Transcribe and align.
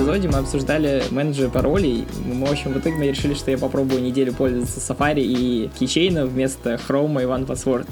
эпизоде 0.00 0.28
мы 0.28 0.38
обсуждали 0.38 1.02
менеджеры 1.10 1.50
паролей. 1.50 2.06
Мы, 2.24 2.46
в 2.46 2.50
общем, 2.50 2.72
в 2.72 2.78
итоге 2.78 2.96
мы 2.96 3.08
решили, 3.08 3.34
что 3.34 3.50
я 3.50 3.58
попробую 3.58 4.02
неделю 4.02 4.32
пользоваться 4.32 4.80
Safari 4.80 5.20
и 5.20 5.70
Keychain 5.78 6.24
вместо 6.26 6.80
Chrome 6.88 7.22
и 7.22 7.26
OnePassword. 7.26 7.86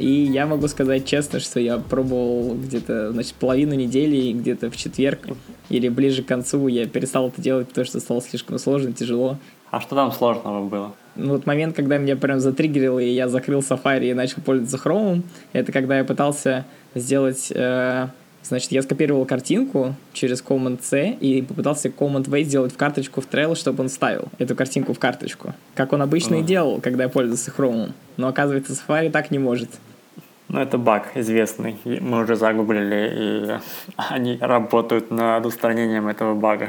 И 0.00 0.10
я 0.10 0.46
могу 0.46 0.66
сказать 0.66 1.06
честно, 1.06 1.38
что 1.38 1.60
я 1.60 1.78
пробовал 1.78 2.56
где-то, 2.56 3.12
значит, 3.12 3.34
половину 3.34 3.74
недели, 3.74 4.16
и 4.16 4.32
где-то 4.32 4.72
в 4.72 4.76
четверг 4.76 5.20
или 5.68 5.88
ближе 5.88 6.24
к 6.24 6.26
концу 6.26 6.66
я 6.66 6.88
перестал 6.88 7.28
это 7.28 7.40
делать, 7.40 7.68
потому 7.68 7.84
что 7.84 8.00
стало 8.00 8.20
слишком 8.22 8.58
сложно, 8.58 8.92
тяжело. 8.92 9.38
А 9.70 9.80
что 9.80 9.94
там 9.94 10.10
сложного 10.10 10.66
было? 10.66 10.94
Ну, 11.14 11.34
вот 11.34 11.46
момент, 11.46 11.76
когда 11.76 11.96
меня 11.96 12.16
прям 12.16 12.40
затриггерило, 12.40 12.98
и 12.98 13.10
я 13.10 13.28
закрыл 13.28 13.60
Safari 13.60 14.10
и 14.10 14.14
начал 14.14 14.42
пользоваться 14.42 14.78
Chrome, 14.78 15.22
это 15.52 15.70
когда 15.70 15.98
я 15.98 16.04
пытался 16.04 16.64
сделать... 16.96 17.52
Э, 17.54 18.08
значит, 18.44 18.72
я 18.72 18.82
скопировал 18.82 19.24
картинку 19.24 19.94
через 20.12 20.42
Command-C 20.42 21.16
и 21.20 21.42
попытался 21.42 21.88
Command-V 21.88 22.42
сделать 22.44 22.72
в 22.72 22.76
карточку 22.76 23.20
в 23.20 23.28
Trello, 23.28 23.54
чтобы 23.54 23.82
он 23.82 23.88
ставил 23.88 24.28
эту 24.38 24.54
картинку 24.54 24.92
в 24.92 24.98
карточку. 24.98 25.54
Как 25.74 25.92
он 25.92 26.02
обычно 26.02 26.34
uh-huh. 26.34 26.40
и 26.40 26.44
делал, 26.44 26.80
когда 26.80 27.04
я 27.04 27.08
пользовался 27.08 27.50
Chrome. 27.50 27.92
Но 28.16 28.28
оказывается, 28.28 28.72
Safari 28.72 29.10
так 29.10 29.30
не 29.30 29.38
может. 29.38 29.70
Ну, 30.48 30.60
это 30.60 30.76
баг 30.76 31.16
известный. 31.16 31.76
Мы 31.84 32.22
уже 32.22 32.36
загуглили, 32.36 33.10
и 33.16 33.60
они 33.96 34.38
работают 34.40 35.10
над 35.10 35.46
устранением 35.46 36.08
этого 36.08 36.34
бага. 36.34 36.68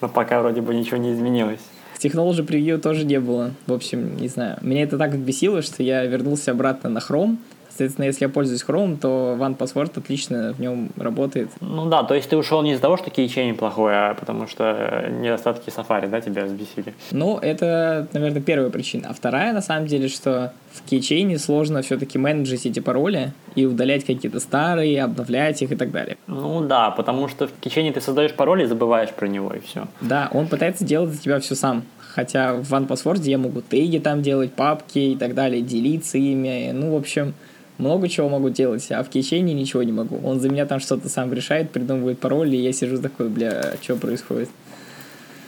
Но 0.00 0.08
пока 0.08 0.40
вроде 0.40 0.60
бы 0.60 0.74
ничего 0.74 0.96
не 0.96 1.12
изменилось. 1.12 1.60
Technology 1.98 2.46
Preview 2.46 2.78
тоже 2.78 3.04
не 3.04 3.20
было. 3.20 3.52
В 3.66 3.72
общем, 3.72 4.16
не 4.16 4.28
знаю. 4.28 4.58
Меня 4.60 4.82
это 4.82 4.98
так 4.98 5.16
бесило, 5.16 5.62
что 5.62 5.82
я 5.82 6.04
вернулся 6.04 6.50
обратно 6.50 6.90
на 6.90 6.98
Chrome, 6.98 7.36
Соответственно, 7.76 8.04
если 8.04 8.26
я 8.26 8.28
пользуюсь 8.28 8.62
Chrome, 8.62 8.96
то 8.96 9.36
OnePassword 9.36 9.98
отлично 9.98 10.52
в 10.52 10.60
нем 10.60 10.90
работает. 10.96 11.50
Ну 11.60 11.86
да, 11.86 12.04
то 12.04 12.14
есть 12.14 12.28
ты 12.28 12.36
ушел 12.36 12.62
не 12.62 12.70
из-за 12.70 12.82
того, 12.82 12.96
что 12.96 13.10
кейчейн 13.10 13.56
плохой, 13.56 13.92
а 13.94 14.14
потому 14.14 14.46
что 14.46 15.08
недостатки 15.10 15.70
Safari, 15.70 16.08
да, 16.08 16.20
тебя 16.20 16.44
взбесили? 16.44 16.94
Ну, 17.10 17.36
это, 17.36 18.06
наверное, 18.12 18.40
первая 18.40 18.70
причина. 18.70 19.08
А 19.10 19.12
вторая, 19.12 19.52
на 19.52 19.60
самом 19.60 19.88
деле, 19.88 20.06
что 20.06 20.52
в 20.70 20.88
кейчейне 20.88 21.36
сложно 21.36 21.82
все-таки 21.82 22.16
менеджить 22.16 22.64
эти 22.64 22.78
пароли 22.78 23.32
и 23.56 23.66
удалять 23.66 24.04
какие-то 24.04 24.38
старые, 24.38 25.02
обновлять 25.02 25.60
их 25.60 25.72
и 25.72 25.76
так 25.76 25.90
далее. 25.90 26.16
Ну 26.28 26.64
да, 26.64 26.92
потому 26.92 27.26
что 27.26 27.48
в 27.48 27.52
кейчейне 27.60 27.90
ты 27.90 28.00
создаешь 28.00 28.34
пароль 28.34 28.62
и 28.62 28.66
забываешь 28.66 29.10
про 29.10 29.26
него, 29.26 29.52
и 29.52 29.58
все. 29.58 29.88
Да, 30.00 30.28
он 30.32 30.46
пытается 30.46 30.84
делать 30.84 31.10
за 31.10 31.20
тебя 31.20 31.40
все 31.40 31.56
сам. 31.56 31.82
Хотя 31.98 32.54
в 32.54 32.72
OnePassword 32.72 33.22
я 33.22 33.38
могу 33.38 33.60
теги 33.62 33.98
там 33.98 34.22
делать, 34.22 34.52
папки 34.52 35.00
и 35.00 35.16
так 35.16 35.34
далее, 35.34 35.60
делиться 35.60 36.18
ими. 36.18 36.70
Ну, 36.72 36.92
в 36.92 36.96
общем, 36.96 37.34
много 37.78 38.08
чего 38.08 38.28
могу 38.28 38.50
делать, 38.50 38.90
а 38.92 39.02
в 39.02 39.08
кейчейне 39.08 39.52
ничего 39.54 39.82
не 39.82 39.92
могу. 39.92 40.20
Он 40.24 40.40
за 40.40 40.48
меня 40.48 40.66
там 40.66 40.80
что-то 40.80 41.08
сам 41.08 41.32
решает, 41.32 41.70
придумывает 41.70 42.18
пароль, 42.18 42.54
и 42.54 42.58
я 42.58 42.72
сижу 42.72 43.00
такой, 43.00 43.28
бля, 43.28 43.74
что 43.82 43.96
происходит? 43.96 44.48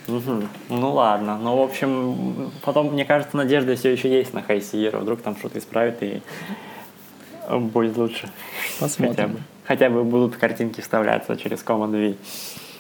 Угу. 0.09 0.43
Ну 0.71 0.93
ладно, 0.93 1.39
ну 1.39 1.57
в 1.57 1.63
общем, 1.63 2.53
потом, 2.63 2.93
мне 2.93 3.05
кажется, 3.05 3.37
надежда 3.37 3.75
все 3.75 3.91
еще 3.91 4.09
есть 4.09 4.35
на 4.35 4.43
Хайсиера, 4.43 4.99
вдруг 4.99 5.21
там 5.21 5.37
что-то 5.37 5.59
исправит 5.59 6.03
и 6.03 6.23
будет 7.51 7.97
лучше. 7.97 8.29
Посмотрим. 8.79 9.15
Хотя 9.15 9.29
бы, 9.29 9.39
хотя 9.65 9.91
бы 9.91 10.05
будут 10.05 10.37
картинки 10.37 10.81
вставляться 10.81 11.37
через 11.37 11.65
Command 11.65 11.93
V. 11.93 12.17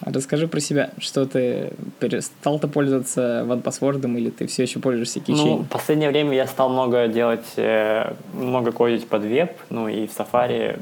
Расскажи 0.02 0.48
про 0.48 0.60
себя, 0.60 0.90
что 0.98 1.26
ты 1.26 1.72
перестал 1.98 2.58
ты 2.58 2.68
пользоваться 2.68 3.44
OnePassword 3.46 4.06
или 4.16 4.30
ты 4.30 4.46
все 4.46 4.62
еще 4.62 4.78
пользуешься 4.78 5.20
Keychain? 5.20 5.34
Ну, 5.36 5.56
в 5.58 5.68
последнее 5.68 6.10
время 6.10 6.34
я 6.34 6.46
стал 6.46 6.68
много 6.68 7.08
делать, 7.08 7.46
э, 7.56 8.12
много 8.34 8.72
кодить 8.72 9.08
под 9.08 9.22
веб, 9.22 9.52
ну 9.70 9.88
и 9.88 10.06
в 10.06 10.10
Safari 10.10 10.80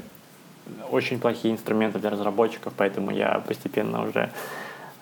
очень 0.91 1.19
плохие 1.19 1.53
инструменты 1.53 1.99
для 1.99 2.09
разработчиков, 2.09 2.73
поэтому 2.75 3.11
я 3.11 3.41
постепенно 3.47 4.07
уже 4.07 4.29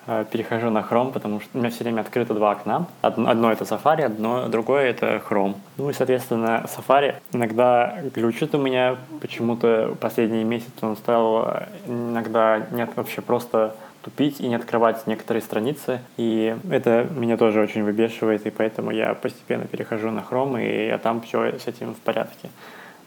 э, 0.06 0.24
перехожу 0.30 0.70
на 0.70 0.78
Chrome, 0.78 1.12
потому 1.12 1.40
что 1.40 1.50
у 1.54 1.58
меня 1.58 1.70
все 1.70 1.84
время 1.84 2.02
открыто 2.02 2.34
два 2.34 2.52
окна. 2.52 2.86
Одно, 3.02 3.30
одно 3.30 3.52
это 3.52 3.64
Safari, 3.64 4.02
одно, 4.02 4.48
другое 4.48 4.90
это 4.90 5.22
Chrome. 5.28 5.54
Ну 5.76 5.90
и, 5.90 5.92
соответственно, 5.92 6.64
Safari 6.66 7.16
иногда 7.32 7.98
глючит 8.14 8.54
у 8.54 8.58
меня. 8.58 8.96
Почему-то 9.20 9.96
последние 10.00 10.44
месяцы 10.44 10.72
он 10.82 10.96
стал 10.96 11.48
э, 11.48 11.66
иногда 11.86 12.66
нет 12.72 12.90
вообще 12.96 13.20
просто 13.20 13.74
тупить 14.04 14.40
и 14.40 14.48
не 14.48 14.54
открывать 14.54 15.06
некоторые 15.06 15.42
страницы. 15.42 16.00
И 16.16 16.54
это 16.70 17.08
меня 17.16 17.36
тоже 17.36 17.60
очень 17.60 17.82
выбешивает, 17.82 18.46
и 18.46 18.50
поэтому 18.50 18.90
я 18.90 19.14
постепенно 19.14 19.66
перехожу 19.66 20.10
на 20.10 20.20
Chrome, 20.20 20.62
и 20.62 20.90
а 20.90 20.98
там 20.98 21.22
все 21.22 21.58
с 21.58 21.66
этим 21.66 21.94
в 21.94 21.98
порядке. 21.98 22.50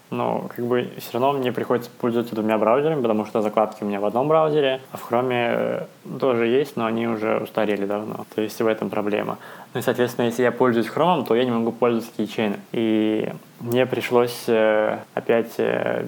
Но 0.09 0.50
как 0.56 0.66
бы 0.66 0.90
все 0.97 1.19
равно 1.19 1.34
мне 1.34 1.52
приходится 1.52 1.91
пользоваться 2.00 2.34
двумя 2.34 2.57
браузерами, 2.57 3.02
потому 3.02 3.25
что 3.25 3.41
закладки 3.41 3.84
у 3.84 3.88
меня 3.88 4.00
в 4.00 4.06
одном 4.06 4.30
браузере, 4.30 4.80
а 4.91 4.97
в 4.97 5.12
Chrome 5.12 5.31
э, 5.31 5.86
тоже 6.19 6.47
есть, 6.47 6.78
но 6.78 6.86
они 6.86 7.07
уже 7.07 7.40
устарели 7.40 7.86
давно. 7.86 8.25
То 8.34 8.41
есть 8.41 8.59
в 8.59 8.66
этом 8.66 8.90
проблема. 8.90 9.38
Ну 9.74 9.81
и, 9.81 9.84
соответственно, 9.84 10.28
если 10.28 10.44
я 10.44 10.53
пользуюсь 10.53 10.88
Chrome, 10.88 11.25
то 11.25 11.36
я 11.36 11.44
не 11.44 11.52
могу 11.52 11.74
пользоваться 11.74 12.12
кейчейном. 12.16 12.62
И 12.72 13.30
мне 13.59 13.86
пришлось 13.86 14.46
э, 14.47 15.00
опять 15.13 15.56
э, 15.57 16.06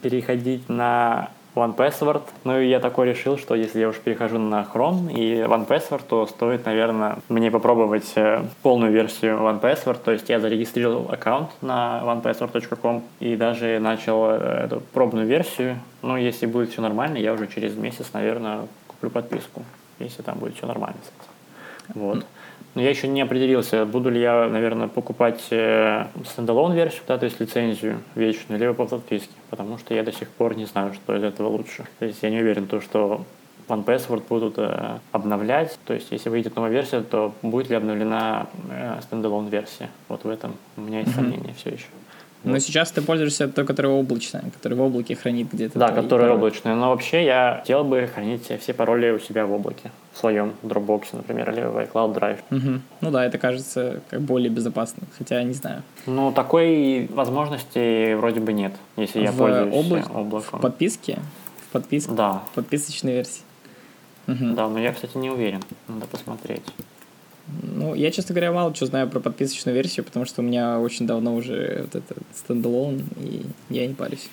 переходить 0.00 0.68
на 0.68 1.28
OnePassword. 1.54 2.22
Ну 2.44 2.60
и 2.60 2.68
я 2.68 2.80
такой 2.80 3.08
решил, 3.08 3.38
что 3.38 3.54
если 3.54 3.80
я 3.80 3.88
уж 3.88 3.96
перехожу 3.96 4.38
на 4.38 4.62
Chrome 4.62 5.12
и 5.12 5.40
OnePassword, 5.42 6.02
то 6.08 6.26
стоит, 6.26 6.66
наверное, 6.66 7.18
мне 7.28 7.50
попробовать 7.50 8.12
э, 8.16 8.44
полную 8.62 8.92
версию 8.92 9.38
OnePassword. 9.38 9.98
То 10.04 10.12
есть 10.12 10.28
я 10.28 10.40
зарегистрировал 10.40 11.10
аккаунт 11.10 11.50
на 11.62 12.02
onepassword.com 12.04 13.02
и 13.20 13.36
даже 13.36 13.78
начал 13.78 14.30
э, 14.30 14.64
эту 14.64 14.80
пробную 14.92 15.26
версию. 15.26 15.78
Ну, 16.02 16.16
если 16.16 16.46
будет 16.46 16.70
все 16.70 16.82
нормально, 16.82 17.18
я 17.18 17.32
уже 17.32 17.46
через 17.46 17.76
месяц, 17.76 18.06
наверное, 18.12 18.66
куплю 18.88 19.10
подписку, 19.10 19.62
если 19.98 20.22
там 20.22 20.38
будет 20.38 20.56
все 20.56 20.66
нормально. 20.66 20.98
Вот. 21.94 22.24
Но 22.74 22.82
я 22.82 22.90
еще 22.90 23.06
не 23.06 23.20
определился, 23.20 23.86
буду 23.86 24.10
ли 24.10 24.20
я, 24.20 24.48
наверное, 24.48 24.88
покупать 24.88 25.46
э, 25.50 26.06
standalone 26.24 26.72
версию, 26.72 27.02
да, 27.06 27.18
то 27.18 27.24
есть 27.24 27.38
лицензию 27.38 28.00
вечную, 28.16 28.58
либо 28.58 28.74
по 28.74 28.86
подписке, 28.86 29.32
потому 29.50 29.78
что 29.78 29.94
я 29.94 30.02
до 30.02 30.12
сих 30.12 30.28
пор 30.28 30.56
не 30.56 30.64
знаю, 30.64 30.92
что 30.94 31.16
из 31.16 31.22
этого 31.22 31.48
лучше. 31.48 31.84
То 32.00 32.06
есть 32.06 32.22
я 32.22 32.30
не 32.30 32.40
уверен, 32.40 32.66
то, 32.66 32.80
что 32.80 33.24
1Password 33.68 34.24
будут 34.28 34.54
э, 34.58 34.98
обновлять. 35.12 35.78
То 35.86 35.94
есть, 35.94 36.08
если 36.10 36.28
выйдет 36.28 36.56
новая 36.56 36.70
версия, 36.70 37.00
то 37.00 37.32
будет 37.42 37.70
ли 37.70 37.76
обновлена 37.76 38.48
э, 38.70 39.00
standalone 39.02 39.48
версия. 39.48 39.88
Вот 40.08 40.24
в 40.24 40.28
этом 40.28 40.54
у 40.76 40.82
меня 40.82 41.00
есть 41.00 41.12
mm-hmm. 41.12 41.14
сомнения 41.14 41.54
все 41.56 41.70
еще. 41.70 41.86
Но 42.44 42.58
сейчас 42.58 42.90
ты 42.90 43.02
пользуешься 43.02 43.48
той, 43.48 43.64
которая 43.64 43.92
облачная, 43.92 44.44
которая 44.54 44.78
в 44.78 44.82
облаке 44.82 45.16
хранит 45.16 45.48
где-то. 45.52 45.78
Да, 45.78 45.88
которая 45.88 46.32
облачная. 46.32 46.74
Но 46.74 46.90
вообще 46.90 47.24
я 47.24 47.58
хотел 47.60 47.84
бы 47.84 48.08
хранить 48.12 48.50
все 48.60 48.74
пароли 48.74 49.10
у 49.10 49.18
себя 49.18 49.46
в 49.46 49.52
облаке. 49.52 49.90
В 50.12 50.18
своем 50.18 50.52
Dropbox, 50.62 51.06
например, 51.12 51.50
или 51.50 51.62
в 51.62 51.76
iCloud 51.76 52.14
Drive. 52.14 52.38
Угу. 52.50 52.80
Ну 53.00 53.10
да, 53.10 53.24
это 53.24 53.38
кажется 53.38 54.00
как 54.10 54.20
более 54.20 54.50
безопасно. 54.50 55.02
Хотя 55.18 55.42
не 55.42 55.54
знаю. 55.54 55.82
Ну, 56.06 56.30
такой 56.32 57.08
возможности 57.12 58.14
вроде 58.14 58.40
бы 58.40 58.52
нет, 58.52 58.72
если 58.96 59.22
я 59.22 59.32
в 59.32 59.36
пользуюсь 59.36 59.74
обла... 59.74 60.20
облаком. 60.20 60.60
В 60.60 60.62
подписке? 60.62 61.18
В 61.68 61.72
подписке? 61.72 62.12
Да. 62.12 62.42
В 62.52 62.54
подписочной 62.54 63.12
версии. 63.12 63.42
Угу. 64.28 64.54
Да, 64.54 64.68
но 64.68 64.78
я, 64.78 64.92
кстати, 64.92 65.16
не 65.16 65.30
уверен. 65.30 65.62
Надо 65.88 66.06
посмотреть. 66.06 66.62
Ну, 67.46 67.94
я, 67.94 68.10
честно 68.10 68.34
говоря, 68.34 68.52
мало 68.52 68.72
чего 68.72 68.86
знаю 68.86 69.08
про 69.08 69.20
подписочную 69.20 69.74
версию, 69.74 70.04
потому 70.04 70.24
что 70.24 70.40
у 70.40 70.44
меня 70.44 70.80
очень 70.80 71.06
давно 71.06 71.34
уже 71.34 71.82
вот 71.82 71.94
этот 71.94 72.18
стендалон, 72.34 73.02
и 73.18 73.42
я 73.68 73.86
не 73.86 73.94
парюсь. 73.94 74.28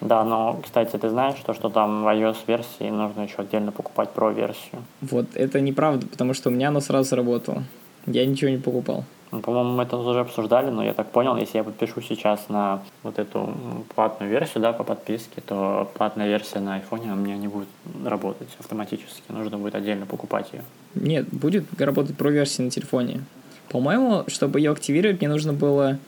Да, 0.00 0.24
но, 0.24 0.60
кстати, 0.62 0.96
ты 0.96 1.08
знаешь, 1.08 1.36
что, 1.36 1.54
что 1.54 1.68
там 1.70 2.04
в 2.04 2.08
iOS-версии 2.08 2.90
нужно 2.90 3.22
еще 3.22 3.36
отдельно 3.38 3.72
покупать 3.72 4.10
Pro-версию? 4.14 4.82
Вот, 5.00 5.26
это 5.34 5.60
неправда, 5.60 6.06
потому 6.06 6.34
что 6.34 6.50
у 6.50 6.52
меня 6.52 6.68
оно 6.68 6.80
сразу 6.80 7.08
сработало. 7.08 7.64
Я 8.06 8.26
ничего 8.26 8.50
не 8.50 8.58
покупал. 8.58 9.04
Ну, 9.32 9.40
по-моему, 9.40 9.72
мы 9.72 9.82
это 9.82 9.96
уже 9.96 10.20
обсуждали, 10.20 10.70
но 10.70 10.84
я 10.84 10.92
так 10.92 11.10
понял, 11.10 11.36
если 11.36 11.58
я 11.58 11.64
подпишу 11.64 12.00
сейчас 12.00 12.48
на 12.48 12.82
вот 13.02 13.18
эту 13.18 13.52
платную 13.94 14.30
версию, 14.30 14.62
да, 14.62 14.72
по 14.72 14.84
подписке, 14.84 15.40
то 15.44 15.90
платная 15.94 16.28
версия 16.28 16.60
на 16.60 16.78
iPhone 16.78 17.12
у 17.12 17.16
меня 17.16 17.36
не 17.36 17.48
будет 17.48 17.66
работать 18.04 18.48
автоматически. 18.60 19.22
Нужно 19.28 19.58
будет 19.58 19.74
отдельно 19.74 20.06
покупать 20.06 20.46
ее. 20.52 20.62
Нет, 20.94 21.26
будет 21.32 21.64
работать 21.80 22.16
про 22.16 22.30
версия 22.30 22.62
на 22.62 22.70
телефоне. 22.70 23.24
По-моему, 23.70 24.22
чтобы 24.28 24.60
ее 24.60 24.70
активировать, 24.70 25.20
мне 25.20 25.28
нужно 25.28 25.52
было 25.52 25.98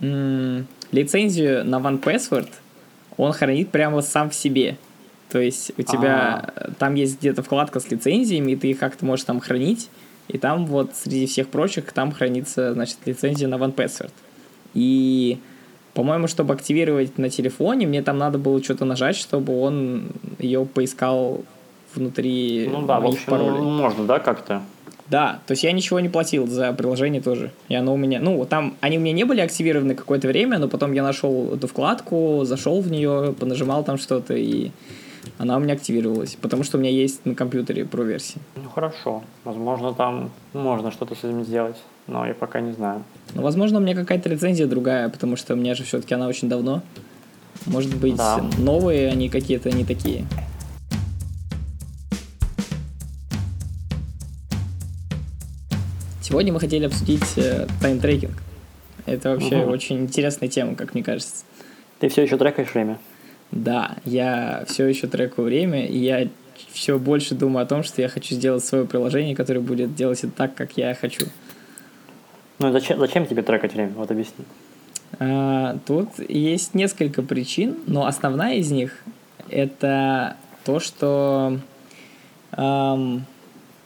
м- 0.00 0.66
лицензию 0.90 1.66
на 1.66 1.76
OnePassword. 1.80 2.48
Он 3.18 3.32
хранит 3.32 3.68
прямо 3.70 4.00
сам 4.00 4.30
в 4.30 4.34
себе. 4.34 4.78
То 5.28 5.38
есть 5.38 5.72
у 5.76 5.82
тебя 5.82 6.36
А-а-а. 6.56 6.70
там 6.78 6.94
есть 6.94 7.18
где-то 7.20 7.42
вкладка 7.42 7.78
с 7.78 7.90
лицензиями, 7.90 8.52
и 8.52 8.56
ты 8.56 8.70
их 8.70 8.78
как-то 8.78 9.04
можешь 9.04 9.24
там 9.26 9.38
хранить. 9.40 9.90
И 10.32 10.38
там 10.38 10.66
вот 10.66 10.94
среди 10.94 11.26
всех 11.26 11.48
прочих, 11.48 11.92
там 11.92 12.12
хранится, 12.12 12.72
значит, 12.72 12.98
лицензия 13.04 13.48
на 13.48 13.56
OnePassword. 13.56 14.12
И, 14.74 15.38
по-моему, 15.94 16.28
чтобы 16.28 16.54
активировать 16.54 17.18
на 17.18 17.28
телефоне, 17.30 17.86
мне 17.86 18.02
там 18.02 18.18
надо 18.18 18.38
было 18.38 18.62
что-то 18.62 18.84
нажать, 18.84 19.16
чтобы 19.16 19.60
он 19.60 20.04
ее 20.38 20.64
поискал 20.64 21.42
внутри 21.94 22.68
ну, 22.70 22.86
да, 22.86 23.00
моих 23.00 23.14
в 23.14 23.16
общем, 23.16 23.30
паролей. 23.30 23.60
можно, 23.60 24.04
да, 24.04 24.20
как-то? 24.20 24.62
Да, 25.08 25.40
то 25.48 25.52
есть 25.52 25.64
я 25.64 25.72
ничего 25.72 25.98
не 25.98 26.08
платил 26.08 26.46
за 26.46 26.72
приложение 26.72 27.20
тоже. 27.20 27.50
И 27.68 27.74
оно 27.74 27.92
у 27.92 27.96
меня, 27.96 28.20
ну, 28.20 28.44
там, 28.44 28.76
они 28.80 28.98
у 28.98 29.00
меня 29.00 29.12
не 29.12 29.24
были 29.24 29.40
активированы 29.40 29.96
какое-то 29.96 30.28
время, 30.28 30.58
но 30.58 30.68
потом 30.68 30.92
я 30.92 31.02
нашел 31.02 31.52
эту 31.56 31.66
вкладку, 31.66 32.42
зашел 32.44 32.80
в 32.80 32.88
нее, 32.88 33.34
понажимал 33.36 33.82
там 33.82 33.98
что-то, 33.98 34.34
и 34.34 34.70
она 35.38 35.56
у 35.56 35.60
меня 35.60 35.74
активировалась, 35.74 36.36
потому 36.40 36.64
что 36.64 36.78
у 36.78 36.80
меня 36.80 36.90
есть 36.90 37.24
на 37.26 37.34
компьютере 37.34 37.84
про 37.84 38.02
версии. 38.02 38.40
Ну 38.56 38.68
хорошо, 38.68 39.22
возможно 39.44 39.94
там 39.94 40.30
можно 40.52 40.90
что-то 40.90 41.14
с 41.14 41.18
этим 41.18 41.44
сделать, 41.44 41.76
но 42.06 42.26
я 42.26 42.34
пока 42.34 42.60
не 42.60 42.72
знаю. 42.72 43.02
Ну, 43.34 43.42
возможно, 43.42 43.78
у 43.78 43.80
меня 43.80 43.94
какая-то 43.94 44.28
лицензия 44.28 44.66
другая, 44.66 45.08
потому 45.08 45.36
что 45.36 45.54
у 45.54 45.56
меня 45.56 45.74
же 45.74 45.84
все-таки 45.84 46.14
она 46.14 46.28
очень 46.28 46.48
давно. 46.48 46.82
Может 47.66 47.94
быть, 47.96 48.16
да. 48.16 48.42
новые 48.58 49.08
они 49.08 49.28
какие-то 49.28 49.70
не 49.70 49.84
такие. 49.84 50.24
Сегодня 56.22 56.52
мы 56.52 56.60
хотели 56.60 56.86
обсудить 56.86 57.36
э, 57.36 57.66
time 57.80 57.99
tracking. 57.99 58.40
Это 59.04 59.30
вообще 59.30 59.62
угу. 59.62 59.72
очень 59.72 60.00
интересная 60.02 60.48
тема, 60.48 60.76
как 60.76 60.94
мне 60.94 61.02
кажется. 61.02 61.44
Ты 61.98 62.08
все 62.08 62.22
еще 62.22 62.36
трекаешь 62.36 62.72
время? 62.72 62.98
Да, 63.52 63.96
я 64.04 64.64
все 64.68 64.86
еще 64.86 65.06
трекаю 65.06 65.46
время, 65.46 65.86
и 65.86 65.98
я 65.98 66.28
все 66.72 66.98
больше 66.98 67.34
думаю 67.34 67.64
о 67.64 67.66
том, 67.66 67.82
что 67.82 68.00
я 68.00 68.08
хочу 68.08 68.34
сделать 68.34 68.64
свое 68.64 68.84
приложение, 68.84 69.34
которое 69.34 69.60
будет 69.60 69.94
делать 69.94 70.22
это 70.22 70.32
так, 70.32 70.54
как 70.54 70.76
я 70.76 70.94
хочу. 70.94 71.26
Ну 72.58 72.70
зачем, 72.72 72.98
зачем 72.98 73.26
тебе 73.26 73.42
трекать 73.42 73.74
время? 73.74 73.92
Вот 73.96 74.10
объясни. 74.10 74.44
А, 75.18 75.78
тут 75.86 76.08
есть 76.28 76.74
несколько 76.74 77.22
причин, 77.22 77.76
но 77.86 78.06
основная 78.06 78.56
из 78.56 78.70
них 78.70 79.02
это 79.48 80.36
то, 80.64 80.78
что 80.78 81.58
эм, 82.52 83.24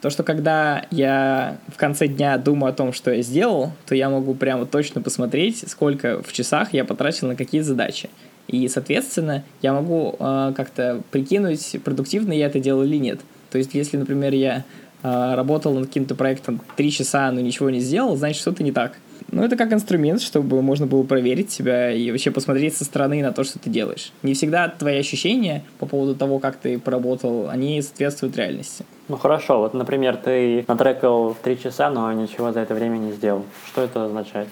то, 0.00 0.10
что 0.10 0.22
когда 0.22 0.84
я 0.90 1.56
в 1.68 1.78
конце 1.78 2.08
дня 2.08 2.36
думаю 2.36 2.70
о 2.70 2.74
том, 2.74 2.92
что 2.92 3.10
я 3.10 3.22
сделал, 3.22 3.72
то 3.86 3.94
я 3.94 4.10
могу 4.10 4.34
прямо 4.34 4.66
точно 4.66 5.00
посмотреть, 5.00 5.64
сколько 5.66 6.22
в 6.22 6.32
часах 6.32 6.74
я 6.74 6.84
потратил 6.84 7.28
на 7.28 7.36
какие 7.36 7.62
задачи. 7.62 8.10
И, 8.48 8.68
соответственно, 8.68 9.42
я 9.62 9.72
могу 9.72 10.16
э, 10.18 10.52
как-то 10.56 11.02
прикинуть, 11.10 11.76
продуктивно 11.82 12.32
я 12.32 12.46
это 12.46 12.60
делал 12.60 12.82
или 12.82 12.96
нет. 12.96 13.20
То 13.50 13.58
есть, 13.58 13.74
если, 13.74 13.96
например, 13.96 14.34
я 14.34 14.64
э, 15.02 15.34
работал 15.34 15.72
над 15.74 15.86
каким-то 15.86 16.14
проектом 16.14 16.60
3 16.76 16.90
часа, 16.90 17.30
но 17.32 17.40
ничего 17.40 17.70
не 17.70 17.80
сделал, 17.80 18.16
значит, 18.16 18.40
что-то 18.40 18.62
не 18.62 18.72
так. 18.72 18.92
Ну, 19.30 19.42
это 19.42 19.56
как 19.56 19.72
инструмент, 19.72 20.20
чтобы 20.20 20.62
можно 20.62 20.86
было 20.86 21.02
проверить 21.02 21.50
себя 21.50 21.90
и 21.90 22.10
вообще 22.10 22.30
посмотреть 22.30 22.76
со 22.76 22.84
стороны 22.84 23.22
на 23.22 23.32
то, 23.32 23.42
что 23.44 23.58
ты 23.58 23.70
делаешь. 23.70 24.12
Не 24.22 24.34
всегда 24.34 24.68
твои 24.68 24.98
ощущения 24.98 25.64
по 25.78 25.86
поводу 25.86 26.14
того, 26.14 26.38
как 26.38 26.56
ты 26.56 26.78
поработал, 26.78 27.48
они 27.48 27.80
соответствуют 27.82 28.36
реальности. 28.36 28.84
Ну 29.08 29.16
хорошо, 29.16 29.58
вот, 29.58 29.74
например, 29.74 30.16
ты 30.16 30.64
натрекал 30.68 31.36
3 31.42 31.58
часа, 31.60 31.90
но 31.90 32.12
ничего 32.12 32.52
за 32.52 32.60
это 32.60 32.74
время 32.74 32.98
не 32.98 33.12
сделал. 33.12 33.44
Что 33.66 33.82
это 33.82 34.04
означает? 34.04 34.48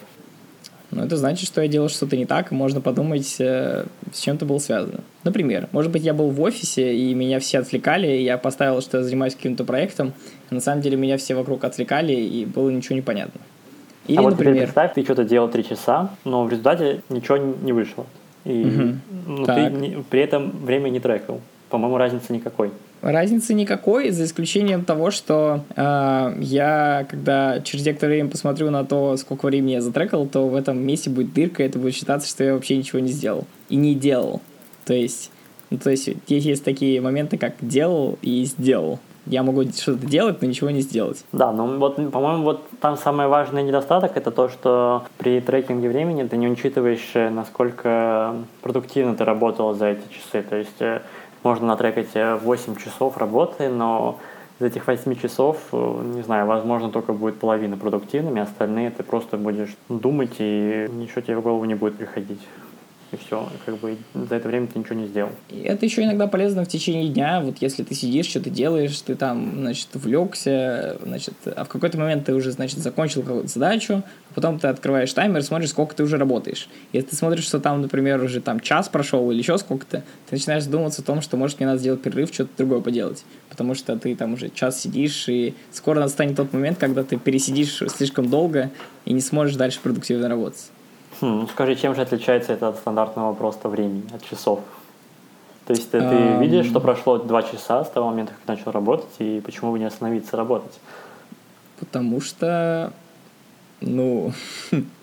Но 0.93 1.05
это 1.05 1.17
значит, 1.17 1.47
что 1.47 1.63
я 1.63 1.69
делал 1.69 1.89
что-то 1.89 2.17
не 2.17 2.27
так, 2.27 2.53
и 2.53 2.55
можно 2.55 2.81
подумать, 2.81 3.37
э, 3.41 3.87
с 4.13 4.21
чем 4.21 4.37
это 4.37 4.45
было 4.45 4.59
связано. 4.59 5.01
Например, 5.25 5.69
может 5.73 5.91
быть, 5.91 6.03
я 6.03 6.13
был 6.13 6.29
в 6.29 6.41
офисе, 6.43 6.95
и 6.95 7.15
меня 7.15 7.41
все 7.41 7.61
отвлекали, 7.61 8.07
и 8.07 8.23
я 8.23 8.37
поставил, 8.37 8.83
что 8.83 8.99
я 8.99 9.03
занимаюсь 9.03 9.35
каким-то 9.35 9.65
проектом, 9.65 10.13
а 10.51 10.55
на 10.55 10.61
самом 10.61 10.83
деле 10.83 10.99
меня 10.99 11.17
все 11.17 11.35
вокруг 11.35 11.65
отвлекали, 11.65 12.13
и 12.13 12.45
было 12.45 12.69
ничего 12.69 12.95
непонятно. 12.95 13.41
Или, 14.07 14.19
а 14.19 14.23
вот 14.23 14.31
например... 14.33 14.55
теперь 14.55 14.65
представь, 14.67 14.95
ты 14.95 15.05
что-то 15.05 15.25
делал 15.25 15.49
три 15.49 15.65
часа, 15.65 16.11
но 16.25 16.45
в 16.45 16.51
результате 16.51 17.01
ничего 17.09 17.39
не 17.39 17.73
вышло. 17.73 18.07
И 18.45 18.63
угу. 18.63 18.95
ну, 19.29 19.47
ты 19.47 19.71
не, 19.71 20.05
при 20.11 20.21
этом 20.21 20.51
время 20.51 20.91
не 20.91 21.01
трекал. 21.01 21.41
По-моему, 21.71 21.97
разницы 21.97 22.33
никакой. 22.33 22.71
Разницы 23.03 23.53
никакой, 23.55 24.11
за 24.11 24.25
исключением 24.25 24.85
того, 24.85 25.11
что 25.11 25.65
э, 25.75 26.35
я, 26.39 27.05
когда 27.11 27.61
через 27.61 27.85
некоторое 27.85 28.15
время 28.15 28.31
посмотрю 28.31 28.71
на 28.71 28.85
то, 28.85 29.17
сколько 29.17 29.47
времени 29.47 29.73
я 29.73 29.81
затрекал, 29.81 30.27
то 30.27 30.47
в 30.47 30.55
этом 30.55 30.79
месте 30.79 31.11
будет 31.11 31.35
дырка, 31.35 31.65
и 31.65 31.67
это 31.67 31.81
будет 31.81 31.97
считаться, 31.97 32.29
что 32.29 32.45
я 32.45 32.55
вообще 32.55 32.77
ничего 32.77 33.01
не 33.01 33.11
сделал. 33.11 33.45
И 33.69 33.75
не 33.75 33.97
делал. 33.97 34.41
То 34.85 34.95
есть, 34.95 35.33
ну, 35.71 35.79
то 35.79 35.91
есть 35.91 36.09
здесь 36.27 36.45
есть 36.45 36.65
такие 36.65 37.01
моменты, 37.01 37.39
как 37.39 37.55
делал 37.61 38.19
и 38.23 38.45
сделал. 38.45 39.01
Я 39.27 39.43
могу 39.43 39.65
что-то 39.65 40.07
делать, 40.07 40.41
но 40.41 40.49
ничего 40.49 40.71
не 40.71 40.81
сделать. 40.81 41.25
Да, 41.33 41.53
ну 41.53 41.79
вот, 41.79 41.97
по-моему, 42.11 42.43
вот 42.43 42.63
там 42.81 42.97
самый 42.97 43.29
важный 43.29 43.63
недостаток 43.63 44.17
это 44.17 44.31
то, 44.33 44.49
что 44.49 45.05
при 45.19 45.41
трекинге 45.41 45.89
времени 45.89 46.25
ты 46.25 46.37
не 46.37 46.49
учитываешь, 46.49 47.11
э, 47.15 47.31
насколько 47.31 48.35
продуктивно 48.63 49.17
ты 49.17 49.25
работал 49.25 49.75
за 49.75 49.91
эти 49.91 50.03
часы. 50.13 50.43
То 50.49 50.57
есть 50.57 50.81
э, 50.81 51.03
можно 51.43 51.67
натрекать 51.67 52.09
8 52.15 52.77
часов 52.77 53.17
работы, 53.17 53.69
но 53.69 54.19
из 54.59 54.67
этих 54.67 54.87
8 54.87 55.17
часов, 55.17 55.59
э, 55.73 56.03
не 56.15 56.23
знаю, 56.23 56.47
возможно, 56.47 56.91
только 56.91 57.13
будет 57.13 57.39
половина 57.39 57.77
продуктивными, 57.77 58.41
остальные 58.41 58.91
ты 58.91 59.03
просто 59.03 59.37
будешь 59.37 59.77
думать, 59.89 60.37
и 60.39 60.89
ничего 60.93 61.21
тебе 61.21 61.37
в 61.37 61.43
голову 61.43 61.65
не 61.65 61.75
будет 61.75 61.97
приходить 61.97 62.41
и 63.13 63.17
все, 63.17 63.49
как 63.65 63.77
бы 63.77 63.97
за 64.15 64.35
это 64.35 64.49
время 64.49 64.67
ты 64.67 64.79
ничего 64.79 64.95
не 64.95 65.07
сделал. 65.07 65.31
И 65.51 65.61
это 65.61 65.85
еще 65.85 66.03
иногда 66.03 66.27
полезно 66.27 66.65
в 66.65 66.69
течение 66.69 67.09
дня, 67.09 67.41
вот 67.41 67.59
если 67.61 67.83
ты 67.83 67.95
сидишь, 67.95 68.27
что-то 68.27 68.51
делаешь, 68.51 68.99
ты 69.01 69.15
там, 69.15 69.53
значит, 69.59 69.89
влекся, 69.95 70.97
значит, 71.03 71.35
а 71.45 71.65
в 71.65 71.69
какой-то 71.69 71.99
момент 71.99 72.25
ты 72.25 72.35
уже, 72.35 72.51
значит, 72.53 72.79
закончил 72.79 73.23
какую-то 73.23 73.49
задачу, 73.49 74.03
а 74.31 74.35
потом 74.35 74.59
ты 74.59 74.69
открываешь 74.69 75.13
таймер, 75.13 75.43
смотришь, 75.43 75.71
сколько 75.71 75.95
ты 75.95 76.03
уже 76.03 76.17
работаешь. 76.17 76.69
Если 76.93 77.11
ты 77.11 77.17
смотришь, 77.17 77.45
что 77.45 77.61
там, 77.61 77.83
например, 77.83 78.23
уже 78.23 78.41
там 78.41 78.61
час 78.61 78.89
прошел 78.89 79.31
или 79.31 79.39
еще 79.39 79.59
сколько-то, 79.59 79.99
ты 80.29 80.37
начинаешь 80.37 80.65
задумываться 80.65 81.03
о 81.03 81.05
том, 81.05 81.21
что, 81.21 81.37
может, 81.37 81.59
мне 81.59 81.67
надо 81.67 81.79
сделать 81.79 82.01
перерыв, 82.01 82.33
что-то 82.33 82.51
другое 82.57 82.81
поделать. 82.81 83.25
Потому 83.51 83.75
что 83.75 83.97
ты 83.99 84.17
там 84.17 84.33
уже 84.35 84.49
час 84.49 84.81
сидишь, 84.81 85.29
и 85.29 85.55
скоро 85.71 86.01
настанет 86.01 86.37
тот 86.37 86.53
момент, 86.53 86.79
когда 86.79 87.05
ты 87.05 87.19
пересидишь 87.19 87.83
слишком 87.95 88.31
долго 88.31 88.71
и 89.05 89.13
не 89.13 89.21
сможешь 89.21 89.57
дальше 89.57 89.81
продуктивно 89.83 90.29
работать. 90.29 90.71
Хм, 91.23 91.47
скажи, 91.49 91.77
чем 91.77 91.95
же 91.95 92.03
отличается 92.03 92.53
это 92.53 92.69
от 92.69 92.77
стандартного 92.79 93.33
просто 93.33 93.69
времени, 93.69 94.03
от 94.13 94.25
часов? 94.25 94.59
То 95.67 95.73
есть 95.73 95.89
ты, 95.93 96.01
ты 96.01 96.05
um... 96.05 96.41
видишь, 96.41 96.67
что 96.67 96.81
прошло 96.81 97.19
два 97.19 97.45
часа 97.45 97.85
с 97.85 97.91
того 97.91 98.11
момента, 98.11 98.33
как 98.33 98.49
начал 98.49 98.73
работать, 98.73 99.15
и 99.21 99.41
почему 99.41 99.71
бы 99.71 99.79
не 99.79 99.85
остановиться 99.85 100.37
работать? 100.37 100.81
Потому 101.79 102.21
что, 102.21 102.93
ну, 103.81 104.33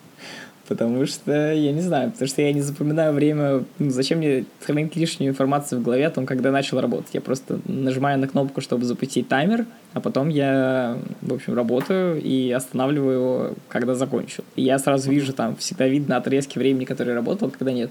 Потому 0.70 1.08
что, 1.08 1.52
я 1.52 1.72
не 1.72 1.82
знаю, 1.82 2.12
потому 2.12 2.28
что 2.28 2.44
я 2.44 2.54
не 2.54 2.62
запоминаю 2.62 3.12
время. 3.12 3.64
Ну, 3.80 3.90
зачем 3.90 4.20
мне 4.20 4.46
хранить 4.62 4.96
лишнюю 4.96 5.32
информацию 5.32 5.82
в 5.82 5.84
голове 5.84 6.06
о 6.06 6.12
том, 6.12 6.28
когда 6.28 6.52
начал 6.52 6.80
работать? 6.80 7.10
Я 7.14 7.22
просто 7.22 7.60
нажимаю 7.66 8.20
на 8.20 8.28
кнопку, 8.28 8.62
чтобы 8.62 8.86
запустить 8.86 9.28
таймер, 9.28 9.66
а 9.94 10.00
потом 10.00 10.30
я, 10.30 11.00
в 11.24 11.34
общем, 11.34 11.56
работаю 11.56 12.22
и 12.22 12.52
останавливаю 12.52 13.14
его, 13.14 13.50
когда 13.68 13.96
закончу. 13.96 14.44
И 14.56 14.62
я 14.62 14.78
сразу 14.78 15.10
вижу, 15.10 15.34
там 15.34 15.56
всегда 15.56 15.88
видно 15.88 16.18
отрезки 16.18 16.60
времени, 16.60 16.86
которые 16.86 17.16
работал, 17.16 17.50
когда 17.50 17.72
нет. 17.72 17.90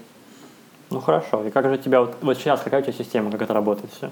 Ну 0.89 1.01
хорошо. 1.01 1.45
И 1.45 1.49
как 1.49 1.65
же 1.65 1.73
у 1.73 1.77
тебя 1.77 1.99
вот, 1.99 2.15
вот 2.21 2.37
сейчас 2.37 2.61
какая 2.61 2.79
у 2.79 2.83
тебя 2.83 2.93
система, 2.93 3.29
как 3.29 3.41
это 3.41 3.53
работает 3.53 3.91
все? 3.91 4.09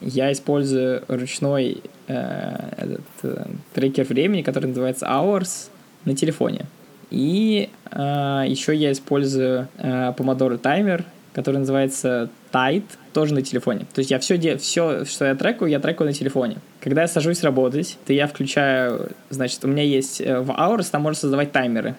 Я 0.00 0.32
использую 0.32 1.04
ручной 1.08 1.82
э, 2.06 2.70
этот, 2.78 3.00
э, 3.24 3.46
трекер 3.74 4.06
времени, 4.06 4.40
который 4.40 4.68
называется 4.68 5.04
Hours 5.04 5.68
на 6.06 6.16
телефоне. 6.16 6.64
И 7.10 7.70
э, 7.90 8.44
еще 8.48 8.74
я 8.74 8.92
использую 8.92 9.68
э, 9.78 10.12
Pomodoro 10.16 10.58
таймер, 10.58 11.04
который 11.32 11.58
называется 11.58 12.30
Tide, 12.52 12.84
тоже 13.12 13.34
на 13.34 13.42
телефоне. 13.42 13.86
То 13.94 14.00
есть 14.00 14.10
я 14.10 14.18
все, 14.18 14.56
все, 14.56 15.04
что 15.04 15.26
я 15.26 15.34
трекаю, 15.34 15.70
я 15.70 15.80
трекаю 15.80 16.08
на 16.08 16.14
телефоне. 16.14 16.56
Когда 16.80 17.02
я 17.02 17.08
сажусь 17.08 17.42
работать, 17.42 17.98
то 18.06 18.12
я 18.12 18.26
включаю, 18.26 19.10
значит, 19.30 19.64
у 19.64 19.68
меня 19.68 19.82
есть 19.82 20.20
э, 20.20 20.40
в 20.40 20.50
Hours, 20.50 20.88
там 20.90 21.02
можно 21.02 21.20
создавать 21.20 21.52
таймеры. 21.52 21.94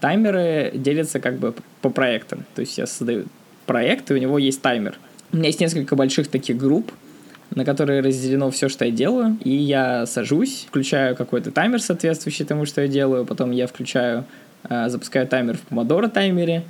Таймеры 0.00 0.72
делятся 0.74 1.20
как 1.20 1.38
бы 1.38 1.54
по 1.80 1.90
проектам. 1.90 2.44
То 2.54 2.60
есть 2.60 2.76
я 2.76 2.86
создаю 2.86 3.26
проект, 3.66 4.10
и 4.10 4.14
у 4.14 4.16
него 4.16 4.38
есть 4.38 4.60
таймер. 4.60 4.98
У 5.32 5.36
меня 5.36 5.46
есть 5.46 5.60
несколько 5.60 5.96
больших 5.96 6.28
таких 6.28 6.56
групп, 6.58 6.92
на 7.54 7.64
которые 7.64 8.00
разделено 8.00 8.50
все, 8.50 8.68
что 8.68 8.84
я 8.84 8.90
делаю, 8.90 9.38
и 9.44 9.50
я 9.50 10.06
сажусь, 10.06 10.66
включаю 10.68 11.16
какой-то 11.16 11.50
таймер, 11.50 11.80
соответствующий 11.80 12.44
тому, 12.44 12.66
что 12.66 12.82
я 12.82 12.88
делаю, 12.88 13.24
потом 13.24 13.50
я 13.50 13.66
включаю 13.66 14.24
Э, 14.68 14.88
запускаю 14.88 15.26
таймер 15.26 15.56
в 15.56 15.72
Pomodoro 15.72 16.08
таймере 16.08 16.62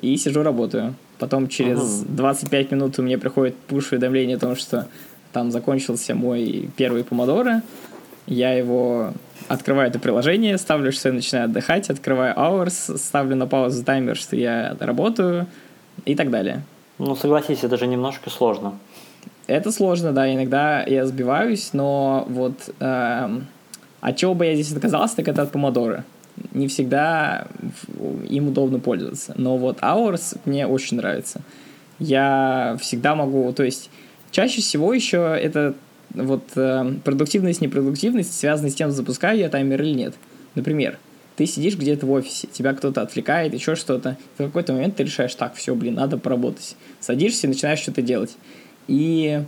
и 0.00 0.16
сижу 0.16 0.42
работаю. 0.42 0.94
Потом 1.18 1.48
через 1.48 2.02
uh-huh. 2.02 2.16
25 2.16 2.70
минут 2.70 2.98
у 2.98 3.02
меня 3.02 3.18
приходит 3.18 3.56
пуш-уведомление 3.68 4.36
о 4.36 4.40
том, 4.40 4.56
что 4.56 4.86
там 5.32 5.50
закончился 5.50 6.14
мой 6.14 6.70
первый 6.76 7.02
Pomodoro. 7.02 7.62
Я 8.26 8.52
его 8.52 9.12
открываю 9.48 9.88
это 9.88 9.98
приложение, 9.98 10.56
ставлю, 10.58 10.92
что 10.92 11.08
я 11.08 11.14
начинаю 11.14 11.46
отдыхать, 11.46 11.90
открываю 11.90 12.34
hours, 12.36 12.96
ставлю 12.96 13.34
на 13.34 13.46
паузу 13.46 13.84
таймер, 13.84 14.16
что 14.16 14.36
я 14.36 14.76
работаю 14.78 15.46
и 16.04 16.14
так 16.14 16.30
далее. 16.30 16.62
Ну, 16.98 17.16
согласись, 17.16 17.64
это 17.64 17.76
же 17.76 17.86
немножко 17.86 18.30
сложно. 18.30 18.78
Это 19.50 19.72
сложно, 19.72 20.12
да, 20.12 20.32
иногда 20.32 20.84
я 20.84 21.06
сбиваюсь, 21.06 21.70
но 21.72 22.24
вот 22.28 22.54
э, 22.78 23.40
от 24.00 24.16
чего 24.16 24.34
бы 24.34 24.46
я 24.46 24.54
здесь 24.54 24.72
отказался, 24.72 25.16
так 25.16 25.28
это 25.28 25.42
от 25.42 25.52
помодора 25.52 26.04
не 26.52 26.68
всегда 26.68 27.46
им 28.28 28.48
удобно 28.48 28.78
пользоваться. 28.78 29.34
Но 29.36 29.56
вот 29.56 29.78
Hours 29.80 30.38
мне 30.44 30.66
очень 30.66 30.96
нравится. 30.96 31.42
Я 31.98 32.76
всегда 32.80 33.14
могу, 33.14 33.52
то 33.52 33.62
есть 33.62 33.90
чаще 34.30 34.60
всего 34.60 34.94
еще 34.94 35.36
это 35.40 35.74
вот 36.14 36.44
э, 36.56 36.94
продуктивность, 37.04 37.60
непродуктивность 37.60 38.36
связана 38.36 38.70
с 38.70 38.74
тем, 38.74 38.90
запускаю 38.90 39.38
я 39.38 39.48
таймер 39.48 39.82
или 39.82 39.94
нет. 39.94 40.14
Например, 40.54 40.98
ты 41.36 41.46
сидишь 41.46 41.76
где-то 41.76 42.06
в 42.06 42.10
офисе, 42.10 42.48
тебя 42.50 42.72
кто-то 42.72 43.02
отвлекает, 43.02 43.54
еще 43.54 43.74
что-то. 43.74 44.16
В 44.36 44.44
какой-то 44.44 44.72
момент 44.72 44.96
ты 44.96 45.04
решаешь, 45.04 45.34
так, 45.34 45.54
все, 45.54 45.74
блин, 45.74 45.94
надо 45.94 46.16
поработать. 46.16 46.76
Садишься 47.00 47.46
и 47.46 47.50
начинаешь 47.50 47.78
что-то 47.78 48.02
делать. 48.02 48.36
И 48.90 49.44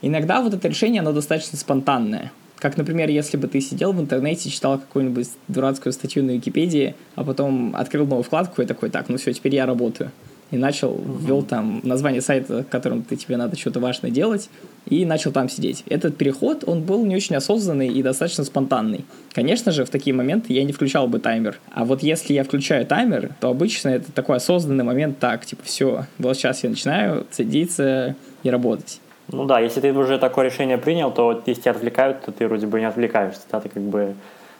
иногда 0.00 0.40
вот 0.40 0.54
это 0.54 0.68
решение, 0.68 1.00
оно 1.00 1.12
достаточно 1.12 1.58
спонтанное. 1.58 2.32
Как, 2.56 2.78
например, 2.78 3.10
если 3.10 3.36
бы 3.36 3.46
ты 3.46 3.60
сидел 3.60 3.92
в 3.92 4.00
интернете, 4.00 4.48
читал 4.48 4.78
какую-нибудь 4.78 5.28
дурацкую 5.48 5.92
статью 5.92 6.24
на 6.24 6.30
Википедии, 6.30 6.94
а 7.14 7.24
потом 7.24 7.76
открыл 7.76 8.06
новую 8.06 8.22
вкладку 8.22 8.62
и 8.62 8.66
такой, 8.66 8.88
так, 8.88 9.10
ну 9.10 9.18
все, 9.18 9.34
теперь 9.34 9.54
я 9.54 9.66
работаю 9.66 10.10
и 10.50 10.56
начал, 10.56 10.94
uh-huh. 10.94 11.26
ввел 11.26 11.42
там 11.42 11.80
название 11.82 12.20
сайта, 12.20 12.64
которым 12.70 13.02
ты, 13.02 13.16
тебе 13.16 13.36
надо 13.36 13.56
что-то 13.56 13.80
важное 13.80 14.10
делать, 14.10 14.48
и 14.86 15.04
начал 15.04 15.32
там 15.32 15.48
сидеть. 15.48 15.84
Этот 15.88 16.16
переход, 16.16 16.64
он 16.66 16.82
был 16.82 17.04
не 17.04 17.16
очень 17.16 17.36
осознанный 17.36 17.88
и 17.88 18.02
достаточно 18.02 18.44
спонтанный. 18.44 19.04
Конечно 19.32 19.72
же, 19.72 19.84
в 19.84 19.90
такие 19.90 20.14
моменты 20.14 20.52
я 20.52 20.64
не 20.64 20.72
включал 20.72 21.08
бы 21.08 21.18
таймер. 21.18 21.58
А 21.72 21.84
вот 21.84 22.02
если 22.02 22.34
я 22.34 22.44
включаю 22.44 22.86
таймер, 22.86 23.34
то 23.40 23.48
обычно 23.48 23.88
это 23.88 24.12
такой 24.12 24.36
осознанный 24.36 24.84
момент, 24.84 25.18
так, 25.18 25.44
типа, 25.44 25.62
все, 25.64 26.06
вот 26.18 26.36
сейчас 26.36 26.62
я 26.62 26.70
начинаю 26.70 27.26
садиться 27.30 28.14
и 28.44 28.50
работать. 28.50 29.00
Ну 29.32 29.46
да, 29.46 29.58
если 29.58 29.80
ты 29.80 29.92
уже 29.92 30.18
такое 30.18 30.46
решение 30.46 30.78
принял, 30.78 31.10
то 31.10 31.42
если 31.46 31.62
тебя 31.62 31.72
отвлекают, 31.72 32.24
то 32.24 32.30
ты 32.30 32.46
вроде 32.46 32.66
бы 32.66 32.78
не 32.78 32.86
отвлекаешься, 32.86 33.42
да, 33.50 33.60
ты 33.60 33.68
как 33.68 33.82
бы 33.82 34.14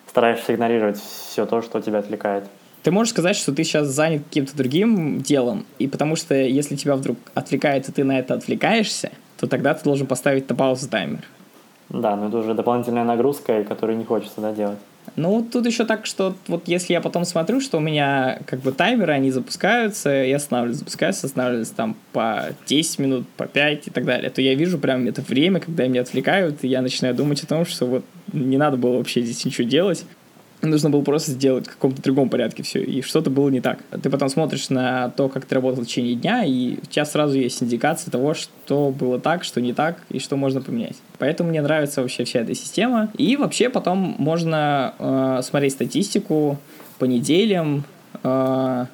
стараешься 0.08 0.54
игнорировать 0.54 0.98
все 0.98 1.46
то, 1.46 1.62
что 1.62 1.80
тебя 1.80 1.98
отвлекает. 1.98 2.44
Ты 2.82 2.90
можешь 2.90 3.12
сказать, 3.12 3.36
что 3.36 3.54
ты 3.54 3.64
сейчас 3.64 3.86
занят 3.86 4.24
каким-то 4.24 4.56
другим 4.56 5.20
делом, 5.20 5.64
и 5.78 5.86
потому 5.86 6.16
что 6.16 6.34
если 6.34 6.76
тебя 6.76 6.96
вдруг 6.96 7.18
отвлекает, 7.34 7.88
и 7.88 7.92
ты 7.92 8.04
на 8.04 8.18
это 8.18 8.34
отвлекаешься, 8.34 9.12
то 9.38 9.46
тогда 9.46 9.74
ты 9.74 9.84
должен 9.84 10.06
поставить 10.06 10.48
на 10.48 10.54
паузу 10.54 10.88
таймер. 10.88 11.24
Да, 11.88 12.16
но 12.16 12.28
это 12.28 12.38
уже 12.38 12.54
дополнительная 12.54 13.04
нагрузка, 13.04 13.64
которую 13.64 13.98
не 13.98 14.04
хочется 14.04 14.40
да, 14.40 14.52
делать. 14.52 14.78
Ну, 15.16 15.46
тут 15.50 15.66
еще 15.66 15.84
так, 15.84 16.06
что 16.06 16.34
вот 16.48 16.66
если 16.66 16.92
я 16.92 17.00
потом 17.00 17.24
смотрю, 17.24 17.60
что 17.60 17.78
у 17.78 17.80
меня 17.80 18.40
как 18.46 18.60
бы 18.60 18.72
таймеры, 18.72 19.12
они 19.12 19.30
запускаются, 19.30 20.10
я 20.10 20.36
останавливаюсь, 20.36 20.78
запускаются, 20.78 21.26
останавливаются 21.26 21.74
там 21.74 21.96
по 22.12 22.48
10 22.66 22.98
минут, 22.98 23.28
по 23.36 23.46
5 23.46 23.88
и 23.88 23.90
так 23.90 24.04
далее, 24.04 24.30
то 24.30 24.42
я 24.42 24.54
вижу 24.54 24.78
прям 24.78 25.06
это 25.06 25.22
время, 25.22 25.60
когда 25.60 25.86
меня 25.86 26.00
отвлекают, 26.00 26.64
и 26.64 26.68
я 26.68 26.82
начинаю 26.82 27.14
думать 27.14 27.42
о 27.42 27.46
том, 27.46 27.64
что 27.64 27.86
вот 27.86 28.04
не 28.32 28.56
надо 28.56 28.76
было 28.76 28.96
вообще 28.96 29.22
здесь 29.22 29.44
ничего 29.44 29.68
делать, 29.68 30.04
нужно 30.66 30.90
было 30.90 31.02
просто 31.02 31.32
сделать 31.32 31.66
в 31.66 31.70
каком-то 31.70 32.02
другом 32.02 32.28
порядке 32.28 32.62
все, 32.62 32.82
и 32.82 33.02
что-то 33.02 33.30
было 33.30 33.48
не 33.48 33.60
так. 33.60 33.78
Ты 34.02 34.10
потом 34.10 34.28
смотришь 34.28 34.70
на 34.70 35.10
то, 35.10 35.28
как 35.28 35.44
ты 35.44 35.54
работал 35.54 35.84
в 35.84 35.86
течение 35.86 36.14
дня, 36.14 36.44
и 36.44 36.78
у 36.82 36.86
тебя 36.86 37.04
сразу 37.04 37.38
есть 37.38 37.62
индикация 37.62 38.10
того, 38.10 38.34
что 38.34 38.90
было 38.90 39.18
так, 39.18 39.44
что 39.44 39.60
не 39.60 39.72
так, 39.72 40.02
и 40.10 40.18
что 40.18 40.36
можно 40.36 40.60
поменять. 40.60 40.96
Поэтому 41.18 41.50
мне 41.50 41.62
нравится 41.62 42.02
вообще 42.02 42.24
вся 42.24 42.40
эта 42.40 42.54
система. 42.54 43.10
И 43.16 43.36
вообще 43.36 43.68
потом 43.68 44.16
можно 44.18 44.94
э, 44.98 45.40
смотреть 45.42 45.72
статистику 45.72 46.58
по 46.98 47.04
неделям. 47.04 47.84
Э, 48.22 48.86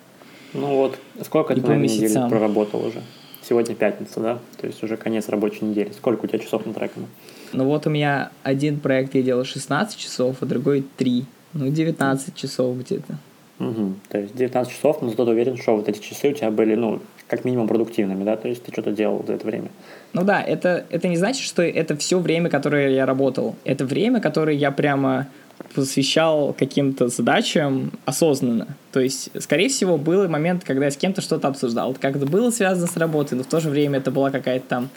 ну 0.53 0.67
вот, 0.77 0.99
сколько 1.25 1.55
ты 1.55 1.61
на 1.61 1.77
неделе 1.77 2.29
проработал 2.29 2.85
уже? 2.85 3.03
Сегодня 3.43 3.75
пятница, 3.75 4.21
да? 4.21 4.39
То 4.61 4.67
есть 4.67 4.83
уже 4.83 4.97
конец 4.97 5.29
рабочей 5.29 5.65
недели. 5.65 5.91
Сколько 5.93 6.25
у 6.25 6.29
тебя 6.29 6.39
часов 6.39 6.67
на 6.67 6.73
треками? 6.73 7.07
Ну 7.53 7.65
вот 7.65 7.87
у 7.87 7.91
меня 7.91 8.31
один 8.43 8.79
проект 8.79 9.15
я 9.15 9.23
делал 9.23 9.45
16 9.45 9.99
часов, 9.99 10.37
а 10.41 10.47
другой 10.47 10.85
3. 10.97 11.25
Ну, 11.53 11.69
19 11.69 12.35
часов 12.35 12.79
где-то. 12.79 13.19
Угу. 13.59 13.95
То 14.09 14.19
есть 14.19 14.35
19 14.35 14.73
часов, 14.73 15.03
но 15.03 15.11
зато 15.11 15.25
ты 15.27 15.31
уверен, 15.33 15.57
что 15.57 15.77
вот 15.77 15.89
эти 15.89 16.01
часы 16.01 16.31
у 16.31 16.33
тебя 16.33 16.51
были, 16.51 16.75
ну, 16.75 17.01
как 17.27 17.45
минимум 17.45 17.69
продуктивными, 17.69 18.25
да? 18.25 18.37
То 18.37 18.49
есть 18.49 18.65
ты 18.65 18.73
что-то 18.73 18.91
делал 18.91 19.25
за 19.27 19.35
это 19.35 19.47
время. 19.47 19.69
Ну 20.13 20.25
да, 20.25 20.43
это, 20.43 20.85
это 20.91 21.09
не 21.09 21.17
значит, 21.17 21.45
что 21.45 21.63
это 21.63 21.97
все 21.97 22.19
время, 22.19 22.49
которое 22.51 22.91
я 22.91 23.07
работал. 23.07 23.55
Это 23.65 23.85
время, 23.85 24.21
которое 24.21 24.57
я 24.57 24.71
прямо 24.73 25.29
посвящал 25.75 26.55
каким-то 26.59 27.09
задачам 27.09 27.93
осознанно. 28.05 28.67
То 28.93 29.01
есть, 29.01 29.31
скорее 29.41 29.69
всего, 29.69 29.99
был 29.99 30.27
момент, 30.29 30.65
когда 30.65 30.87
я 30.87 30.91
с 30.91 30.97
кем-то 30.97 31.21
что-то 31.21 31.49
обсуждал. 31.49 31.95
Как-то 32.01 32.27
было 32.27 32.51
связано 32.51 32.87
с 32.87 32.97
работой, 32.97 33.35
но 33.35 33.45
в 33.45 33.47
то 33.47 33.61
же 33.61 33.69
время 33.69 33.99
это 33.99 34.11
была 34.11 34.31
какая-то 34.31 34.67
там 34.67 34.89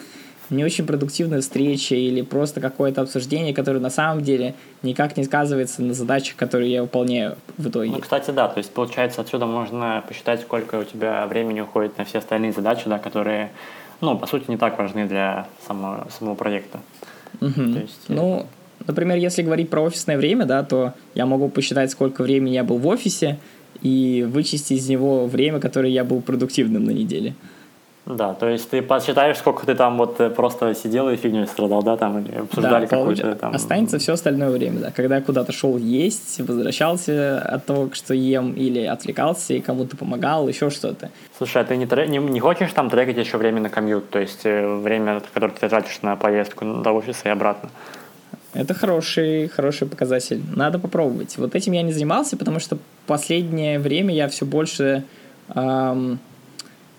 не 0.50 0.64
очень 0.64 0.86
продуктивная 0.86 1.40
встреча 1.40 1.94
или 1.94 2.22
просто 2.22 2.60
какое-то 2.60 3.02
обсуждение, 3.02 3.54
которое 3.54 3.80
на 3.80 3.90
самом 3.90 4.22
деле 4.22 4.54
никак 4.82 5.16
не 5.16 5.24
сказывается 5.24 5.82
на 5.82 5.94
задачах, 5.94 6.36
которые 6.36 6.72
я 6.72 6.82
выполняю 6.82 7.36
в 7.56 7.68
итоге. 7.68 7.90
Ну, 7.90 7.98
кстати, 7.98 8.30
да, 8.30 8.48
то 8.48 8.58
есть 8.58 8.70
получается 8.70 9.20
отсюда 9.20 9.46
можно 9.46 10.04
посчитать, 10.06 10.42
сколько 10.42 10.76
у 10.76 10.84
тебя 10.84 11.26
времени 11.26 11.60
уходит 11.60 11.98
на 11.98 12.04
все 12.04 12.18
остальные 12.18 12.52
задачи, 12.52 12.82
да, 12.86 12.98
которые, 12.98 13.50
ну, 14.00 14.18
по 14.18 14.26
сути, 14.26 14.44
не 14.48 14.56
так 14.56 14.78
важны 14.78 15.06
для 15.06 15.46
самого, 15.66 16.06
самого 16.16 16.34
проекта. 16.34 16.80
Угу. 17.40 17.52
То 17.52 17.78
есть, 17.80 18.00
ну, 18.08 18.46
например, 18.86 19.16
если 19.16 19.42
говорить 19.42 19.70
про 19.70 19.82
офисное 19.82 20.16
время, 20.16 20.44
да, 20.44 20.62
то 20.62 20.94
я 21.14 21.26
могу 21.26 21.48
посчитать, 21.48 21.90
сколько 21.90 22.22
времени 22.22 22.54
я 22.54 22.64
был 22.64 22.78
в 22.78 22.86
офисе, 22.86 23.38
и 23.82 24.26
вычесть 24.28 24.70
из 24.70 24.88
него 24.88 25.26
время, 25.26 25.60
которое 25.60 25.90
я 25.90 26.04
был 26.04 26.20
продуктивным 26.20 26.84
на 26.84 26.90
неделе. 26.90 27.34
Да, 28.06 28.34
то 28.34 28.48
есть 28.50 28.68
ты 28.68 28.82
посчитаешь, 28.82 29.38
сколько 29.38 29.64
ты 29.64 29.74
там 29.74 29.96
вот 29.96 30.20
э, 30.20 30.28
просто 30.28 30.74
сидел 30.74 31.08
и 31.08 31.16
фигню 31.16 31.46
страдал, 31.46 31.82
да, 31.82 31.96
там, 31.96 32.18
или 32.18 32.34
обсуждали 32.36 32.84
да, 32.84 32.96
какой-то 32.96 33.34
там... 33.34 33.54
Останется 33.54 33.98
все 33.98 34.12
остальное 34.12 34.50
время, 34.50 34.80
да. 34.80 34.90
Когда 34.90 35.22
куда-то 35.22 35.52
шел 35.52 35.78
есть, 35.78 36.38
возвращался 36.40 37.40
от 37.40 37.64
того, 37.64 37.88
что 37.94 38.12
ем, 38.12 38.52
или 38.52 38.84
отвлекался 38.84 39.54
и 39.54 39.60
кому-то 39.60 39.96
помогал, 39.96 40.46
еще 40.48 40.68
что-то. 40.68 41.10
Слушай, 41.38 41.62
а 41.62 41.64
ты 41.64 41.76
не, 41.78 41.86
не, 41.86 42.18
не 42.18 42.40
хочешь 42.40 42.72
там 42.72 42.90
трекать 42.90 43.16
еще 43.16 43.38
время 43.38 43.62
на 43.62 43.70
комьют, 43.70 44.10
то 44.10 44.18
есть 44.18 44.44
э, 44.44 44.76
время, 44.76 45.22
которое 45.32 45.52
ты 45.52 45.66
тратишь 45.66 46.02
на 46.02 46.14
поездку 46.16 46.82
до 46.82 46.92
офиса 46.92 47.28
и 47.28 47.30
обратно? 47.30 47.70
Это 48.52 48.74
хороший, 48.74 49.48
хороший 49.48 49.88
показатель. 49.88 50.42
Надо 50.54 50.78
попробовать. 50.78 51.38
Вот 51.38 51.54
этим 51.54 51.72
я 51.72 51.80
не 51.80 51.92
занимался, 51.92 52.36
потому 52.36 52.60
что 52.60 52.76
последнее 53.06 53.78
время 53.78 54.14
я 54.14 54.28
все 54.28 54.44
больше... 54.44 55.04
Эм, 55.54 56.18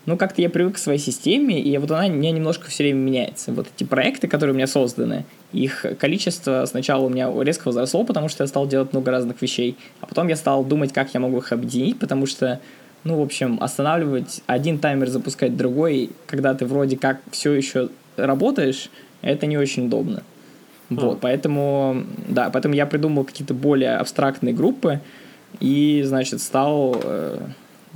ну, 0.06 0.16
как-то 0.16 0.40
я 0.40 0.48
привык 0.48 0.76
к 0.76 0.78
своей 0.78 1.00
системе, 1.00 1.60
и 1.60 1.76
вот 1.78 1.90
она 1.90 2.06
у 2.06 2.10
меня 2.10 2.30
немножко 2.30 2.68
все 2.68 2.84
время 2.84 2.98
меняется. 3.00 3.52
Вот 3.52 3.66
эти 3.74 3.84
проекты, 3.84 4.28
которые 4.28 4.54
у 4.54 4.56
меня 4.56 4.68
созданы, 4.68 5.24
их 5.52 5.84
количество 5.98 6.64
сначала 6.66 7.04
у 7.04 7.08
меня 7.08 7.30
резко 7.42 7.66
возросло, 7.66 8.04
потому 8.04 8.28
что 8.28 8.44
я 8.44 8.48
стал 8.48 8.68
делать 8.68 8.92
много 8.92 9.10
разных 9.10 9.42
вещей, 9.42 9.76
а 10.00 10.06
потом 10.06 10.28
я 10.28 10.36
стал 10.36 10.64
думать, 10.64 10.92
как 10.92 11.12
я 11.12 11.18
могу 11.18 11.38
их 11.38 11.50
объединить, 11.50 11.98
потому 11.98 12.26
что, 12.26 12.60
ну, 13.02 13.18
в 13.18 13.22
общем, 13.22 13.58
останавливать 13.60 14.42
один 14.46 14.78
таймер, 14.78 15.08
запускать 15.08 15.56
другой, 15.56 16.10
когда 16.26 16.54
ты 16.54 16.66
вроде 16.66 16.96
как 16.96 17.20
все 17.32 17.52
еще 17.52 17.88
работаешь, 18.16 18.90
это 19.22 19.46
не 19.46 19.58
очень 19.58 19.86
удобно. 19.86 20.22
Вот, 20.88 21.18
поэтому, 21.20 22.04
да, 22.28 22.48
поэтому 22.50 22.74
я 22.76 22.86
придумал 22.86 23.24
какие-то 23.24 23.54
более 23.54 23.96
абстрактные 23.96 24.54
группы 24.54 25.00
и, 25.58 26.02
значит, 26.04 26.40
стал 26.40 26.96
э, 27.02 27.40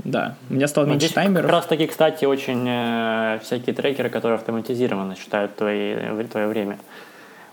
да, 0.05 0.37
у 0.49 0.55
меня 0.55 0.69
стало 0.69 0.87
меньше 0.87 1.07
Здесь 1.07 1.13
таймеров. 1.13 1.47
Как 1.47 1.53
раз 1.53 1.67
таки, 1.67 1.87
кстати, 1.87 2.25
очень 2.25 2.65
э, 2.67 3.39
всякие 3.43 3.75
трекеры, 3.75 4.11
которые 4.11 4.37
автоматизированно 4.37 5.17
считают 5.17 5.57
твои, 5.57 5.97
твое 6.27 6.47
время. 6.47 6.79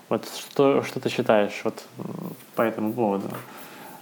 Вот 0.08 0.26
что, 0.28 0.82
что 0.82 1.00
ты 1.00 1.08
считаешь 1.08 1.60
вот 1.64 1.84
по 2.54 2.62
этому 2.62 2.92
поводу? 2.92 3.28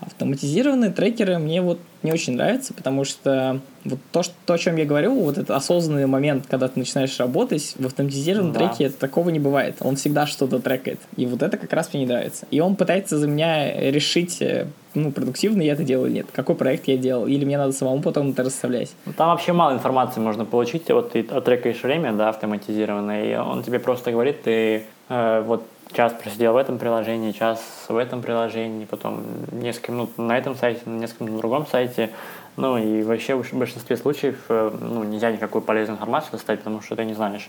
Автоматизированные 0.00 0.90
трекеры 0.90 1.38
мне 1.38 1.62
вот 1.62 1.78
не 2.02 2.12
очень 2.12 2.34
нравятся, 2.34 2.74
потому 2.74 3.04
что 3.04 3.60
вот 3.84 3.98
то, 4.12 4.22
что, 4.22 4.34
то, 4.44 4.54
о 4.54 4.58
чем 4.58 4.76
я 4.76 4.84
говорю, 4.84 5.14
вот 5.14 5.38
этот 5.38 5.50
осознанный 5.50 6.06
момент, 6.06 6.46
когда 6.48 6.68
ты 6.68 6.78
начинаешь 6.78 7.18
работать, 7.18 7.74
в 7.78 7.86
автоматизированном 7.86 8.52
да. 8.52 8.68
треке 8.68 8.90
такого 8.90 9.30
не 9.30 9.38
бывает. 9.38 9.76
Он 9.80 9.96
всегда 9.96 10.26
что-то 10.26 10.58
трекает. 10.58 11.00
И 11.16 11.26
вот 11.26 11.42
это 11.42 11.56
как 11.56 11.72
раз 11.72 11.92
мне 11.92 12.04
не 12.04 12.08
нравится. 12.08 12.46
И 12.50 12.60
он 12.60 12.76
пытается 12.76 13.18
за 13.18 13.26
меня 13.26 13.90
решить, 13.90 14.40
э, 14.42 14.66
ну, 14.94 15.10
продуктивно 15.10 15.62
я 15.62 15.72
это 15.72 15.82
делаю 15.82 16.08
или 16.08 16.16
нет, 16.18 16.26
какой 16.32 16.54
проект 16.54 16.86
я 16.88 16.96
делал, 16.96 17.26
или 17.26 17.44
мне 17.44 17.58
надо 17.58 17.72
самому 17.72 18.02
потом 18.02 18.30
это 18.30 18.42
расставлять. 18.44 18.92
Ну, 19.06 19.12
там 19.12 19.30
вообще 19.30 19.52
мало 19.52 19.72
информации 19.72 20.20
можно 20.20 20.44
получить. 20.44 20.88
Вот 20.88 21.12
ты 21.12 21.22
трекаешь 21.22 21.82
время, 21.82 22.12
да, 22.12 22.28
автоматизированное, 22.28 23.24
и 23.24 23.36
он 23.36 23.62
тебе 23.62 23.78
просто 23.78 24.12
говорит, 24.12 24.42
ты 24.42 24.84
э, 25.08 25.42
вот 25.46 25.64
час 25.92 26.12
просидел 26.12 26.52
в 26.52 26.56
этом 26.56 26.78
приложении, 26.78 27.32
час 27.32 27.60
в 27.88 27.96
этом 27.96 28.22
приложении, 28.22 28.84
потом 28.84 29.22
несколько 29.52 29.92
минут 29.92 30.18
на 30.18 30.36
этом 30.36 30.56
сайте, 30.56 30.80
несколько 30.86 31.24
минут 31.24 31.36
на 31.36 31.40
другом 31.40 31.66
сайте. 31.66 32.10
Ну 32.56 32.78
и 32.78 33.02
вообще 33.02 33.34
в 33.34 33.52
большинстве 33.52 33.96
случаев 33.96 34.38
э, 34.48 34.76
ну, 34.80 35.04
нельзя 35.04 35.30
никакую 35.30 35.62
полезную 35.62 35.96
информацию 35.96 36.32
достать, 36.32 36.60
потому 36.60 36.80
что 36.80 36.96
ты 36.96 37.04
не 37.04 37.14
знаешь, 37.14 37.48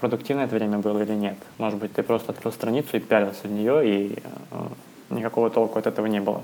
продуктивное 0.00 0.44
это 0.44 0.54
время 0.54 0.78
было 0.78 1.02
или 1.02 1.14
нет. 1.14 1.36
Может 1.58 1.78
быть, 1.78 1.92
ты 1.94 2.02
просто 2.02 2.32
открыл 2.32 2.52
страницу 2.52 2.96
и 2.96 3.00
пялился 3.00 3.48
в 3.48 3.50
нее, 3.50 3.88
и 3.88 4.18
э, 4.50 4.66
никакого 5.10 5.48
толку 5.48 5.78
от 5.78 5.86
этого 5.86 6.06
не 6.06 6.20
было. 6.20 6.42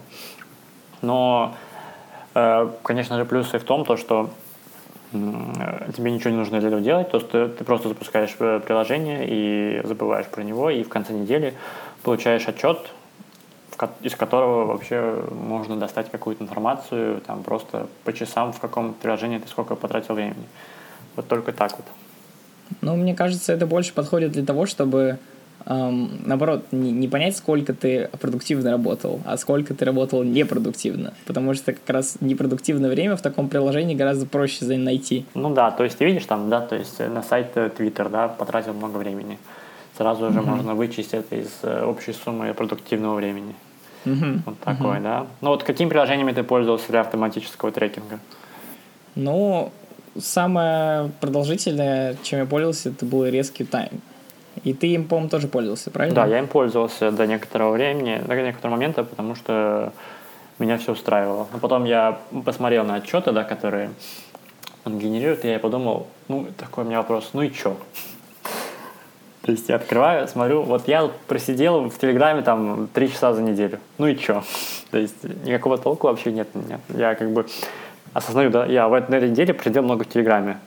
Но, 1.02 1.54
э, 2.34 2.70
конечно 2.82 3.16
же, 3.16 3.24
плюсы 3.24 3.58
в 3.58 3.64
том, 3.64 3.84
то, 3.84 3.96
что 3.96 4.30
тебе 5.12 6.10
ничего 6.10 6.30
не 6.30 6.36
нужно 6.36 6.60
для 6.60 6.68
этого 6.68 6.82
делать, 6.82 7.10
то 7.10 7.18
есть 7.18 7.30
ты 7.30 7.64
просто 7.64 7.88
запускаешь 7.88 8.34
э, 8.38 8.60
приложение 8.60 9.26
и 9.26 9.86
забываешь 9.86 10.26
про 10.26 10.42
него, 10.42 10.70
и 10.70 10.82
в 10.82 10.88
конце 10.88 11.12
недели 11.12 11.54
получаешь 12.02 12.46
отчет, 12.46 12.78
из 14.02 14.14
которого 14.14 14.66
вообще 14.66 15.22
можно 15.30 15.76
достать 15.76 16.10
какую-то 16.10 16.44
информацию, 16.44 17.20
там 17.26 17.42
просто 17.42 17.86
по 18.04 18.12
часам, 18.12 18.52
в 18.52 18.60
каком 18.60 18.94
приложении 18.94 19.38
ты 19.38 19.48
сколько 19.48 19.76
потратил 19.76 20.14
времени. 20.14 20.46
Вот 21.16 21.28
только 21.28 21.52
так 21.52 21.72
вот. 21.76 21.86
Ну, 22.80 22.96
мне 22.96 23.14
кажется, 23.14 23.52
это 23.52 23.66
больше 23.66 23.94
подходит 23.94 24.32
для 24.32 24.44
того, 24.44 24.66
чтобы 24.66 25.18
эм, 25.66 26.20
наоборот, 26.24 26.64
не, 26.72 26.92
не 26.92 27.08
понять, 27.08 27.36
сколько 27.36 27.74
ты 27.74 28.08
продуктивно 28.20 28.70
работал, 28.70 29.20
а 29.24 29.36
сколько 29.36 29.74
ты 29.74 29.84
работал 29.84 30.22
непродуктивно. 30.22 31.14
Потому 31.26 31.54
что 31.54 31.72
как 31.72 31.88
раз 31.88 32.18
непродуктивное 32.20 32.90
время 32.90 33.16
в 33.16 33.22
таком 33.22 33.48
приложении 33.48 33.94
гораздо 33.94 34.26
проще 34.26 34.64
найти. 34.64 35.24
Ну 35.34 35.52
да, 35.54 35.70
то 35.70 35.84
есть 35.84 35.98
ты 35.98 36.04
видишь 36.04 36.26
там, 36.26 36.50
да, 36.50 36.60
то 36.60 36.76
есть 36.76 36.98
на 36.98 37.22
сайт 37.22 37.56
Twitter, 37.56 38.08
да, 38.08 38.28
потратил 38.28 38.74
много 38.74 38.98
времени. 38.98 39.38
сразу 39.96 40.32
же 40.32 40.42
можно 40.42 40.74
вычесть 40.74 41.14
это 41.14 41.36
из 41.36 41.50
э, 41.62 41.84
общей 41.84 42.12
суммы 42.12 42.54
продуктивного 42.54 43.16
времени. 43.16 43.54
Мгм. 44.04 44.42
Вот 44.46 44.58
такое, 44.60 45.00
да. 45.00 45.26
Ну 45.40 45.50
вот 45.50 45.64
какими 45.64 45.88
приложениями 45.88 46.32
ты 46.32 46.42
пользовался 46.42 46.88
для 46.88 47.00
автоматического 47.00 47.72
трекинга? 47.72 48.20
Ну, 49.14 49.72
самое 50.18 51.10
продолжительное, 51.20 52.16
чем 52.22 52.40
я 52.40 52.46
пользовался, 52.46 52.90
это 52.90 53.04
был 53.04 53.26
Rescue 53.26 53.68
Time. 53.68 54.00
И 54.64 54.72
ты 54.72 54.88
им, 54.88 55.04
по-моему, 55.04 55.28
тоже 55.28 55.48
пользовался, 55.48 55.90
правильно? 55.90 56.14
Да, 56.14 56.26
я 56.26 56.38
им 56.38 56.46
пользовался 56.46 57.10
до 57.10 57.26
некоторого 57.26 57.72
времени, 57.72 58.20
до 58.26 58.34
некоторого 58.42 58.76
момента, 58.76 59.04
потому 59.04 59.34
что 59.34 59.92
меня 60.58 60.78
все 60.78 60.92
устраивало. 60.92 61.46
Но 61.52 61.58
потом 61.58 61.84
я 61.84 62.18
посмотрел 62.44 62.84
на 62.84 62.96
отчеты, 62.96 63.32
да, 63.32 63.44
которые 63.44 63.90
он 64.84 64.98
генерирует, 64.98 65.44
и 65.44 65.48
я 65.48 65.58
подумал, 65.58 66.06
ну, 66.28 66.46
такой 66.56 66.84
у 66.84 66.86
меня 66.86 66.98
вопрос, 66.98 67.30
ну 67.32 67.42
и 67.42 67.50
чё? 67.50 67.76
То 69.42 69.52
есть 69.52 69.68
я 69.68 69.76
открываю, 69.76 70.26
смотрю, 70.28 70.62
вот 70.62 70.88
я 70.88 71.10
просидел 71.26 71.88
в 71.88 71.98
Телеграме 71.98 72.42
там 72.42 72.88
три 72.92 73.10
часа 73.10 73.32
за 73.32 73.42
неделю. 73.42 73.78
Ну 73.98 74.06
и 74.06 74.16
чё? 74.16 74.42
То 74.90 74.98
есть 74.98 75.22
никакого 75.44 75.78
толку 75.78 76.06
вообще 76.06 76.32
нет 76.32 76.48
у 76.54 76.58
меня. 76.58 76.80
Я 76.88 77.14
как 77.14 77.30
бы 77.30 77.46
осознаю, 78.12 78.50
да, 78.50 78.66
я 78.66 78.88
в 78.88 78.94
этой, 78.94 79.10
на 79.10 79.14
этой 79.16 79.30
неделе 79.30 79.54
просидел 79.54 79.82
много 79.82 80.04
в 80.04 80.08
Телеграме. 80.08 80.58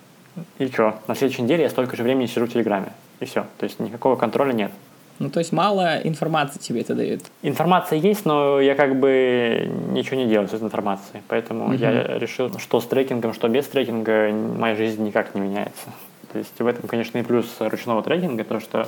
И 0.59 0.67
чё? 0.69 0.95
На 1.07 1.15
следующей 1.15 1.41
неделе 1.41 1.63
я 1.63 1.69
столько 1.69 1.97
же 1.97 2.03
времени 2.03 2.27
сижу 2.27 2.45
в 2.45 2.53
Телеграме. 2.53 2.93
И 3.21 3.25
все. 3.25 3.45
То 3.57 3.63
есть 3.63 3.79
никакого 3.79 4.17
контроля 4.17 4.51
нет. 4.51 4.71
Ну, 5.19 5.29
то 5.29 5.39
есть 5.39 5.51
мало 5.51 5.97
информации 6.03 6.57
тебе 6.57 6.81
это 6.81 6.95
дает. 6.95 7.21
Информация 7.43 7.99
есть, 7.99 8.25
но 8.25 8.59
я 8.59 8.73
как 8.73 8.99
бы 8.99 9.71
ничего 9.91 10.17
не 10.17 10.25
делаю 10.27 10.49
с 10.49 10.53
этой 10.53 10.63
информацией. 10.63 11.21
Поэтому 11.27 11.73
я 11.73 12.17
решил, 12.17 12.57
что 12.57 12.81
с 12.81 12.87
трекингом, 12.87 13.33
что 13.33 13.47
без 13.47 13.67
трекинга 13.67 14.31
моя 14.31 14.75
жизнь 14.75 15.03
никак 15.03 15.35
не 15.35 15.41
меняется. 15.41 15.89
То 16.31 16.39
есть 16.39 16.59
в 16.59 16.65
этом, 16.65 16.87
конечно, 16.87 17.19
и 17.19 17.23
плюс 17.23 17.45
ручного 17.59 18.01
трекинга, 18.01 18.43
то, 18.43 18.59
что 18.59 18.87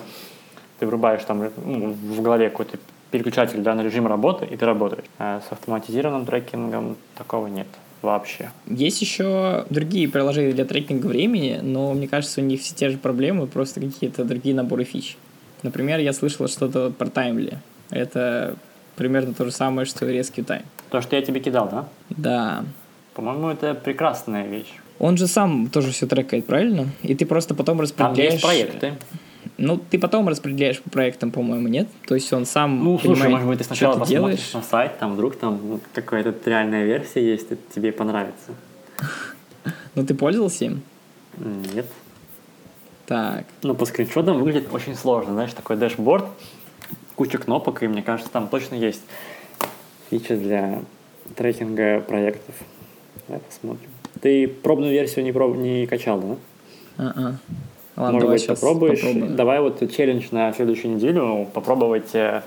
ты 0.79 0.87
врубаешь 0.87 1.23
там 1.23 1.51
ну, 1.63 1.91
в 1.91 2.21
голове 2.23 2.49
какой-то 2.49 2.79
переключатель 3.11 3.59
да, 3.61 3.75
на 3.75 3.81
режим 3.81 4.07
работы, 4.07 4.45
и 4.45 4.57
ты 4.57 4.65
работаешь. 4.65 5.05
А 5.19 5.41
с 5.47 5.51
автоматизированным 5.51 6.25
трекингом 6.25 6.97
такого 7.15 7.45
нет 7.45 7.67
вообще. 8.03 8.51
Есть 8.67 9.01
еще 9.01 9.65
другие 9.69 10.07
приложения 10.07 10.53
для 10.53 10.65
трекинга 10.65 11.07
времени, 11.07 11.59
но 11.63 11.93
мне 11.93 12.07
кажется, 12.07 12.41
у 12.41 12.43
них 12.43 12.61
все 12.61 12.75
те 12.75 12.89
же 12.89 12.97
проблемы, 12.97 13.47
просто 13.47 13.79
какие-то 13.79 14.23
другие 14.25 14.53
наборы 14.53 14.83
фич. 14.83 15.17
Например, 15.63 15.99
я 15.99 16.13
слышал 16.13 16.47
что-то 16.47 16.91
про 16.91 17.07
Timely. 17.07 17.57
Это 17.89 18.55
примерно 18.95 19.33
то 19.33 19.45
же 19.45 19.51
самое, 19.51 19.85
что 19.85 20.05
и 20.07 20.19
Rescue 20.19 20.45
Time. 20.45 20.65
То, 20.91 21.01
что 21.01 21.15
я 21.15 21.21
тебе 21.21 21.39
кидал, 21.39 21.69
да? 21.69 21.87
Да. 22.09 22.65
По-моему, 23.15 23.49
это 23.49 23.73
прекрасная 23.73 24.45
вещь. 24.45 24.73
Он 24.99 25.17
же 25.17 25.27
сам 25.27 25.69
тоже 25.69 25.91
все 25.91 26.05
трекает, 26.05 26.45
правильно? 26.45 26.87
И 27.01 27.15
ты 27.15 27.25
просто 27.25 27.55
потом 27.55 27.77
Там 27.77 27.83
распределяешь... 27.83 28.33
есть 28.33 28.43
проекты. 28.43 28.93
Ну, 29.57 29.77
ты 29.77 29.99
потом 29.99 30.27
распределяешь 30.27 30.81
по 30.81 30.89
проектам, 30.89 31.31
по-моему, 31.31 31.67
нет? 31.67 31.87
То 32.07 32.15
есть 32.15 32.31
он 32.33 32.45
сам 32.45 32.83
Ну, 32.83 32.99
слушай, 32.99 33.29
может 33.29 33.47
быть, 33.47 33.59
ты 33.59 33.63
сначала 33.63 33.93
ты 33.93 33.99
посмотришь 33.99 34.19
делаешь. 34.19 34.53
на 34.53 34.61
сайт, 34.61 34.97
там 34.97 35.13
вдруг 35.13 35.35
там 35.35 35.59
ну, 35.63 35.79
какая-то 35.93 36.33
реальная 36.49 36.85
версия 36.85 37.23
есть, 37.23 37.51
это 37.51 37.61
тебе 37.73 37.91
понравится. 37.91 38.51
Ну, 39.95 40.05
ты 40.05 40.15
пользовался 40.15 40.65
им? 40.65 40.81
Нет. 41.37 41.85
Так. 43.05 43.45
Ну, 43.61 43.75
по 43.75 43.85
скриншотам 43.85 44.39
выглядит 44.39 44.73
очень 44.73 44.95
сложно. 44.95 45.33
Знаешь, 45.33 45.53
такой 45.53 45.75
дэшборд, 45.75 46.25
куча 47.15 47.37
кнопок, 47.37 47.83
и 47.83 47.87
мне 47.87 48.01
кажется, 48.01 48.31
там 48.31 48.47
точно 48.47 48.75
есть 48.75 49.01
фичи 50.09 50.35
для 50.35 50.81
трекинга 51.35 52.01
проектов. 52.01 52.55
Давай 53.27 53.41
посмотрим. 53.41 53.89
Ты 54.21 54.47
пробную 54.47 54.91
версию 54.91 55.25
не, 55.25 55.31
проб... 55.31 55.57
не 55.57 55.85
качал, 55.85 56.21
да? 56.21 56.35
А-а. 56.97 57.37
Ладно, 57.95 58.13
Может 58.13 58.29
быть, 58.29 58.47
попробуешь. 58.47 59.01
попробуем. 59.01 59.35
Давай 59.35 59.59
вот 59.61 59.91
челлендж 59.91 60.25
на 60.31 60.51
следующую 60.53 60.95
неделю 60.95 61.47
попробовать 61.53 62.13
э, 62.13 62.41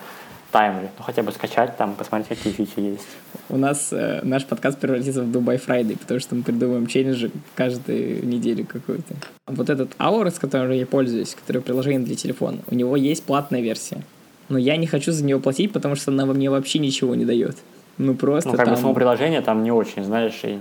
Timely. 0.51 0.89
Ну, 0.99 1.05
хотя 1.05 1.23
бы 1.23 1.33
скачать 1.33 1.77
там, 1.77 1.95
посмотреть, 1.95 2.29
какие 2.39 2.53
фичи 2.53 2.81
есть. 2.81 3.07
У 3.49 3.57
нас 3.57 3.93
э, 3.93 4.21
наш 4.23 4.45
подкаст 4.45 4.79
превратится 4.79 5.23
в 5.23 5.31
Do 5.31 5.45
By 5.45 5.59
Friday, 5.59 5.97
потому 5.97 6.19
что 6.19 6.35
мы 6.35 6.43
придумываем 6.43 6.87
челленджи 6.87 7.31
каждую 7.55 8.27
неделю 8.27 8.67
какую-то. 8.67 9.15
Вот 9.47 9.71
этот 9.71 9.91
Hours, 9.99 10.41
которым 10.41 10.73
я 10.73 10.87
пользуюсь, 10.87 11.35
который 11.35 11.63
приложение 11.63 12.01
для 12.01 12.17
телефона, 12.17 12.59
у 12.71 12.75
него 12.75 12.97
есть 12.97 13.23
платная 13.23 13.61
версия. 13.61 14.03
Но 14.49 14.59
я 14.59 14.77
не 14.77 14.87
хочу 14.87 15.13
за 15.13 15.25
нее 15.25 15.39
платить, 15.41 15.73
потому 15.73 15.95
что 15.95 16.11
она 16.11 16.25
мне 16.27 16.51
вообще 16.51 16.79
ничего 16.79 17.15
не 17.15 17.25
дает. 17.25 17.57
Ну 17.99 18.15
просто 18.15 18.51
Ну, 18.51 18.57
как 18.57 18.67
бы 18.67 18.73
там 18.73 18.81
само 18.81 18.95
приложение 18.95 19.41
там 19.41 19.63
не 19.65 19.73
очень, 19.73 20.05
знаешь, 20.05 20.39
и 20.43 20.59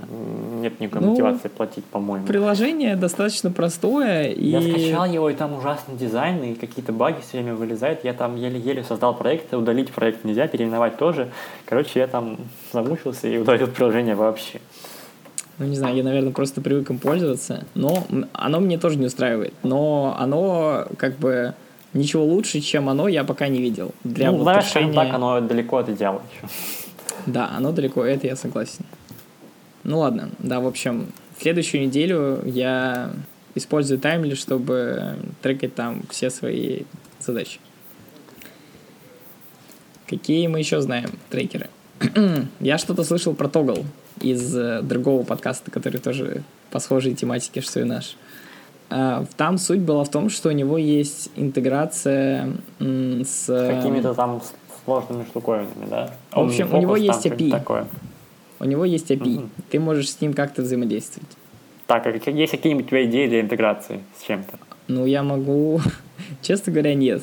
нет 0.60 0.80
никакой 0.80 1.02
Ну, 1.02 1.10
мотивации 1.10 1.48
платить, 1.48 1.84
по-моему. 1.84 2.26
приложение 2.26 2.96
достаточно 2.96 3.50
простое 3.50 4.28
и... 4.28 4.48
Я 4.48 4.62
скачал 4.62 5.04
его, 5.04 5.28
и 5.28 5.34
там 5.34 5.52
ужасный 5.54 5.96
дизайн, 5.96 6.42
и 6.44 6.54
какие-то 6.54 6.92
баги 6.92 7.16
все 7.20 7.38
время 7.38 7.54
вылезают. 7.54 8.04
Я 8.04 8.14
там 8.14 8.36
еле-еле 8.36 8.82
создал 8.84 9.14
проект, 9.14 9.52
удалить 9.52 9.90
проект 9.90 10.24
нельзя, 10.24 10.48
переименовать 10.48 10.96
тоже. 10.96 11.28
Короче, 11.66 12.00
я 12.00 12.06
там 12.06 12.38
замучился 12.72 13.28
и 13.28 13.36
удалил 13.36 13.66
приложение 13.66 14.14
вообще. 14.14 14.60
Ну, 15.58 15.66
не 15.66 15.76
знаю, 15.76 15.96
я, 15.96 16.02
наверное, 16.04 16.32
просто 16.32 16.60
привык 16.60 16.90
им 16.90 16.98
пользоваться. 16.98 17.64
Но 17.74 18.04
оно 18.32 18.60
мне 18.60 18.78
тоже 18.78 18.98
не 18.98 19.06
устраивает. 19.06 19.54
Но 19.62 20.16
оно 20.18 20.86
как 20.98 21.16
бы 21.18 21.54
ничего 21.92 22.24
лучше, 22.24 22.60
чем 22.60 22.88
оно, 22.88 23.08
я 23.08 23.24
пока 23.24 23.48
не 23.48 23.58
видел. 23.60 23.92
Для 24.04 24.30
ну, 24.30 24.38
вот 24.38 24.42
знаешь, 24.44 24.64
решения- 24.66 24.94
так, 24.94 25.14
оно 25.14 25.40
далеко 25.40 25.78
от 25.78 25.88
идеала 25.88 26.22
еще. 26.32 26.52
Да, 27.24 27.50
оно 27.56 27.72
далеко, 27.72 28.04
это 28.04 28.26
я 28.26 28.36
согласен. 28.36 28.84
Ну 29.84 30.00
ладно, 30.00 30.30
да, 30.38 30.60
в 30.60 30.66
общем, 30.66 31.12
в 31.36 31.42
следующую 31.42 31.86
неделю 31.86 32.42
я 32.44 33.12
использую 33.54 33.98
таймли, 33.98 34.34
чтобы 34.34 35.16
трекать 35.42 35.74
там 35.74 36.02
все 36.10 36.30
свои 36.30 36.82
задачи. 37.20 37.60
Какие 40.06 40.46
мы 40.46 40.58
еще 40.58 40.80
знаем 40.80 41.10
трекеры? 41.30 41.68
я 42.60 42.78
что-то 42.78 43.04
слышал 43.04 43.34
про 43.34 43.48
Тогл 43.48 43.84
из 44.20 44.56
э, 44.56 44.82
другого 44.82 45.24
подкаста, 45.24 45.70
который 45.70 46.00
тоже 46.00 46.42
по 46.70 46.78
схожей 46.78 47.14
тематике, 47.14 47.60
что 47.60 47.80
и 47.80 47.84
наш. 47.84 48.16
А, 48.88 49.24
Там 49.36 49.58
суть 49.58 49.80
была 49.80 50.04
в 50.04 50.10
том, 50.10 50.30
что 50.30 50.50
у 50.50 50.52
него 50.52 50.78
есть 50.78 51.30
интеграция 51.36 52.52
с... 52.78 53.46
Какими-то 53.46 54.14
там 54.14 54.42
сложными 54.86 55.24
штуковинами, 55.24 55.86
да? 55.90 56.10
В 56.32 56.38
общем, 56.38 56.72
у 56.72 56.80
него 56.80 56.96
есть 56.96 57.26
API. 57.26 57.50
Такое. 57.50 57.86
У 58.58 58.64
него 58.64 58.84
есть 58.86 59.10
API. 59.10 59.40
Мгм. 59.40 59.50
Ты 59.68 59.80
можешь 59.80 60.10
с 60.10 60.20
ним 60.20 60.32
как-то 60.32 60.62
взаимодействовать. 60.62 61.28
Так, 61.86 62.06
а 62.06 62.30
есть 62.30 62.52
какие-нибудь 62.52 62.86
у 62.86 62.88
тебя 62.88 63.04
идеи 63.04 63.28
для 63.28 63.40
интеграции 63.40 64.00
с 64.18 64.26
чем-то? 64.26 64.58
Ну, 64.88 65.04
я 65.04 65.22
могу... 65.22 65.80
Честно 66.42 66.72
говоря, 66.72 66.94
нет. 66.94 67.22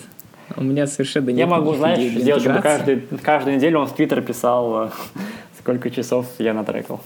У 0.56 0.64
меня 0.64 0.86
совершенно 0.88 1.30
нет 1.30 1.40
Я 1.40 1.48
могу, 1.48 1.74
знаешь, 1.74 2.00
сделать, 2.00 2.44
чтобы 2.44 2.62
каждый, 2.62 3.02
каждую 3.22 3.56
неделю 3.56 3.80
он 3.80 3.88
в 3.88 3.96
Твиттер 3.96 4.22
писал, 4.22 4.86
э, 4.86 4.90
сколько 5.60 5.90
часов 5.90 6.28
я 6.38 6.54
натрекал. 6.54 7.02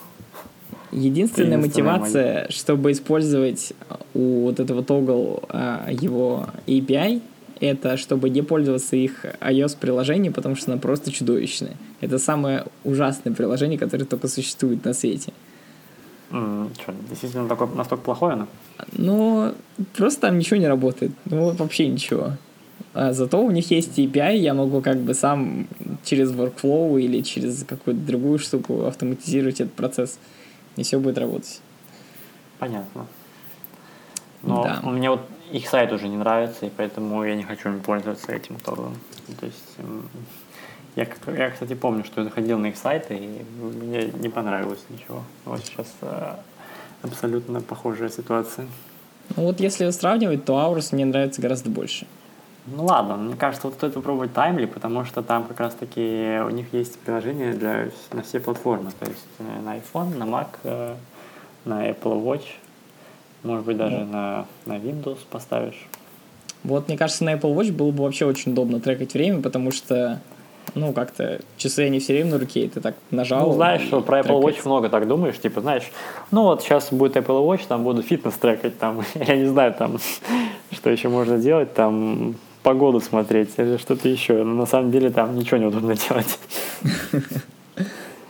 Единственная 0.92 1.58
Единственная 1.58 1.58
мотивация, 1.58 2.50
чтобы 2.50 2.92
использовать 2.92 3.74
у 4.14 4.46
вот 4.46 4.60
этого 4.60 4.82
Toggle 4.82 5.44
а, 5.50 5.88
его 5.92 6.48
API, 6.66 7.22
это 7.62 7.98
чтобы 7.98 8.30
не 8.30 8.42
пользоваться 8.42 8.96
их 8.96 9.26
iOS-приложением, 9.42 10.34
потому 10.34 10.56
что 10.56 10.72
оно 10.72 10.80
просто 10.82 11.12
чудовищное. 11.12 11.76
Это 12.02 12.18
самое 12.20 12.66
ужасное 12.84 13.34
приложение, 13.34 13.78
которое 13.80 14.06
только 14.06 14.28
существует 14.28 14.86
на 14.86 14.94
свете. 14.94 15.34
М, 16.32 16.70
Что, 16.80 16.94
действительно 17.10 17.48
такое, 17.48 17.68
настолько 17.70 18.04
плохое 18.04 18.34
оно? 18.34 18.48
Но 18.94 19.54
просто 19.96 20.22
там 20.22 20.38
ничего 20.38 20.58
не 20.60 20.68
работает. 20.68 21.12
Ну, 21.26 21.52
вообще 21.52 21.88
ничего. 21.88 22.34
А 22.94 23.14
зато 23.14 23.40
у 23.44 23.52
них 23.52 23.72
есть 23.72 23.98
API, 24.00 24.38
я 24.38 24.54
могу 24.54 24.82
как 24.82 24.98
бы 24.98 25.14
сам 25.14 25.68
через 26.04 26.32
workflow 26.32 27.00
или 27.00 27.22
через 27.22 27.64
какую-то 27.64 28.02
другую 28.02 28.40
штуку 28.40 28.86
автоматизировать 28.86 29.62
этот 29.62 29.74
процесс, 29.74 30.20
и 30.78 30.84
все 30.84 31.00
будет 31.00 31.18
работать. 31.18 31.62
Понятно. 32.60 33.06
Но 34.44 34.64
Да. 34.64 34.90
мне 34.90 35.10
вот 35.10 35.22
их 35.52 35.70
сайт 35.70 35.92
уже 35.92 36.08
не 36.08 36.18
нравится, 36.18 36.66
и 36.66 36.70
поэтому 36.70 37.24
я 37.24 37.36
не 37.36 37.44
хочу 37.44 37.70
им 37.70 37.80
пользоваться 37.80 38.32
этим 38.32 38.58
торгом. 38.60 38.96
То 39.40 39.46
есть 39.46 39.78
я, 40.96 41.08
я, 41.28 41.52
кстати, 41.52 41.76
помню, 41.76 42.04
что 42.04 42.22
я 42.22 42.26
заходил 42.26 42.58
на 42.58 42.68
их 42.68 42.78
сайты, 42.78 43.16
и 43.16 43.46
мне 43.62 44.06
не 44.06 44.30
понравилось 44.30 44.84
ничего. 44.90 45.22
Вот 45.46 45.64
сейчас 45.64 45.88
э, 46.02 46.36
абсолютно 47.04 47.62
похожая 47.62 48.10
ситуация. 48.10 48.68
Ну 49.36 49.44
вот 49.44 49.60
если 49.60 49.90
сравнивать, 49.92 50.46
то 50.46 50.54
Aurus 50.54 50.96
мне 50.96 51.06
нравится 51.06 51.42
гораздо 51.42 51.70
больше. 51.70 52.08
Ну 52.66 52.86
ладно, 52.86 53.16
мне 53.16 53.36
кажется, 53.36 53.68
вот 53.68 53.76
стоит 53.76 53.94
попробовать 53.94 54.32
Timely, 54.32 54.68
потому 54.68 55.06
что 55.06 55.22
там 55.22 55.46
как 55.46 55.60
раз 55.60 55.76
таки 55.76 56.40
у 56.44 56.50
них 56.50 56.74
есть 56.74 57.00
приложение 57.00 57.54
для, 57.54 57.90
на 58.12 58.24
все 58.24 58.40
платформы. 58.40 58.92
То 59.00 59.06
есть 59.06 59.26
э, 59.40 59.62
на 59.62 59.78
iPhone, 59.78 60.18
на 60.18 60.24
Mac, 60.24 60.48
э, 60.64 60.96
на 61.66 61.90
Apple 61.90 62.24
Watch, 62.24 62.46
может 63.44 63.66
быть 63.66 63.78
даже 63.78 64.06
на, 64.06 64.46
на 64.66 64.78
Windows 64.78 65.20
поставишь. 65.30 65.88
Вот 66.64 66.88
мне 66.88 66.98
кажется, 66.98 67.24
на 67.24 67.34
Apple 67.34 67.56
Watch 67.56 67.72
было 67.72 67.92
бы 67.92 68.04
вообще 68.04 68.26
очень 68.26 68.52
удобно 68.52 68.80
трекать 68.80 69.14
время, 69.14 69.42
потому 69.42 69.72
что, 69.72 70.20
ну, 70.76 70.92
как-то 70.92 71.40
часы 71.58 71.82
они 71.82 72.00
все 72.00 72.14
время 72.14 72.32
на 72.32 72.40
руке, 72.40 72.66
и 72.66 72.68
ты 72.68 72.82
так 72.82 72.96
нажал. 73.12 73.48
Ну, 73.48 73.54
знаешь, 73.54 73.84
что 73.84 74.02
про 74.02 74.20
Apple 74.20 74.40
Watch 74.40 74.42
трекается. 74.42 74.70
много 74.70 74.90
так 74.90 75.08
думаешь, 75.08 75.40
типа, 75.40 75.62
знаешь, 75.62 75.84
ну 76.32 76.44
вот 76.44 76.64
сейчас 76.64 76.92
будет 76.92 77.16
Apple 77.16 77.46
Watch, 77.46 77.62
там 77.68 77.84
буду 77.84 78.02
фитнес 78.02 78.34
трекать, 78.34 78.78
там, 78.78 79.02
я 79.16 79.38
не 79.38 79.46
знаю, 79.46 79.74
там, 79.74 79.98
что 80.72 80.90
еще 80.90 81.10
можно 81.10 81.38
делать, 81.38 81.74
там, 81.74 82.36
погоду 82.64 83.00
смотреть 83.00 83.52
или 83.58 83.78
что-то 83.78 84.10
еще. 84.10 84.44
Но 84.44 84.54
на 84.54 84.66
самом 84.66 84.92
деле 84.92 85.10
там 85.10 85.38
ничего 85.38 85.58
неудобно 85.58 85.96
делать. 86.10 86.38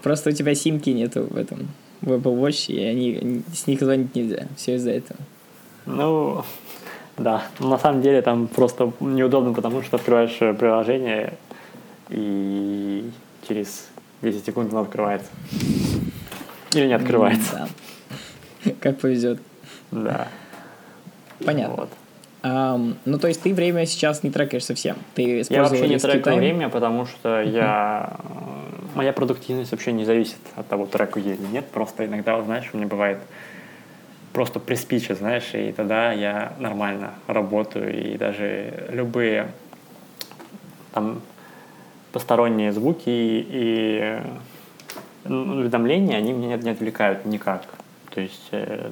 Просто 0.04 0.30
у 0.30 0.34
тебя 0.34 0.54
симки 0.54 0.91
нету 0.91 1.24
в 1.24 1.36
этом, 1.36 1.70
в 2.01 2.12
Apple 2.12 2.39
Watch, 2.39 2.73
и 2.73 2.83
они, 2.83 3.43
с 3.53 3.67
них 3.67 3.79
звонить 3.79 4.15
нельзя. 4.15 4.47
Все 4.55 4.75
из-за 4.75 4.91
этого. 4.91 5.19
Ну, 5.86 6.43
да. 7.17 7.43
На 7.60 7.77
самом 7.77 8.01
деле 8.01 8.21
там 8.21 8.47
просто 8.47 8.91
неудобно, 8.99 9.53
потому 9.53 9.81
что 9.81 9.97
открываешь 9.97 10.38
э, 10.39 10.53
приложение, 10.53 11.33
и 12.10 13.10
через 13.47 13.88
10 14.21 14.45
секунд 14.45 14.71
оно 14.71 14.81
открывается. 14.81 15.29
Или 16.73 16.88
не 16.88 16.93
открывается. 16.93 17.69
Да. 18.63 18.71
Как 18.79 18.99
повезет. 18.99 19.39
Да. 19.91 20.27
Понятно. 21.43 21.75
Вот. 21.75 21.89
Um, 22.43 22.95
ну, 23.05 23.17
то 23.17 23.27
есть 23.27 23.41
ты 23.41 23.53
время 23.53 23.86
сейчас 23.86 24.23
не 24.23 24.29
трекаешь 24.29 24.63
совсем? 24.63 24.95
Ты 25.15 25.43
я 25.49 25.63
вообще 25.63 25.88
не 25.88 25.97
трекаю 25.97 26.38
время, 26.38 26.69
потому 26.69 27.05
что 27.05 27.41
я... 27.41 28.15
Моя 28.97 29.13
продуктивность 29.13 29.69
вообще 29.69 29.91
не 29.91 30.05
зависит 30.05 30.39
от 30.55 30.67
того, 30.69 30.88
треку 30.88 31.19
я 31.19 31.36
или 31.36 31.45
нет. 31.45 31.67
Просто 31.67 32.07
иногда, 32.07 32.41
знаешь, 32.41 32.67
у 32.73 32.77
меня 32.77 32.88
бывает 32.88 33.19
просто 34.33 34.60
приспичит, 34.60 35.19
знаешь, 35.19 35.53
и 35.53 35.71
тогда 35.71 36.12
я 36.13 36.53
нормально 36.57 37.13
работаю, 37.27 37.95
и 37.95 38.17
даже 38.17 38.89
любые 38.89 39.51
там 40.93 41.21
посторонние 42.12 42.71
звуки 42.71 43.03
и 43.05 44.19
уведомления, 45.25 46.17
они 46.17 46.33
меня 46.33 46.57
не 46.57 46.71
отвлекают 46.71 47.23
никак. 47.23 47.65
То 48.10 48.21
есть 48.21 48.47
э, 48.49 48.89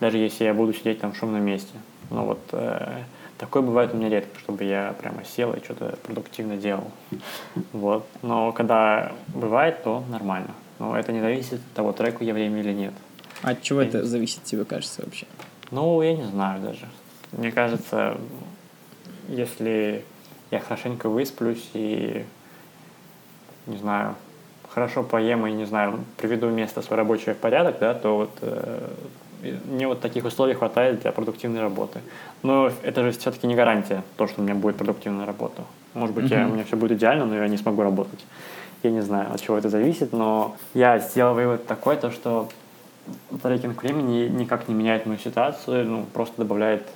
даже 0.00 0.18
если 0.18 0.42
я 0.46 0.52
буду 0.52 0.74
сидеть 0.74 1.00
там 1.00 1.12
в 1.12 1.16
шумном 1.16 1.44
месте. 1.44 1.74
Но 2.10 2.24
вот 2.24 2.40
э, 2.50 3.04
такое 3.42 3.62
бывает 3.62 3.92
у 3.92 3.96
меня 3.96 4.08
редко, 4.08 4.38
чтобы 4.38 4.62
я 4.62 4.94
прямо 5.00 5.24
сел 5.24 5.52
и 5.52 5.58
что-то 5.58 5.96
продуктивно 6.04 6.56
делал. 6.56 6.88
Вот. 7.72 8.06
Но 8.22 8.52
когда 8.52 9.10
бывает, 9.34 9.82
то 9.82 10.04
нормально. 10.08 10.50
Но 10.78 10.96
это 10.96 11.10
не 11.10 11.20
зависит 11.20 11.54
от 11.54 11.72
того, 11.74 11.92
треку 11.92 12.22
я 12.22 12.34
время 12.34 12.60
или 12.60 12.72
нет. 12.72 12.94
А 13.42 13.50
от 13.50 13.62
чего 13.62 13.82
я 13.82 13.88
это 13.88 14.04
зависит, 14.04 14.44
тебе 14.44 14.64
кажется 14.64 15.02
вообще? 15.04 15.26
Ну, 15.72 16.00
я 16.02 16.14
не 16.14 16.22
знаю 16.22 16.62
даже. 16.62 16.86
Мне 17.32 17.50
кажется, 17.50 18.16
если 19.28 20.04
я 20.52 20.60
хорошенько 20.60 21.08
высплюсь 21.08 21.68
и, 21.74 22.24
не 23.66 23.76
знаю, 23.76 24.14
хорошо 24.68 25.02
поем 25.02 25.44
и, 25.48 25.52
не 25.52 25.64
знаю, 25.64 26.04
приведу 26.16 26.48
место 26.48 26.80
свое 26.80 26.98
рабочее 26.98 27.34
в 27.34 27.38
порядок, 27.38 27.80
да, 27.80 27.94
то 27.94 28.18
вот 28.18 28.38
э, 28.40 28.88
мне 29.64 29.86
вот 29.88 30.00
таких 30.00 30.24
условий 30.24 30.54
хватает 30.54 31.00
для 31.02 31.12
продуктивной 31.12 31.60
работы. 31.60 32.00
Но 32.42 32.70
это 32.82 33.02
же 33.02 33.10
все-таки 33.12 33.46
не 33.46 33.54
гарантия, 33.54 34.02
то, 34.16 34.26
что 34.26 34.40
у 34.40 34.44
меня 34.44 34.54
будет 34.54 34.76
продуктивная 34.76 35.26
работа. 35.26 35.62
Может 35.94 36.14
быть, 36.14 36.26
mm-hmm. 36.26 36.40
я, 36.40 36.46
у 36.46 36.50
меня 36.52 36.64
все 36.64 36.76
будет 36.76 36.92
идеально, 36.98 37.26
но 37.26 37.34
я 37.34 37.48
не 37.48 37.56
смогу 37.56 37.82
работать. 37.82 38.24
Я 38.82 38.90
не 38.90 39.00
знаю, 39.00 39.32
от 39.32 39.40
чего 39.40 39.58
это 39.58 39.68
зависит, 39.68 40.12
но 40.12 40.56
я 40.74 40.98
сделал 40.98 41.34
вывод 41.34 41.66
такой, 41.66 41.96
то, 41.96 42.10
что 42.10 42.48
трекинг 43.42 43.82
времени 43.82 44.28
никак 44.28 44.68
не 44.68 44.74
меняет 44.74 45.06
мою 45.06 45.18
ситуацию, 45.18 45.86
ну, 45.86 46.06
просто 46.12 46.34
добавляет 46.38 46.86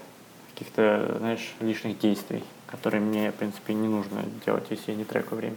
каких-то, 0.55 1.17
знаешь, 1.19 1.55
лишних 1.61 1.99
действий, 1.99 2.43
которые 2.67 3.01
мне, 3.01 3.31
в 3.31 3.35
принципе, 3.35 3.75
не 3.75 3.89
нужно 3.89 4.23
делать, 4.45 4.65
если 4.71 4.93
я 4.93 4.97
не 4.97 5.05
трекаю 5.05 5.37
время. 5.37 5.57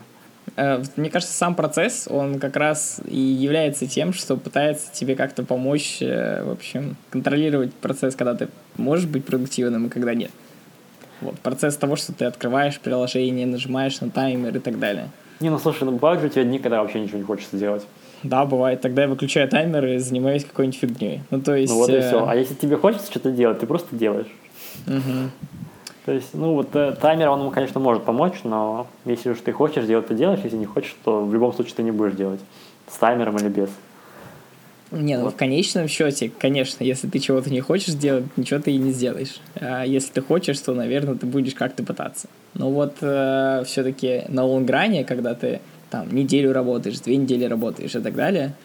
Э, 0.56 0.84
мне 0.96 1.10
кажется, 1.10 1.36
сам 1.36 1.56
процесс, 1.56 2.08
он 2.10 2.40
как 2.40 2.56
раз 2.56 3.02
и 3.06 3.20
является 3.20 3.88
тем, 3.88 4.14
что 4.14 4.38
пытается 4.38 4.92
тебе 4.94 5.16
как-то 5.16 5.44
помочь, 5.44 5.98
э, 6.02 6.44
в 6.44 6.52
общем, 6.52 6.96
контролировать 7.10 7.74
процесс, 7.74 8.16
когда 8.16 8.36
ты 8.36 8.48
можешь 8.78 9.06
быть 9.06 9.26
продуктивным 9.26 9.88
и 9.88 9.90
когда 9.90 10.14
нет. 10.14 10.32
Вот, 11.22 11.38
процесс 11.40 11.76
того, 11.76 11.96
что 11.96 12.14
ты 12.14 12.26
открываешь 12.26 12.80
приложение, 12.80 13.46
нажимаешь 13.46 14.00
на 14.00 14.10
таймер 14.10 14.56
и 14.56 14.60
так 14.60 14.80
далее. 14.80 15.10
Не, 15.40 15.50
ну 15.50 15.60
слушай, 15.60 15.84
ну 15.84 15.92
бывают 15.92 16.22
же 16.22 16.28
у 16.28 16.30
тебя 16.30 16.44
дни, 16.44 16.60
когда 16.60 16.82
вообще 16.82 17.00
ничего 17.00 17.18
не 17.18 17.24
хочется 17.24 17.58
делать. 17.58 17.86
Да, 18.24 18.46
бывает. 18.46 18.82
Тогда 18.82 19.04
я 19.04 19.08
выключаю 19.08 19.48
таймер 19.48 19.86
и 19.86 19.98
занимаюсь 19.98 20.44
какой-нибудь 20.44 20.80
фигней. 20.80 21.22
Ну, 21.30 21.42
то 21.42 21.56
есть... 21.56 21.72
Ну 21.72 21.80
вот 21.80 21.90
и 21.90 22.00
все. 22.02 22.20
Э, 22.20 22.26
а 22.28 22.36
если 22.36 22.54
тебе 22.54 22.76
хочется 22.76 23.10
что-то 23.10 23.32
делать, 23.32 23.60
ты 23.60 23.66
просто 23.66 23.96
делаешь. 23.96 24.28
Угу. 24.88 25.49
То 26.10 26.16
есть, 26.16 26.34
ну 26.34 26.56
вот 26.56 26.76
э, 26.76 26.96
таймер, 27.00 27.30
он, 27.30 27.52
конечно, 27.52 27.80
может 27.80 28.04
помочь, 28.04 28.40
но 28.44 28.88
если 29.06 29.30
уж 29.30 29.42
ты 29.42 29.52
хочешь 29.52 29.86
делать, 29.86 30.08
ты 30.08 30.16
делаешь, 30.16 30.40
если 30.44 30.58
не 30.58 30.66
хочешь, 30.66 30.96
то 31.04 31.24
в 31.24 31.32
любом 31.32 31.54
случае 31.54 31.76
ты 31.76 31.84
не 31.84 31.92
будешь 31.92 32.14
делать. 32.14 32.40
С 32.92 32.98
таймером 32.98 33.38
или 33.38 33.48
без. 33.48 33.70
Не, 34.90 35.18
ну 35.18 35.26
вот. 35.26 35.36
в 35.36 35.38
конечном 35.38 35.88
счете, 35.88 36.32
конечно, 36.36 36.84
если 36.84 37.08
ты 37.08 37.20
чего-то 37.20 37.52
не 37.52 37.62
хочешь 37.62 37.90
сделать, 37.90 38.26
ничего 38.38 38.60
ты 38.60 38.72
и 38.72 38.78
не 38.78 38.92
сделаешь. 38.92 39.40
А 39.62 39.84
если 39.84 40.14
ты 40.14 40.22
хочешь, 40.24 40.60
то, 40.62 40.74
наверное, 40.74 41.14
ты 41.14 41.28
будешь 41.28 41.54
как-то 41.54 41.84
пытаться. 41.84 42.28
Но 42.56 42.72
вот 42.72 42.96
э, 43.02 43.62
все-таки 43.68 44.24
на 44.30 44.46
long 44.46 44.72
run 44.72 44.92
е, 44.92 45.06
когда 45.06 45.36
ты 45.36 45.62
там 45.92 46.12
неделю 46.12 46.54
работаешь, 46.54 47.00
две 47.02 47.18
недели 47.18 47.46
работаешь 47.46 47.94
и 47.94 48.00
так 48.00 48.16
далее, 48.16 48.56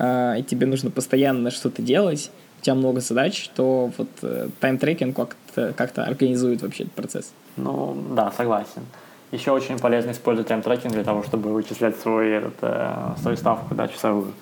э, 0.00 0.40
и 0.40 0.42
тебе 0.42 0.66
нужно 0.66 0.90
постоянно 0.90 1.52
что-то 1.52 1.80
делать, 1.80 2.32
у 2.58 2.64
тебя 2.64 2.74
много 2.74 3.00
задач, 3.00 3.50
то 3.54 3.90
вот 3.96 4.08
э, 4.22 4.48
time 4.60 4.78
tracking 4.78 5.14
как-то, 5.14 5.72
как-то 5.76 6.04
организует 6.04 6.62
вообще 6.62 6.84
этот 6.84 6.94
процесс. 6.94 7.32
Ну, 7.56 7.96
да, 8.10 8.32
согласен. 8.36 8.82
Еще 9.30 9.50
очень 9.50 9.78
полезно 9.78 10.12
использовать 10.12 10.48
time 10.48 10.63
tracking 10.63 10.92
для 10.92 11.04
того, 11.04 11.22
чтобы 11.22 11.52
вычислять 11.52 11.96
свой, 11.96 12.30
этот, 12.30 12.54
э, 12.62 13.14
свою 13.20 13.36
ставку, 13.36 13.74
да, 13.74 13.88
часовую. 13.88 14.32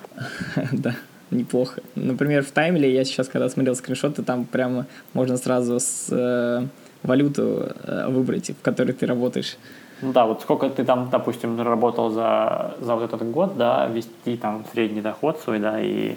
Да, 0.71 0.95
неплохо. 1.29 1.81
Например, 1.95 2.43
в 2.43 2.51
таймле 2.51 2.91
я 2.91 3.03
сейчас, 3.03 3.27
когда 3.27 3.49
смотрел 3.49 3.75
скриншоты, 3.75 4.23
там 4.23 4.45
прямо 4.45 4.85
можно 5.13 5.37
сразу 5.37 5.79
с 5.79 6.07
э, 6.09 6.65
валюту 7.03 7.69
э, 7.83 8.07
выбрать, 8.09 8.49
в 8.49 8.61
которой 8.61 8.93
ты 8.93 9.05
работаешь. 9.05 9.57
Ну 10.01 10.11
да, 10.13 10.25
вот 10.25 10.41
сколько 10.41 10.69
ты 10.69 10.83
там, 10.83 11.09
допустим, 11.11 11.59
работал 11.61 12.09
за, 12.11 12.75
за 12.79 12.95
вот 12.95 13.03
этот 13.03 13.29
год, 13.31 13.57
да, 13.57 13.87
вести 13.87 14.37
там 14.37 14.63
средний 14.71 15.01
доход 15.01 15.39
свой, 15.39 15.59
да, 15.59 15.81
и 15.81 16.15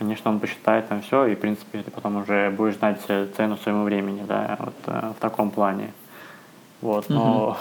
конечно, 0.00 0.30
он 0.30 0.40
посчитает 0.40 0.88
там 0.88 1.02
все, 1.02 1.26
и, 1.26 1.34
в 1.34 1.38
принципе, 1.38 1.82
ты 1.82 1.90
потом 1.90 2.16
уже 2.16 2.50
будешь 2.50 2.76
знать 2.76 2.98
цену 3.36 3.58
своему 3.58 3.84
времени, 3.84 4.24
да, 4.26 4.56
вот 4.58 4.74
э, 4.86 5.12
в 5.14 5.20
таком 5.20 5.50
плане. 5.50 5.92
Вот, 6.80 7.10
но 7.10 7.48
угу. 7.48 7.56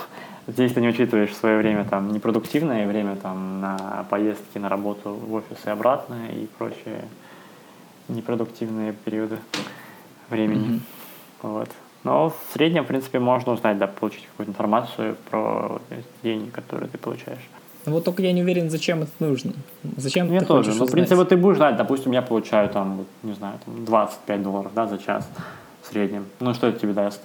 здесь 0.47 0.71
ты 0.71 0.79
не 0.79 0.87
учитываешь 0.87 1.35
свое 1.35 1.57
время 1.57 1.83
там 1.83 2.13
непродуктивное 2.13 2.87
время 2.87 3.17
там 3.17 3.59
на 3.59 4.05
поездки 4.09 4.57
на 4.57 4.69
работу 4.69 5.09
в 5.11 5.33
офис 5.33 5.57
и 5.65 5.69
обратно 5.69 6.15
и 6.31 6.47
прочие 6.57 7.03
непродуктивные 8.07 8.93
периоды 8.93 9.37
времени. 10.29 10.75
Угу. 11.41 11.49
Вот. 11.51 11.69
Но 12.05 12.29
в 12.29 12.53
среднем, 12.53 12.85
в 12.85 12.87
принципе, 12.87 13.19
можно 13.19 13.51
узнать, 13.51 13.77
да, 13.77 13.87
получить 13.87 14.25
какую-то 14.27 14.51
информацию 14.51 15.17
про 15.29 15.81
деньги, 16.23 16.49
которые 16.51 16.87
ты 16.87 16.97
получаешь. 16.97 17.49
Ну 17.85 17.93
вот 17.93 18.03
только 18.03 18.21
я 18.21 18.33
не 18.33 18.41
уверен, 18.41 18.69
зачем 18.69 19.03
это 19.03 19.11
нужно. 19.19 19.53
Зачем 19.97 20.27
Мне 20.27 20.41
ты 20.41 20.45
тоже. 20.45 20.73
Ну, 20.73 20.85
в 20.85 20.91
принципе, 20.91 21.15
вот 21.15 21.29
ты 21.29 21.37
будешь 21.37 21.57
знать, 21.57 21.77
допустим, 21.77 22.11
я 22.11 22.21
получаю 22.21 22.69
там, 22.69 23.05
не 23.23 23.33
знаю, 23.33 23.59
там 23.65 23.85
25 23.85 24.43
долларов, 24.43 24.71
да, 24.75 24.85
за 24.87 24.97
час 24.97 25.27
в 25.81 25.87
среднем. 25.87 26.25
Ну, 26.39 26.53
что 26.53 26.67
это 26.67 26.79
тебе 26.79 26.93
даст? 26.93 27.21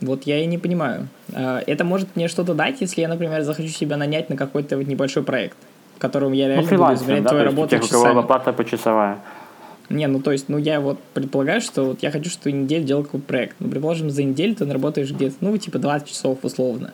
Вот 0.00 0.22
я 0.22 0.38
и 0.38 0.46
не 0.46 0.56
понимаю. 0.56 1.08
А, 1.34 1.62
это 1.66 1.84
может 1.84 2.14
мне 2.14 2.28
что-то 2.28 2.54
дать, 2.54 2.80
если 2.80 3.00
я, 3.00 3.08
например, 3.08 3.42
захочу 3.42 3.68
себя 3.68 3.96
нанять 3.96 4.30
на 4.30 4.36
какой-то 4.36 4.76
вот 4.76 4.86
небольшой 4.86 5.24
проект, 5.24 5.56
в 5.96 5.98
котором 5.98 6.32
я 6.32 6.46
реально 6.46 6.70
ну, 6.70 6.78
буду 6.78 6.94
измерять 6.94 7.22
да, 7.24 7.30
твою 7.30 7.44
работу 7.44 7.68
тех, 7.70 7.82
часами. 7.82 8.20
оплата 8.20 8.52
почасовая. 8.52 9.18
Не, 9.90 10.06
ну 10.06 10.20
то 10.20 10.30
есть, 10.30 10.48
ну 10.48 10.56
я 10.56 10.80
вот 10.80 11.00
предполагаю, 11.14 11.60
что 11.60 11.84
вот 11.84 12.02
я 12.02 12.12
хочу, 12.12 12.30
что 12.30 12.50
неделю 12.50 12.84
делал 12.84 13.02
какой-то 13.02 13.26
проект. 13.26 13.56
Ну, 13.58 13.68
предположим, 13.68 14.08
за 14.08 14.22
неделю 14.22 14.54
ты 14.54 14.64
работаешь 14.72 15.10
где-то, 15.10 15.34
ну, 15.40 15.56
типа 15.58 15.80
20 15.80 16.08
часов 16.08 16.38
условно. 16.44 16.92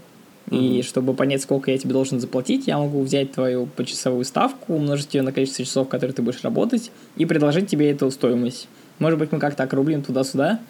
И 0.51 0.83
чтобы 0.83 1.15
понять, 1.15 1.43
сколько 1.43 1.71
я 1.71 1.79
тебе 1.79 1.93
должен 1.93 2.21
заплатить, 2.21 2.69
я 2.69 2.79
могу 2.79 3.03
взять 3.03 3.33
твою 3.33 3.67
почасовую 3.67 4.25
ставку, 4.25 4.75
умножить 4.75 5.15
ее 5.15 5.23
на 5.23 5.33
количество 5.33 5.65
часов, 5.65 5.89
которые 5.89 6.15
ты 6.15 6.23
будешь 6.23 6.43
работать, 6.45 6.93
и 7.17 7.27
предложить 7.27 7.69
тебе 7.69 7.91
эту 7.91 8.11
стоимость. 8.11 8.69
Может 9.01 9.19
быть, 9.19 9.33
мы 9.33 9.41
как-то 9.41 9.65
округлим 9.65 10.03
туда-сюда, 10.03 10.61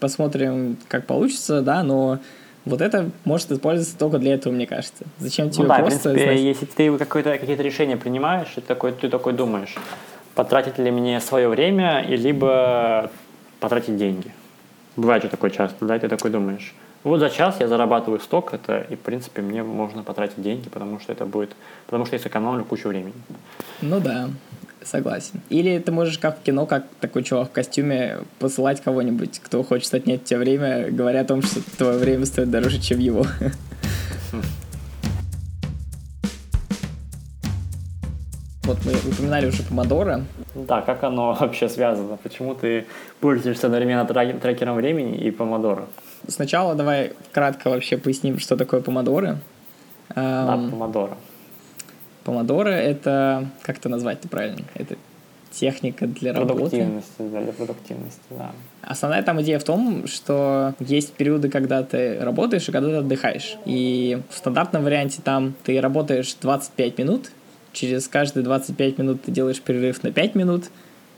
посмотрим, 0.00 0.76
как 0.88 1.06
получится, 1.06 1.62
да, 1.62 1.82
но 1.82 2.18
вот 2.64 2.80
это 2.80 3.10
может 3.24 3.50
использоваться 3.50 3.96
только 3.98 4.18
для 4.18 4.34
этого, 4.34 4.52
мне 4.52 4.66
кажется. 4.66 5.04
Зачем 5.18 5.50
тебе 5.50 5.62
ну, 5.62 5.68
да, 5.68 5.78
просто... 5.78 6.10
В 6.10 6.12
принципе, 6.12 6.44
если 6.44 6.66
ты 6.66 6.98
какое-то, 6.98 7.38
какие-то 7.38 7.62
решения 7.62 7.96
принимаешь, 7.96 8.48
ты 8.54 8.60
такой, 8.60 8.92
ты 8.92 9.08
такой 9.08 9.32
думаешь, 9.32 9.74
потратить 10.34 10.78
ли 10.78 10.90
мне 10.90 11.20
свое 11.20 11.48
время, 11.48 12.02
и 12.02 12.16
либо 12.16 13.10
потратить 13.60 13.96
деньги. 13.96 14.30
Бывает 14.96 15.22
же 15.22 15.30
такое 15.30 15.50
часто, 15.50 15.86
да, 15.86 15.98
ты 15.98 16.08
такой 16.08 16.30
думаешь. 16.30 16.74
Вот 17.04 17.18
за 17.18 17.30
час 17.30 17.56
я 17.60 17.68
зарабатываю 17.68 18.20
сток, 18.20 18.54
это, 18.54 18.86
и, 18.88 18.94
в 18.94 19.00
принципе, 19.00 19.42
мне 19.42 19.62
можно 19.62 20.02
потратить 20.02 20.40
деньги, 20.40 20.68
потому 20.68 21.00
что 21.00 21.12
это 21.12 21.26
будет, 21.26 21.50
потому 21.86 22.06
что 22.06 22.16
я 22.16 22.22
сэкономлю 22.22 22.64
кучу 22.64 22.88
времени. 22.88 23.14
Ну 23.80 23.98
да, 23.98 24.28
согласен. 24.84 25.40
Или 25.48 25.78
ты 25.78 25.90
можешь, 25.90 26.18
как 26.18 26.38
в 26.38 26.42
кино, 26.42 26.66
как 26.66 26.84
такой 27.00 27.24
чувак 27.24 27.48
в 27.48 27.52
костюме, 27.52 28.18
посылать 28.38 28.80
кого-нибудь, 28.80 29.40
кто 29.40 29.64
хочет 29.64 29.92
отнять 29.94 30.22
у 30.22 30.24
тебя 30.26 30.38
время, 30.38 30.90
говоря 30.90 31.22
о 31.22 31.24
том, 31.24 31.42
что 31.42 31.60
твое 31.76 31.98
время 31.98 32.24
стоит 32.24 32.50
дороже, 32.50 32.80
чем 32.80 33.00
его. 33.00 33.26
упоминали 39.22 39.46
уже 39.46 39.62
помодоро. 39.62 40.24
Да, 40.54 40.82
как 40.82 41.04
оно 41.04 41.34
вообще 41.40 41.68
связано? 41.68 42.16
Почему 42.22 42.54
ты 42.54 42.86
пользуешься 43.20 43.66
одновременно 43.66 44.04
трекером 44.04 44.76
времени 44.76 45.16
и 45.16 45.30
помодоро? 45.30 45.86
Сначала 46.28 46.74
давай 46.74 47.12
кратко 47.32 47.70
вообще 47.70 47.96
поясним, 47.96 48.38
что 48.38 48.56
такое 48.56 48.80
помодоро. 48.80 49.38
Да, 50.14 50.56
помодоро. 50.70 51.16
Помодоро— 52.24 52.68
это... 52.70 53.48
Как 53.62 53.78
это 53.78 53.88
назвать-то 53.88 54.28
правильно? 54.28 54.62
Это 54.74 54.96
техника 55.50 56.06
для 56.06 56.32
работы. 56.32 56.54
Продуктивности, 56.54 57.10
да, 57.18 57.42
для 57.42 57.52
продуктивности, 57.52 58.20
да. 58.30 58.52
Основная 58.82 59.22
там 59.22 59.40
идея 59.42 59.58
в 59.58 59.64
том, 59.64 60.06
что 60.06 60.74
есть 60.80 61.12
периоды, 61.12 61.50
когда 61.50 61.82
ты 61.82 62.18
работаешь 62.20 62.68
и 62.68 62.72
когда 62.72 62.88
ты 62.88 62.96
отдыхаешь. 62.96 63.56
И 63.64 64.20
в 64.30 64.36
стандартном 64.36 64.84
варианте 64.84 65.20
там 65.22 65.54
ты 65.64 65.80
работаешь 65.80 66.34
25 66.40 66.98
минут, 66.98 67.30
через 67.72 68.08
каждые 68.08 68.44
25 68.44 68.98
минут 68.98 69.22
ты 69.22 69.30
делаешь 69.30 69.60
перерыв 69.60 70.02
на 70.02 70.12
5 70.12 70.34
минут, 70.34 70.64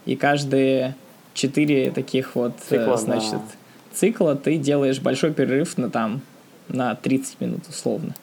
и 0.06 0.16
каждые 0.16 0.94
4 1.34 1.90
таких 1.90 2.34
вот, 2.34 2.52
э, 2.70 2.78
цикла, 2.78 2.96
значит, 2.96 3.32
да. 3.32 3.40
цикла 3.92 4.36
ты 4.36 4.56
делаешь 4.56 5.00
большой 5.00 5.32
перерыв 5.32 5.76
на 5.78 5.90
там 5.90 6.20
на 6.68 6.94
30 6.94 7.40
минут 7.40 7.68
условно. 7.68 8.14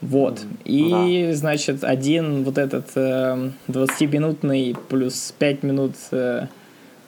Вот. 0.00 0.40
И, 0.64 1.26
да. 1.28 1.36
значит, 1.36 1.84
один 1.84 2.44
вот 2.44 2.56
этот 2.56 2.86
э, 2.94 3.50
20-минутный 3.68 4.74
плюс 4.88 5.34
5 5.38 5.62
минут 5.62 5.94
э, 6.10 6.46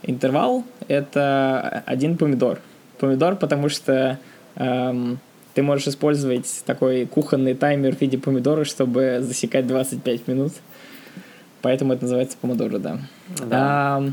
интервал— 0.02 0.64
это 0.88 1.82
один 1.86 2.18
помидор. 2.18 2.60
Помидор, 2.98 3.36
потому 3.36 3.68
что 3.70 4.18
эм, 4.56 5.18
ты 5.54 5.62
можешь 5.62 5.88
использовать 5.88 6.62
такой 6.64 7.06
кухонный 7.06 7.54
таймер 7.54 7.96
в 7.96 8.00
виде 8.00 8.18
помидора, 8.18 8.64
чтобы 8.64 9.18
засекать 9.20 9.66
25 9.66 10.28
минут. 10.28 10.52
Поэтому 11.60 11.92
это 11.92 12.02
называется 12.02 12.36
помидоры, 12.40 12.78
да. 12.78 12.98
да. 13.38 13.46
А, 13.52 14.08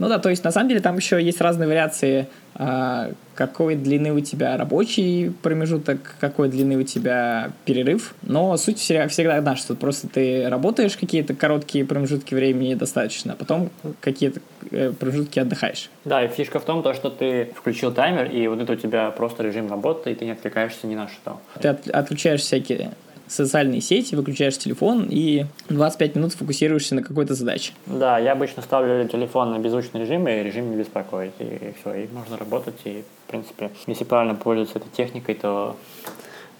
ну 0.00 0.08
да, 0.08 0.18
то 0.18 0.30
есть 0.30 0.42
на 0.44 0.50
самом 0.50 0.70
деле 0.70 0.80
там 0.80 0.96
еще 0.96 1.22
есть 1.22 1.42
разные 1.42 1.68
вариации 1.68 2.26
а, 2.54 3.10
какой 3.34 3.76
длины 3.76 4.12
у 4.12 4.20
тебя 4.20 4.56
рабочий 4.56 5.30
промежуток, 5.42 6.16
какой 6.20 6.48
длины 6.48 6.78
у 6.78 6.82
тебя 6.82 7.52
перерыв. 7.66 8.14
Но 8.22 8.56
суть 8.56 8.78
всегда 8.78 9.36
одна, 9.36 9.56
что 9.56 9.74
просто 9.74 10.08
ты 10.08 10.48
работаешь 10.48 10.96
какие-то 10.96 11.34
короткие 11.34 11.84
промежутки 11.84 12.34
времени 12.34 12.74
достаточно, 12.74 13.34
а 13.34 13.36
потом 13.36 13.70
какие-то 14.00 14.40
э, 14.70 14.90
промежутки 14.98 15.38
отдыхаешь. 15.38 15.90
Да, 16.06 16.24
и 16.24 16.28
фишка 16.28 16.60
в 16.60 16.64
том, 16.64 16.82
то, 16.82 16.94
что 16.94 17.10
ты 17.10 17.52
включил 17.54 17.92
таймер, 17.92 18.30
и 18.30 18.48
вот 18.48 18.58
это 18.58 18.72
у 18.72 18.76
тебя 18.76 19.10
просто 19.10 19.42
режим 19.42 19.68
работы, 19.68 20.12
и 20.12 20.14
ты 20.14 20.24
не 20.24 20.30
отвлекаешься 20.30 20.86
ни 20.86 20.94
на 20.94 21.08
что. 21.08 21.38
Ты 21.60 21.68
от, 21.68 21.88
отключаешь 21.88 22.40
всякие 22.40 22.92
социальные 23.30 23.80
сети, 23.80 24.14
выключаешь 24.16 24.58
телефон 24.58 25.06
и 25.08 25.46
25 25.68 26.16
минут 26.16 26.32
фокусируешься 26.34 26.96
на 26.96 27.02
какой-то 27.02 27.34
задаче. 27.34 27.72
Да, 27.86 28.18
я 28.18 28.32
обычно 28.32 28.62
ставлю 28.62 29.06
телефон 29.08 29.52
на 29.52 29.58
беззвучный 29.58 30.00
режим 30.00 30.26
и 30.26 30.42
режим 30.42 30.70
не 30.70 30.76
беспокоить, 30.76 31.32
и 31.38 31.72
все, 31.80 31.94
и 31.94 32.08
можно 32.08 32.36
работать, 32.36 32.74
и, 32.84 33.04
в 33.26 33.30
принципе, 33.30 33.70
если 33.86 34.04
правильно 34.04 34.34
пользоваться 34.34 34.78
этой 34.78 34.90
техникой, 34.90 35.36
то 35.36 35.76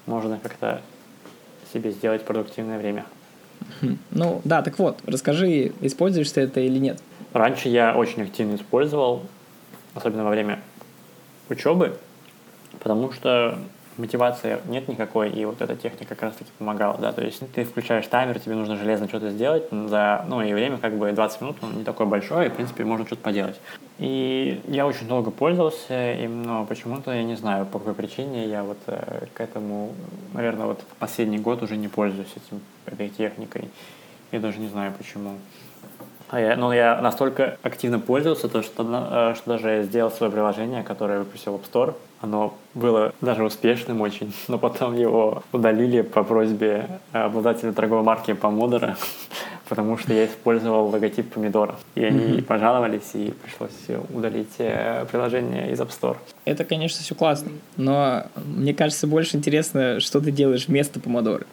можно 0.07 0.39
как-то 0.39 0.81
себе 1.73 1.91
сделать 1.91 2.25
продуктивное 2.25 2.79
время. 2.79 3.05
Ну, 4.11 4.41
да, 4.45 4.63
так 4.63 4.79
вот, 4.79 4.99
расскажи, 5.07 5.73
используешь 5.81 6.31
ты 6.31 6.43
это 6.43 6.61
или 6.61 6.79
нет? 6.79 7.03
Раньше 7.33 7.69
я 7.69 7.97
очень 7.97 8.23
активно 8.23 8.55
использовал, 8.55 9.23
особенно 9.95 10.25
во 10.25 10.31
время 10.31 10.61
учебы, 11.49 11.97
потому 12.79 13.13
что 13.13 13.59
мотивации 14.01 14.59
нет 14.67 14.89
никакой, 14.89 15.31
и 15.31 15.45
вот 15.45 15.61
эта 15.61 15.77
техника 15.77 16.15
как 16.15 16.23
раз-таки 16.23 16.51
помогала, 16.59 16.99
да, 16.99 17.13
то 17.13 17.23
есть 17.23 17.43
ты 17.53 17.65
включаешь 17.65 18.07
таймер, 18.07 18.41
тебе 18.41 18.55
нужно 18.55 18.77
железно 18.77 19.09
что-то 19.09 19.31
сделать 19.31 19.65
за, 19.71 20.25
ну, 20.29 20.43
и 20.43 20.53
время 20.53 20.79
как 20.79 20.97
бы 20.97 21.13
20 21.13 21.41
минут, 21.41 21.57
ну, 21.63 21.71
не 21.71 21.85
такое 21.85 22.07
большое, 22.07 22.49
и, 22.49 22.51
в 22.51 22.55
принципе, 22.55 22.85
можно 22.85 23.07
что-то 23.07 23.23
поделать. 23.23 23.61
И 23.99 24.61
я 24.67 24.87
очень 24.87 25.07
долго 25.07 25.31
пользовался 25.31 26.13
им, 26.15 26.43
но 26.43 26.65
почему-то, 26.65 27.13
я 27.13 27.23
не 27.23 27.37
знаю, 27.37 27.67
по 27.67 27.79
какой 27.79 27.95
причине 27.95 28.49
я 28.49 28.65
вот 28.65 28.79
э, 28.87 29.27
к 29.35 29.41
этому, 29.41 29.93
наверное, 30.33 30.67
вот 30.67 30.81
последний 30.99 31.39
год 31.39 31.63
уже 31.63 31.77
не 31.77 31.89
пользуюсь 31.89 32.31
этим, 32.35 32.61
этой 32.87 33.11
техникой. 33.11 33.69
Я 34.33 34.41
даже 34.41 34.59
не 34.59 34.69
знаю 34.69 34.95
почему. 34.97 35.35
А 36.31 36.39
я, 36.39 36.57
ну, 36.57 36.71
я 36.73 37.01
настолько 37.01 37.59
активно 37.65 37.99
пользовался, 37.99 38.49
то, 38.49 38.63
что, 38.63 38.85
э, 38.85 39.35
что 39.35 39.51
даже 39.51 39.83
сделал 39.83 40.13
свое 40.13 40.31
приложение, 40.31 40.85
которое 40.85 41.19
выпустил 41.19 41.57
App 41.57 41.63
Store. 41.71 41.95
Оно 42.21 42.55
было 42.75 43.13
даже 43.21 43.43
успешным 43.43 44.01
очень, 44.01 44.33
но 44.49 44.57
потом 44.57 44.97
его 44.97 45.43
удалили 45.53 46.03
по 46.03 46.23
просьбе 46.23 46.87
обладателя 47.11 47.73
торговой 47.73 48.05
марки 48.05 48.33
Помодора, 48.33 48.97
потому 49.69 49.99
что 49.99 50.13
я 50.13 50.27
использовал 50.27 50.87
логотип 50.91 51.33
помидора. 51.33 51.75
И 51.97 52.05
они 52.05 52.21
mm-hmm. 52.21 52.43
пожаловались, 52.45 53.11
и 53.15 53.35
пришлось 53.43 54.01
удалить 54.11 54.55
э, 54.59 55.07
приложение 55.11 55.73
из 55.73 55.81
App 55.81 55.91
Store. 55.91 56.17
Это, 56.45 56.65
конечно, 56.65 57.03
все 57.03 57.17
классно, 57.17 57.51
но 57.77 58.27
мне 58.37 58.73
кажется, 58.73 59.09
больше 59.09 59.37
интересно, 59.37 59.99
что 59.99 60.21
ты 60.21 60.31
делаешь 60.31 60.69
вместо 60.69 61.01
помидора. 61.01 61.45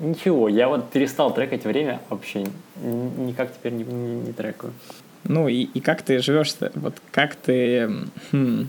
Ничего, 0.00 0.48
я 0.48 0.68
вот 0.68 0.90
перестал 0.90 1.32
трекать 1.32 1.64
время 1.64 2.00
вообще. 2.10 2.46
Никак 2.82 3.52
теперь 3.52 3.72
не, 3.72 3.84
не, 3.84 4.16
не 4.16 4.32
трекаю. 4.32 4.72
Ну 5.24 5.48
и, 5.48 5.62
и 5.62 5.80
как 5.80 6.02
ты 6.02 6.18
живешь-то? 6.18 6.72
Вот 6.74 6.94
как 7.10 7.34
ты... 7.36 7.90
Хм, 8.32 8.68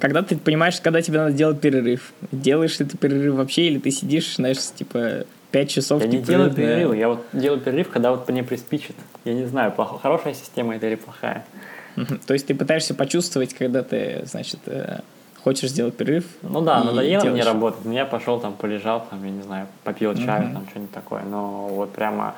когда 0.00 0.22
ты 0.22 0.36
понимаешь, 0.36 0.80
когда 0.80 1.00
тебе 1.00 1.18
надо 1.18 1.32
делать 1.32 1.60
перерыв? 1.60 2.12
Делаешь 2.32 2.78
ли 2.78 2.86
ты 2.86 2.96
перерыв 2.96 3.34
вообще, 3.34 3.66
или 3.68 3.78
ты 3.78 3.90
сидишь, 3.90 4.36
знаешь, 4.36 4.58
типа, 4.58 5.24
5 5.52 5.70
часов? 5.70 6.02
Я 6.02 6.08
типа, 6.08 6.20
не 6.20 6.26
делаю 6.26 6.52
перерыв, 6.52 6.94
я 6.94 7.08
вот 7.08 7.24
делаю 7.32 7.60
перерыв, 7.60 7.88
когда 7.88 8.10
вот 8.10 8.28
мне 8.28 8.42
приспичит. 8.42 8.96
Я 9.24 9.34
не 9.34 9.44
знаю, 9.46 9.72
плохо, 9.72 9.98
хорошая 9.98 10.34
система 10.34 10.76
это 10.76 10.86
или 10.86 10.96
плохая. 10.96 11.44
То 12.26 12.34
есть 12.34 12.46
ты 12.46 12.54
пытаешься 12.54 12.94
почувствовать, 12.94 13.54
когда 13.54 13.82
ты, 13.82 14.22
значит, 14.26 14.60
э, 14.66 15.00
хочешь 15.46 15.70
сделать 15.70 15.96
перерыв. 15.96 16.24
Ну 16.42 16.60
да, 16.60 16.82
надоело 16.82 17.22
делаешь. 17.22 17.32
мне 17.32 17.44
работать. 17.44 17.84
Ну, 17.84 17.92
я 17.92 18.04
пошел 18.04 18.40
там, 18.40 18.54
полежал, 18.54 19.06
там, 19.08 19.24
я 19.24 19.30
не 19.30 19.42
знаю, 19.42 19.68
попил 19.84 20.12
чаю, 20.16 20.48
mm-hmm. 20.48 20.52
там 20.54 20.66
что-нибудь 20.68 20.90
такое. 20.90 21.22
Но 21.22 21.68
вот 21.68 21.92
прямо 21.92 22.34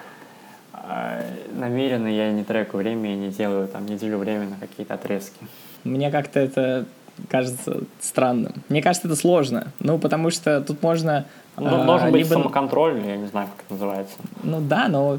э, 0.74 1.22
намеренно 1.54 2.08
я 2.08 2.30
не 2.32 2.44
треку 2.44 2.76
время 2.76 3.14
и 3.14 3.16
не 3.16 3.30
делаю 3.30 3.66
там 3.66 3.86
неделю 3.86 4.18
времени 4.18 4.50
на 4.50 4.56
какие-то 4.56 4.92
отрезки. 4.92 5.38
Мне 5.84 6.10
как-то 6.10 6.38
это 6.38 6.84
кажется 7.30 7.80
странным. 7.98 8.52
Мне 8.68 8.82
кажется, 8.82 9.08
это 9.08 9.16
сложно. 9.16 9.68
Ну, 9.80 9.98
потому 9.98 10.28
что 10.28 10.60
тут 10.60 10.82
можно... 10.82 11.24
Ну, 11.56 11.86
должен 11.86 12.12
быть 12.12 12.24
либо... 12.24 12.34
самоконтроль, 12.34 13.00
я 13.06 13.16
не 13.16 13.26
знаю, 13.26 13.48
как 13.56 13.64
это 13.64 13.72
называется. 13.72 14.16
Ну 14.42 14.60
да, 14.60 14.88
но 14.88 15.18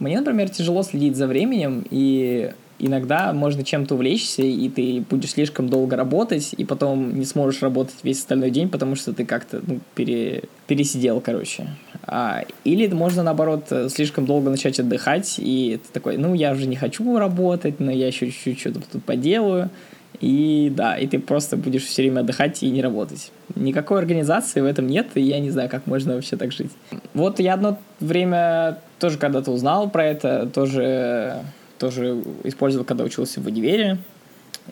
мне, 0.00 0.18
например, 0.18 0.48
тяжело 0.48 0.82
следить 0.82 1.14
за 1.14 1.28
временем, 1.28 1.84
и 1.88 2.52
иногда 2.78 3.32
можно 3.32 3.64
чем-то 3.64 3.94
увлечься, 3.94 4.42
и 4.42 4.68
ты 4.68 5.04
будешь 5.08 5.30
слишком 5.30 5.68
долго 5.68 5.96
работать, 5.96 6.54
и 6.56 6.64
потом 6.64 7.18
не 7.18 7.24
сможешь 7.24 7.62
работать 7.62 7.96
весь 8.02 8.18
остальной 8.18 8.50
день, 8.50 8.68
потому 8.68 8.96
что 8.96 9.12
ты 9.12 9.24
как-то 9.24 9.62
ну, 9.66 9.80
пере, 9.94 10.44
пересидел, 10.66 11.20
короче. 11.20 11.68
А, 12.04 12.44
или 12.64 12.86
можно, 12.88 13.22
наоборот, 13.22 13.72
слишком 13.88 14.26
долго 14.26 14.50
начать 14.50 14.78
отдыхать, 14.78 15.36
и 15.38 15.80
ты 15.84 15.92
такой, 15.92 16.16
ну, 16.16 16.34
я 16.34 16.52
уже 16.52 16.66
не 16.66 16.76
хочу 16.76 17.18
работать, 17.18 17.80
но 17.80 17.90
я 17.90 18.06
еще 18.06 18.30
чуть-чуть 18.30 18.60
что-то 18.60 18.80
тут 18.92 19.04
поделаю. 19.04 19.70
И 20.20 20.72
да, 20.74 20.96
и 20.96 21.06
ты 21.06 21.18
просто 21.18 21.56
будешь 21.56 21.84
все 21.84 22.02
время 22.02 22.20
отдыхать 22.20 22.62
и 22.62 22.70
не 22.70 22.80
работать. 22.80 23.32
Никакой 23.54 23.98
организации 23.98 24.60
в 24.60 24.64
этом 24.64 24.86
нет, 24.86 25.08
и 25.14 25.20
я 25.20 25.40
не 25.40 25.50
знаю, 25.50 25.68
как 25.68 25.86
можно 25.86 26.14
вообще 26.14 26.36
так 26.36 26.52
жить. 26.52 26.70
Вот 27.12 27.38
я 27.38 27.54
одно 27.54 27.78
время 28.00 28.78
тоже 28.98 29.18
когда-то 29.18 29.50
узнал 29.50 29.90
про 29.90 30.06
это, 30.06 30.46
тоже 30.46 31.42
тоже 31.78 32.22
использовал, 32.44 32.84
когда 32.84 33.04
учился 33.04 33.40
в 33.40 33.46
универе, 33.46 33.98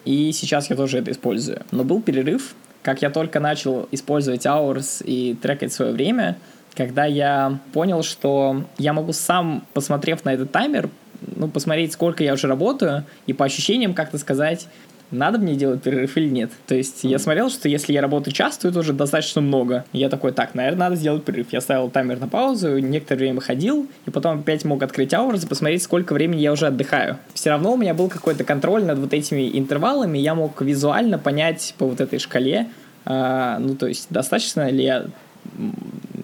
и 0.04 0.32
сейчас 0.32 0.70
я 0.70 0.76
тоже 0.76 0.98
это 0.98 1.10
использую. 1.10 1.62
Но 1.70 1.84
был 1.84 2.02
перерыв, 2.02 2.54
как 2.82 3.02
я 3.02 3.10
только 3.10 3.40
начал 3.40 3.88
использовать 3.92 4.46
Hours 4.46 5.04
и 5.04 5.34
трекать 5.34 5.72
свое 5.72 5.92
время, 5.92 6.36
когда 6.74 7.04
я 7.04 7.58
понял, 7.72 8.02
что 8.02 8.64
я 8.78 8.92
могу 8.92 9.12
сам, 9.12 9.64
посмотрев 9.72 10.24
на 10.24 10.34
этот 10.34 10.50
таймер, 10.50 10.90
ну, 11.36 11.48
посмотреть, 11.48 11.92
сколько 11.92 12.22
я 12.24 12.34
уже 12.34 12.48
работаю, 12.48 13.04
и 13.26 13.32
по 13.32 13.44
ощущениям 13.44 13.94
как-то 13.94 14.18
сказать, 14.18 14.66
надо 15.14 15.38
мне 15.38 15.55
делать 15.55 15.83
перерыв 15.83 16.16
или 16.16 16.29
нет. 16.29 16.50
То 16.66 16.74
есть 16.74 17.05
mm-hmm. 17.05 17.09
я 17.09 17.18
смотрел, 17.18 17.50
что 17.50 17.68
если 17.68 17.92
я 17.92 18.03
работаю 18.03 18.35
часто, 18.35 18.68
это 18.68 18.81
уже 18.81 18.92
достаточно 18.92 19.40
много. 19.40 19.85
Я 19.92 20.09
такой, 20.09 20.33
так, 20.33 20.55
наверное, 20.55 20.81
надо 20.81 20.96
сделать 20.96 21.24
перерыв. 21.24 21.48
Я 21.53 21.61
ставил 21.61 21.90
таймер 21.90 22.20
на 22.20 22.29
паузу, 22.29 22.79
некоторое 22.79 23.20
время 23.20 23.40
ходил, 23.40 23.87
и 24.07 24.11
потом 24.11 24.40
опять 24.40 24.64
мог 24.64 24.83
открыть 24.83 25.12
Hours 25.12 25.44
и 25.44 25.48
посмотреть, 25.48 25.83
сколько 25.83 26.12
времени 26.12 26.40
я 26.40 26.53
уже 26.53 26.66
отдыхаю. 26.66 27.18
Все 27.35 27.50
равно 27.50 27.74
у 27.74 27.77
меня 27.77 27.94
был 27.94 28.09
какой-то 28.09 28.44
контроль 28.44 28.85
над 28.85 28.98
вот 28.98 29.12
этими 29.12 29.59
интервалами, 29.59 30.18
я 30.18 30.35
мог 30.35 30.61
визуально 30.61 31.18
понять 31.18 31.74
по 31.79 31.87
вот 31.87 32.00
этой 32.00 32.18
шкале, 32.18 32.68
э, 33.05 33.57
ну, 33.61 33.74
то 33.77 33.87
есть 33.87 34.09
достаточно 34.11 34.70
ли 34.70 34.85
я 34.85 35.07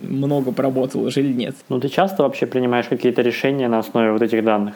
много 0.01 0.53
поработал 0.53 1.03
уже 1.03 1.21
или 1.21 1.33
нет. 1.33 1.57
Ну, 1.69 1.81
ты 1.81 1.89
часто 1.89 2.23
вообще 2.23 2.47
принимаешь 2.47 2.87
какие-то 2.87 3.23
решения 3.23 3.69
на 3.69 3.79
основе 3.79 4.13
вот 4.13 4.23
этих 4.23 4.45
данных? 4.45 4.75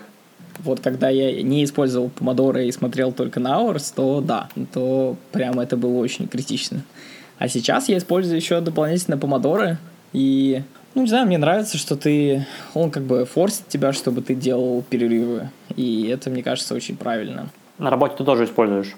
Вот 0.64 0.80
когда 0.80 1.10
я 1.10 1.42
не 1.42 1.64
использовал 1.64 2.08
помодоры 2.08 2.66
и 2.66 2.72
смотрел 2.72 3.12
только 3.12 3.38
на 3.38 3.50
Hours, 3.50 3.92
то 3.94 4.20
да, 4.20 4.48
то 4.72 5.16
прямо 5.32 5.62
это 5.62 5.76
было 5.76 5.98
очень 5.98 6.26
критично. 6.26 6.82
А 7.38 7.48
сейчас 7.48 7.88
я 7.88 7.98
использую 7.98 8.36
еще 8.36 8.60
дополнительно 8.60 9.18
помодоры, 9.18 9.78
и 10.12 10.62
Ну, 10.94 11.02
не 11.02 11.08
знаю, 11.08 11.26
мне 11.26 11.38
нравится, 11.38 11.76
что 11.76 11.96
ты... 11.96 12.46
Он 12.72 12.90
как 12.90 13.02
бы 13.02 13.24
форсит 13.24 13.66
тебя, 13.68 13.92
чтобы 13.92 14.22
ты 14.22 14.34
делал 14.36 14.84
перерывы. 14.88 15.50
И 15.74 16.06
это, 16.06 16.30
мне 16.30 16.42
кажется, 16.42 16.74
очень 16.74 16.96
правильно. 16.96 17.48
На 17.78 17.90
работе 17.90 18.14
ты 18.16 18.24
тоже 18.24 18.44
используешь? 18.44 18.94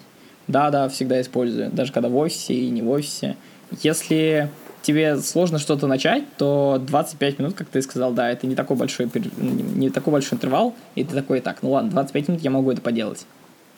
Да, 0.47 0.71
да, 0.71 0.89
всегда 0.91 1.19
использую. 1.21 1.71
Даже 1.71 1.93
когда 1.93 2.11
в 2.11 2.17
офисе 2.17 2.53
и 2.53 2.69
не 2.69 2.83
в 2.83 2.91
офисе. 2.91 3.37
Если 3.81 4.51
тебе 4.87 5.17
сложно 5.19 5.59
что-то 5.59 5.87
начать, 5.89 6.23
то 6.39 6.81
25 6.81 7.39
минут, 7.41 7.55
как 7.55 7.67
ты 7.67 7.83
сказал, 7.83 8.13
да, 8.13 8.31
это 8.31 8.47
не 8.47 8.55
такой 8.55 8.77
большой, 8.77 9.11
не 9.37 9.91
такой 9.91 10.13
большой 10.13 10.37
интервал, 10.37 10.75
и 10.95 11.03
ты 11.03 11.15
такой, 11.15 11.41
так, 11.41 11.59
ну 11.63 11.73
ладно, 11.73 11.91
25 11.91 12.29
минут 12.29 12.43
я 12.43 12.51
могу 12.51 12.71
это 12.71 12.81
поделать. 12.81 13.27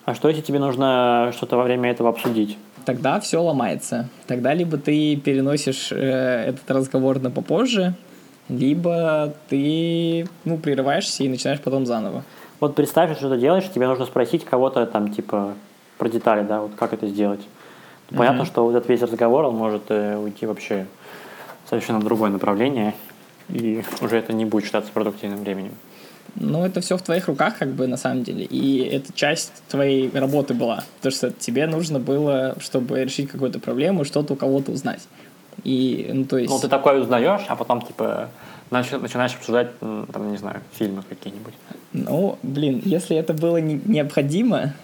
А 0.05 0.15
что, 0.15 0.29
если 0.29 0.43
тебе 0.43 0.59
нужно 0.59 1.33
что-то 1.35 1.57
во 1.57 1.65
время 1.65 1.91
этого 1.91 2.11
обсудить? 2.11 2.59
Тогда 2.85 3.21
все 3.21 3.43
ломается. 3.43 4.09
Тогда 4.27 4.55
либо 4.55 4.79
ты 4.79 5.17
переносишь 5.17 5.93
э, 5.93 6.47
этот 6.49 6.71
разговор 6.71 7.21
на 7.21 7.31
попозже, 7.31 7.95
либо 8.49 9.35
ты 9.49 10.27
ну, 10.45 10.57
прерываешься 10.59 11.25
и 11.25 11.29
начинаешь 11.29 11.61
потом 11.61 11.85
заново. 11.85 12.25
Вот 12.61 12.75
представь, 12.75 13.17
что 13.17 13.31
ты 13.31 13.39
делаешь, 13.39 13.65
тебе 13.75 13.87
нужно 13.87 14.07
спросить 14.07 14.45
кого-то 14.45 14.87
там, 14.87 15.13
типа, 15.13 15.55
про 15.99 16.09
детали, 16.09 16.43
да, 16.47 16.63
вот 16.63 16.73
как 16.77 16.93
это 16.93 17.07
сделать. 17.07 17.41
Понятно, 18.11 18.43
mm-hmm. 18.43 18.47
что 18.47 18.65
вот 18.65 18.75
этот 18.75 18.89
весь 18.89 19.03
разговор, 19.03 19.45
он 19.45 19.57
может 19.57 19.83
э, 19.91 20.17
уйти 20.17 20.47
вообще 20.47 20.87
совершенно 21.69 22.01
другое 22.01 22.31
направление, 22.31 22.95
и 23.49 23.83
уже 24.01 24.17
это 24.17 24.33
не 24.33 24.45
будет 24.45 24.65
считаться 24.65 24.91
продуктивным 24.93 25.41
временем. 25.41 25.73
Ну, 26.35 26.65
это 26.65 26.81
все 26.81 26.97
в 26.97 27.03
твоих 27.03 27.29
руках, 27.29 27.59
как 27.59 27.71
бы, 27.73 27.87
на 27.87 27.97
самом 27.97 28.23
деле. 28.23 28.45
И 28.45 28.81
это 28.85 29.13
часть 29.13 29.53
твоей 29.69 30.11
работы 30.11 30.55
была. 30.55 30.85
Потому 30.99 31.13
что 31.13 31.31
тебе 31.31 31.67
нужно 31.67 31.99
было, 31.99 32.57
чтобы 32.61 33.03
решить 33.03 33.31
какую-то 33.31 33.59
проблему, 33.59 34.05
что-то 34.05 34.35
у 34.35 34.37
кого-то 34.37 34.73
узнать. 34.73 35.09
И, 35.65 36.09
ну, 36.13 36.25
то 36.25 36.39
есть... 36.39 36.53
Ну, 36.53 36.61
ты 36.61 36.69
такое 36.69 37.01
узнаешь, 37.01 37.43
а 37.49 37.57
потом, 37.57 37.83
типа, 37.83 38.29
начинаешь 38.71 39.35
обсуждать, 39.35 39.71
там, 39.81 40.31
не 40.31 40.37
знаю, 40.37 40.61
фильмы 40.75 41.03
какие-нибудь. 41.09 41.55
Ну, 41.93 42.39
блин, 42.43 42.83
если 42.85 43.17
это 43.17 43.33
было 43.33 43.57
не 43.57 43.81
необходимо, 43.85 44.75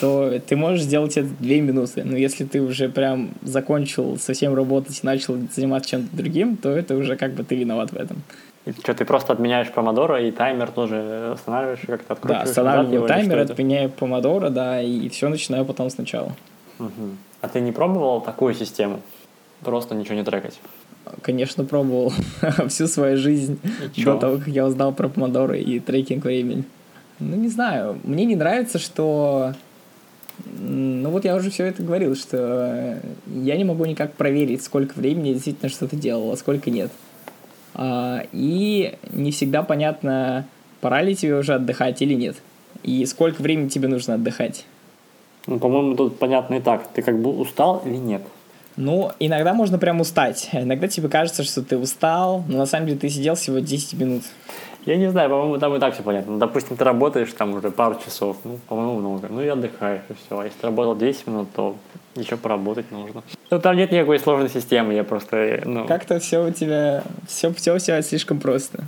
то 0.00 0.40
ты 0.46 0.56
можешь 0.56 0.82
сделать 0.82 1.16
это 1.16 1.28
две 1.38 1.60
минуты. 1.60 2.04
Но 2.04 2.16
если 2.16 2.44
ты 2.44 2.60
уже 2.60 2.88
прям 2.88 3.30
закончил 3.42 4.18
совсем 4.18 4.54
работать 4.54 5.00
и 5.02 5.06
начал 5.06 5.36
заниматься 5.54 5.90
чем-то 5.90 6.16
другим, 6.16 6.56
то 6.56 6.70
это 6.70 6.96
уже 6.96 7.16
как 7.16 7.34
бы 7.34 7.44
ты 7.44 7.56
виноват 7.56 7.92
в 7.92 7.96
этом. 7.96 8.22
И 8.66 8.72
что, 8.72 8.94
ты 8.94 9.04
просто 9.04 9.32
отменяешь 9.34 9.70
помодоро 9.70 10.22
и 10.22 10.30
таймер 10.30 10.70
тоже 10.70 11.32
останавливаешь, 11.34 11.80
как-то 11.86 12.14
откручиваешь? 12.14 12.44
Да, 12.44 12.50
останавливаю 12.50 13.06
таймер, 13.08 13.38
отменяю 13.38 13.90
помодоро, 13.90 14.48
да, 14.48 14.80
и 14.80 15.08
все 15.10 15.28
начинаю 15.28 15.66
потом 15.66 15.90
сначала. 15.90 16.34
Угу. 16.78 17.10
А 17.42 17.48
ты 17.48 17.60
не 17.60 17.72
пробовал 17.72 18.22
такую 18.22 18.54
систему? 18.54 19.00
Просто 19.62 19.94
ничего 19.94 20.14
не 20.14 20.24
трекать? 20.24 20.58
Конечно, 21.20 21.64
пробовал 21.64 22.12
всю 22.68 22.86
свою 22.86 23.18
жизнь 23.18 23.58
до 23.98 24.16
того, 24.16 24.38
как 24.38 24.48
я 24.48 24.66
узнал 24.66 24.92
про 24.92 25.08
помодоро 25.08 25.56
и 25.58 25.78
трекинг 25.78 26.24
времени. 26.24 26.64
Ну, 27.20 27.36
не 27.36 27.48
знаю. 27.48 27.98
Мне 28.02 28.24
не 28.24 28.34
нравится, 28.34 28.78
что 28.78 29.52
ну 30.44 31.10
вот 31.10 31.24
я 31.24 31.36
уже 31.36 31.50
все 31.50 31.66
это 31.66 31.82
говорил, 31.82 32.16
что 32.16 32.98
я 33.26 33.56
не 33.56 33.64
могу 33.64 33.84
никак 33.84 34.14
проверить, 34.14 34.62
сколько 34.62 34.98
времени 34.98 35.34
действительно 35.34 35.68
что-то 35.68 35.96
делал, 35.96 36.32
а 36.32 36.36
сколько 36.36 36.70
нет. 36.70 36.90
А, 37.74 38.24
и 38.32 38.94
не 39.12 39.30
всегда 39.32 39.62
понятно, 39.62 40.46
пора 40.80 41.02
ли 41.02 41.14
тебе 41.14 41.36
уже 41.36 41.54
отдыхать 41.54 42.00
или 42.02 42.14
нет. 42.14 42.36
И 42.82 43.04
сколько 43.06 43.42
времени 43.42 43.68
тебе 43.68 43.88
нужно 43.88 44.14
отдыхать. 44.14 44.64
Ну, 45.46 45.58
по-моему, 45.58 45.94
тут 45.94 46.18
понятно 46.18 46.54
и 46.54 46.60
так. 46.60 46.88
Ты 46.92 47.02
как 47.02 47.20
бы 47.20 47.30
устал 47.30 47.82
или 47.84 47.96
нет? 47.96 48.22
Ну, 48.76 49.12
иногда 49.20 49.54
можно 49.54 49.78
прям 49.78 50.00
устать. 50.00 50.48
Иногда 50.52 50.88
тебе 50.88 51.08
кажется, 51.08 51.44
что 51.44 51.62
ты 51.62 51.76
устал, 51.76 52.44
но 52.48 52.58
на 52.58 52.66
самом 52.66 52.86
деле 52.86 52.98
ты 52.98 53.08
сидел 53.08 53.34
всего 53.34 53.58
10 53.58 53.94
минут. 53.94 54.22
Я 54.86 54.96
не 54.96 55.10
знаю, 55.10 55.30
по-моему, 55.30 55.58
там 55.58 55.74
и 55.74 55.78
так 55.78 55.94
все 55.94 56.02
понятно. 56.02 56.32
Ну, 56.32 56.38
допустим, 56.38 56.76
ты 56.76 56.84
работаешь 56.84 57.32
там 57.32 57.54
уже 57.54 57.70
пару 57.70 57.98
часов, 58.04 58.36
ну, 58.44 58.58
по-моему, 58.68 59.00
много. 59.00 59.28
Ну 59.30 59.42
и 59.42 59.48
отдыхаешь, 59.48 60.02
и 60.10 60.12
все. 60.12 60.38
А 60.38 60.44
если 60.44 60.58
ты 60.58 60.66
работал 60.66 60.94
10 60.94 61.26
минут, 61.26 61.48
то 61.54 61.76
еще 62.16 62.36
поработать 62.36 62.90
нужно. 62.90 63.22
Ну, 63.50 63.60
там 63.60 63.76
нет 63.76 63.92
никакой 63.92 64.18
сложной 64.18 64.50
системы, 64.50 64.92
я 64.92 65.04
просто, 65.04 65.62
ну... 65.64 65.86
Как-то 65.86 66.18
все 66.18 66.46
у 66.46 66.50
тебя, 66.50 67.02
все, 67.26 67.52
все 67.54 67.74
у 67.74 67.78
тебя 67.78 68.02
слишком 68.02 68.40
просто. 68.40 68.84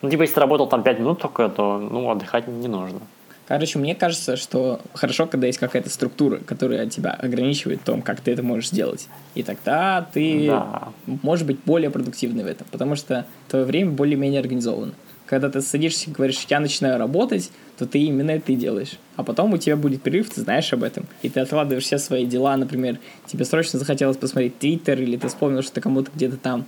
Ну, 0.00 0.08
типа, 0.08 0.22
если 0.22 0.34
ты 0.34 0.40
работал 0.40 0.66
там 0.66 0.82
5 0.82 0.98
минут 0.98 1.20
только, 1.20 1.48
то, 1.50 1.78
ну, 1.78 2.10
отдыхать 2.10 2.48
не 2.48 2.68
нужно. 2.68 3.00
Короче, 3.46 3.78
мне 3.78 3.94
кажется, 3.94 4.36
что 4.36 4.80
хорошо, 4.94 5.26
когда 5.26 5.46
есть 5.46 5.58
какая-то 5.58 5.90
структура, 5.90 6.38
которая 6.38 6.86
тебя 6.86 7.10
ограничивает 7.10 7.82
в 7.82 7.84
том, 7.84 8.00
как 8.00 8.20
ты 8.20 8.32
это 8.32 8.42
можешь 8.42 8.70
сделать. 8.70 9.08
И 9.34 9.42
тогда 9.42 10.08
ты 10.14 10.46
да. 10.46 10.88
можешь 11.06 11.44
быть 11.44 11.58
более 11.66 11.90
продуктивный 11.90 12.42
в 12.42 12.46
этом, 12.46 12.66
потому 12.70 12.96
что 12.96 13.26
твое 13.48 13.66
время 13.66 13.90
более-менее 13.90 14.40
организовано 14.40 14.94
когда 15.34 15.50
ты 15.50 15.62
садишься 15.62 16.10
и 16.10 16.12
говоришь, 16.12 16.46
я 16.48 16.60
начинаю 16.60 16.96
работать, 16.96 17.50
то 17.76 17.86
ты 17.86 17.98
именно 17.98 18.30
это 18.30 18.52
и 18.52 18.54
делаешь. 18.54 19.00
А 19.16 19.24
потом 19.24 19.52
у 19.52 19.58
тебя 19.58 19.76
будет 19.76 20.00
перерыв, 20.00 20.30
ты 20.30 20.42
знаешь 20.42 20.72
об 20.72 20.84
этом. 20.84 21.06
И 21.22 21.28
ты 21.28 21.40
откладываешь 21.40 21.82
все 21.82 21.98
свои 21.98 22.24
дела, 22.24 22.56
например, 22.56 23.00
тебе 23.26 23.44
срочно 23.44 23.80
захотелось 23.80 24.16
посмотреть 24.16 24.60
Твиттер, 24.60 25.00
или 25.02 25.16
ты 25.16 25.26
вспомнил, 25.26 25.62
что 25.62 25.72
ты 25.72 25.80
кому-то 25.80 26.08
где-то 26.14 26.36
там 26.36 26.66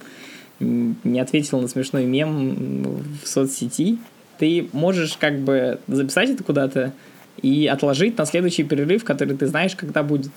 не 0.59 1.20
ответил 1.20 1.61
на 1.61 1.68
смешной 1.68 2.07
мем 2.07 3.05
в 3.22 3.29
соцсети, 3.29 3.98
ты 4.38 4.68
можешь 4.72 5.16
как 5.16 5.38
бы 5.38 5.79
записать 5.87 6.31
это 6.31 6.42
куда-то 6.42 6.92
и 7.40 7.68
отложить 7.68 8.18
на 8.18 8.26
следующий 8.26 8.64
перерыв, 8.64 9.05
который 9.05 9.37
ты 9.37 9.46
знаешь, 9.46 9.76
когда 9.76 10.02
будет. 10.02 10.33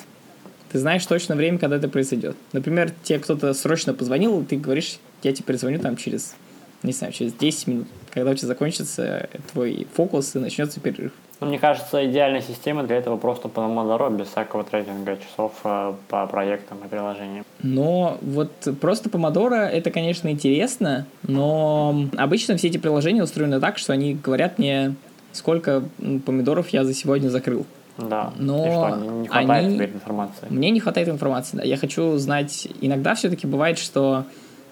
Ты 0.71 0.77
знаешь 0.77 1.03
точно 1.03 1.35
время, 1.35 1.57
когда 1.57 1.77
это 1.77 1.89
произойдет. 1.89 2.37
Например, 2.53 2.93
тебе 3.01 3.17
кто-то 3.17 3.55
срочно 3.55 3.95
позвонил, 3.95 4.39
и 4.39 4.45
ты 4.45 4.57
говоришь, 4.57 4.99
я 5.23 5.33
тебе 5.33 5.45
перезвоню 5.45 5.79
там 5.79 5.97
через, 5.97 6.35
не 6.83 6.91
знаю, 6.91 7.11
через 7.11 7.33
10 7.33 7.67
минут 7.67 7.87
когда 8.11 8.31
у 8.31 8.33
тебя 8.33 8.47
закончится 8.47 9.29
твой 9.51 9.87
фокус 9.93 10.35
и 10.35 10.39
начнется 10.39 10.79
перерыв. 10.79 11.11
Ну, 11.39 11.47
мне 11.47 11.57
кажется, 11.57 12.05
идеальная 12.05 12.41
система 12.41 12.83
для 12.83 12.97
этого 12.97 13.15
просто 13.17 13.47
Pomodoro, 13.47 14.15
без 14.15 14.27
всякого 14.27 14.63
трекинга 14.65 15.17
часов 15.17 15.53
э, 15.63 15.93
по 16.09 16.27
проектам 16.27 16.79
и 16.85 16.87
приложениям. 16.89 17.45
Но 17.63 18.17
вот 18.21 18.51
просто 18.81 19.09
Pomodoro 19.09 19.55
это, 19.55 19.89
конечно, 19.89 20.27
интересно, 20.27 21.05
но 21.23 22.07
обычно 22.17 22.57
все 22.57 22.67
эти 22.67 22.77
приложения 22.77 23.23
устроены 23.23 23.61
так, 23.61 23.77
что 23.77 23.93
они 23.93 24.15
говорят 24.15 24.59
мне, 24.59 24.95
сколько 25.31 25.83
помидоров 26.25 26.69
я 26.69 26.83
за 26.83 26.93
сегодня 26.93 27.29
закрыл. 27.29 27.65
Да. 27.97 28.33
Но 28.37 28.65
и 28.65 28.71
что, 28.71 28.95
не 28.97 29.27
хватает 29.27 29.65
они... 29.65 29.75
теперь 29.75 29.91
информации. 29.91 30.47
Мне 30.49 30.69
не 30.71 30.79
хватает 30.79 31.09
информации, 31.09 31.57
да. 31.57 31.63
Я 31.63 31.77
хочу 31.77 32.17
знать. 32.17 32.67
Иногда 32.81 33.15
все-таки 33.15 33.45
бывает, 33.45 33.77
что 33.77 34.25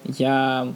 я 0.04 0.68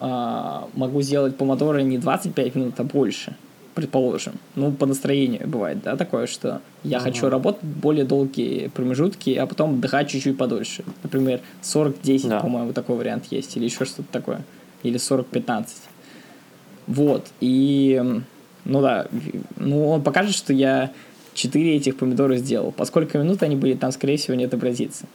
могу 0.00 1.02
сделать 1.02 1.36
помодоро 1.36 1.78
не 1.80 1.98
25 1.98 2.54
минут, 2.54 2.74
а 2.78 2.84
больше, 2.84 3.36
предположим. 3.74 4.34
Ну, 4.54 4.72
по 4.72 4.86
настроению 4.86 5.48
бывает, 5.48 5.82
да, 5.82 5.96
такое, 5.96 6.26
что 6.26 6.60
я 6.84 6.98
uh-huh. 6.98 7.02
хочу 7.02 7.28
работать 7.28 7.62
более 7.62 8.04
долгие 8.04 8.68
промежутки, 8.68 9.30
а 9.34 9.46
потом 9.46 9.74
отдыхать 9.74 10.10
чуть-чуть 10.10 10.36
подольше. 10.36 10.84
Например, 11.02 11.40
40-10, 11.62 12.28
да. 12.28 12.40
по-моему, 12.40 12.72
такой 12.72 12.96
вариант 12.96 13.26
есть, 13.30 13.56
или 13.56 13.64
еще 13.64 13.84
что-то 13.84 14.10
такое. 14.12 14.42
Или 14.82 14.98
40-15. 14.98 15.66
Вот, 16.86 17.26
и, 17.40 18.02
ну 18.64 18.80
да, 18.80 19.08
ну 19.56 19.88
он 19.88 20.02
покажет, 20.02 20.34
что 20.34 20.52
я 20.52 20.92
4 21.34 21.76
этих 21.76 21.96
помидора 21.96 22.36
сделал. 22.36 22.72
По 22.72 22.84
сколько 22.84 23.18
минут 23.18 23.42
они 23.42 23.56
были, 23.56 23.74
там, 23.74 23.92
скорее 23.92 24.16
всего, 24.16 24.34
не 24.34 24.44
отобразится. 24.44 25.06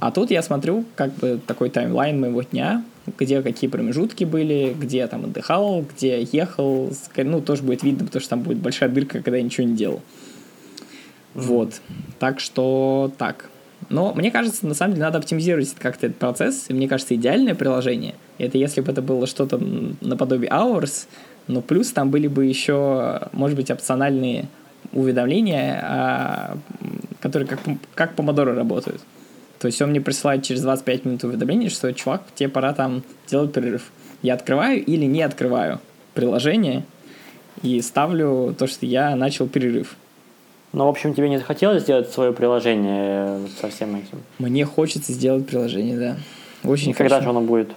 А 0.00 0.10
тут 0.10 0.30
я 0.30 0.42
смотрю 0.42 0.84
как 0.96 1.14
бы 1.14 1.40
такой 1.46 1.70
таймлайн 1.70 2.20
моего 2.20 2.42
дня, 2.42 2.84
где 3.18 3.42
какие 3.42 3.68
промежутки 3.68 4.24
были, 4.24 4.74
где 4.78 4.98
я 4.98 5.08
там 5.08 5.24
отдыхал, 5.24 5.82
где 5.82 6.22
ехал. 6.22 6.90
Ну, 7.16 7.40
тоже 7.40 7.62
будет 7.62 7.82
видно, 7.82 8.06
потому 8.06 8.20
что 8.20 8.30
там 8.30 8.42
будет 8.42 8.58
большая 8.58 8.88
дырка, 8.88 9.20
когда 9.22 9.36
я 9.36 9.42
ничего 9.42 9.66
не 9.66 9.74
делал. 9.74 10.00
Вот. 11.34 11.80
Так 12.18 12.40
что 12.40 13.12
так. 13.18 13.50
Но 13.90 14.14
мне 14.14 14.30
кажется, 14.30 14.66
на 14.66 14.74
самом 14.74 14.94
деле 14.94 15.04
надо 15.04 15.18
оптимизировать 15.18 15.74
как-то 15.78 16.06
этот 16.06 16.18
процесс. 16.18 16.66
И 16.68 16.72
мне 16.72 16.88
кажется, 16.88 17.14
идеальное 17.14 17.54
приложение— 17.54 18.14
это 18.38 18.56
если 18.56 18.80
бы 18.80 18.90
это 18.90 19.02
было 19.02 19.26
что-то 19.26 19.60
наподобие 20.00 20.50
Hours, 20.50 21.06
но 21.46 21.60
плюс 21.60 21.92
там 21.92 22.10
были 22.10 22.26
бы 22.26 22.46
еще, 22.46 23.28
может 23.32 23.56
быть, 23.56 23.70
опциональные 23.70 24.48
уведомления, 24.92 25.80
а, 25.82 26.58
которые 27.20 27.48
как, 27.48 27.60
как 27.94 28.14
Pomodoro 28.14 28.54
работают. 28.54 29.02
То 29.64 29.68
есть 29.68 29.80
он 29.80 29.88
мне 29.92 30.00
присылает 30.02 30.42
через 30.42 30.60
25 30.60 31.06
минут 31.06 31.24
уведомление, 31.24 31.70
что, 31.70 31.90
чувак, 31.94 32.24
тебе 32.34 32.50
пора 32.50 32.74
там 32.74 33.02
делать 33.26 33.50
перерыв. 33.54 33.90
Я 34.20 34.34
открываю 34.34 34.84
или 34.84 35.06
не 35.06 35.22
открываю 35.22 35.80
приложение 36.12 36.84
и 37.62 37.80
ставлю 37.80 38.54
то, 38.58 38.66
что 38.66 38.84
я 38.84 39.16
начал 39.16 39.48
перерыв. 39.48 39.96
Ну, 40.74 40.84
в 40.84 40.88
общем, 40.88 41.14
тебе 41.14 41.30
не 41.30 41.38
захотелось 41.38 41.84
сделать 41.84 42.10
свое 42.10 42.34
приложение 42.34 43.40
со 43.58 43.70
всем 43.70 43.96
этим? 43.96 44.20
Мне 44.38 44.66
хочется 44.66 45.14
сделать 45.14 45.46
приложение, 45.46 45.98
да. 45.98 46.16
Очень 46.62 46.90
и 46.90 46.92
когда 46.92 47.22
же 47.22 47.30
оно 47.30 47.40
будет? 47.40 47.70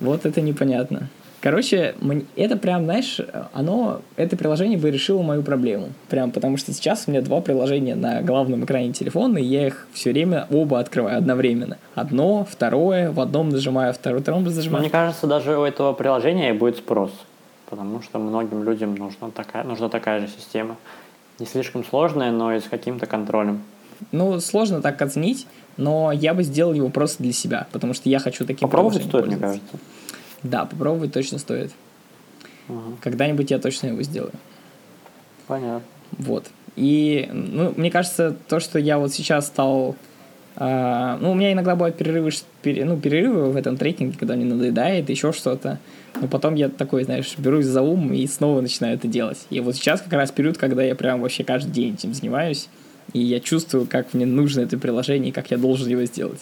Вот 0.00 0.26
это 0.26 0.40
непонятно. 0.40 1.08
Короче, 1.40 1.94
это 2.34 2.56
прям, 2.56 2.84
знаешь, 2.84 3.20
оно, 3.52 4.00
это 4.16 4.36
приложение 4.36 4.76
бы 4.76 4.90
решило 4.90 5.22
мою 5.22 5.42
проблему. 5.42 5.90
Прям 6.08 6.32
потому 6.32 6.56
что 6.56 6.72
сейчас 6.72 7.04
у 7.06 7.12
меня 7.12 7.22
два 7.22 7.40
приложения 7.40 7.94
на 7.94 8.22
главном 8.22 8.64
экране 8.64 8.92
телефона, 8.92 9.38
и 9.38 9.44
я 9.44 9.68
их 9.68 9.86
все 9.92 10.10
время 10.10 10.48
оба 10.50 10.80
открываю 10.80 11.16
одновременно. 11.18 11.78
Одно, 11.94 12.44
второе, 12.50 13.12
в 13.12 13.20
одном 13.20 13.50
нажимаю, 13.50 13.94
второе, 13.94 14.20
втором 14.20 14.42
нажимаю. 14.42 14.80
Мне 14.80 14.90
кажется, 14.90 15.28
даже 15.28 15.56
у 15.56 15.62
этого 15.62 15.92
приложения 15.92 16.52
будет 16.54 16.78
спрос, 16.78 17.12
потому 17.70 18.02
что 18.02 18.18
многим 18.18 18.64
людям 18.64 18.96
нужна 18.96 19.30
такая, 19.32 19.62
нужна 19.62 19.88
такая 19.88 20.20
же 20.20 20.28
система. 20.28 20.76
Не 21.38 21.46
слишком 21.46 21.84
сложная, 21.84 22.32
но 22.32 22.52
и 22.52 22.58
с 22.58 22.64
каким-то 22.64 23.06
контролем. 23.06 23.62
Ну, 24.10 24.40
сложно 24.40 24.82
так 24.82 25.00
оценить, 25.02 25.46
но 25.76 26.10
я 26.10 26.34
бы 26.34 26.42
сделал 26.42 26.72
его 26.72 26.88
просто 26.88 27.22
для 27.22 27.32
себя, 27.32 27.68
потому 27.70 27.94
что 27.94 28.08
я 28.08 28.18
хочу 28.18 28.44
таким 28.44 28.68
Попробовать 28.68 29.04
стоит, 29.04 29.26
мне 29.26 29.36
кажется. 29.36 29.78
Да, 30.42 30.64
попробовать 30.64 31.12
точно 31.12 31.38
стоит. 31.38 31.72
Угу. 32.68 32.98
Когда-нибудь 33.02 33.50
я 33.50 33.58
точно 33.58 33.88
его 33.88 34.02
сделаю. 34.02 34.32
Понятно. 35.46 35.82
Вот. 36.12 36.46
И, 36.76 37.28
ну, 37.32 37.72
мне 37.76 37.90
кажется, 37.90 38.36
то, 38.48 38.60
что 38.60 38.78
я 38.78 38.98
вот 38.98 39.12
сейчас 39.12 39.46
стал... 39.46 39.96
Э, 40.56 41.16
ну, 41.20 41.32
у 41.32 41.34
меня 41.34 41.52
иногда 41.52 41.74
бывают 41.74 41.96
перерывы, 41.96 42.30
пере, 42.62 42.84
ну, 42.84 42.96
перерывы 42.98 43.50
в 43.50 43.56
этом 43.56 43.76
трекинге, 43.76 44.16
когда 44.18 44.36
мне 44.36 44.44
надоедает, 44.44 45.10
еще 45.10 45.32
что-то. 45.32 45.78
Но 46.20 46.28
потом 46.28 46.54
я 46.54 46.68
такой, 46.68 47.04
знаешь, 47.04 47.34
берусь 47.36 47.66
за 47.66 47.82
ум 47.82 48.12
и 48.12 48.26
снова 48.26 48.60
начинаю 48.60 48.94
это 48.94 49.08
делать. 49.08 49.46
И 49.50 49.60
вот 49.60 49.76
сейчас 49.76 50.00
как 50.00 50.12
раз 50.12 50.30
период, 50.30 50.58
когда 50.58 50.82
я 50.82 50.94
прям 50.94 51.20
вообще 51.20 51.42
каждый 51.42 51.72
день 51.72 51.94
этим 51.94 52.14
занимаюсь, 52.14 52.68
и 53.12 53.20
я 53.20 53.40
чувствую, 53.40 53.86
как 53.86 54.14
мне 54.14 54.26
нужно 54.26 54.60
это 54.60 54.78
приложение, 54.78 55.30
и 55.30 55.32
как 55.32 55.50
я 55.50 55.56
должен 55.56 55.88
его 55.88 56.04
сделать. 56.04 56.40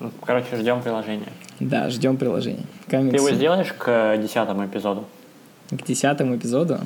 Ну, 0.00 0.10
короче, 0.24 0.56
ждем 0.56 0.82
приложения. 0.82 1.28
Да, 1.60 1.90
ждем 1.90 2.16
приложение. 2.16 2.64
Комиксы. 2.88 3.10
Ты 3.10 3.16
его 3.16 3.30
сделаешь 3.30 3.72
к 3.72 4.16
десятому 4.16 4.64
эпизоду? 4.64 5.04
К 5.70 5.84
десятому 5.84 6.36
эпизоду? 6.36 6.78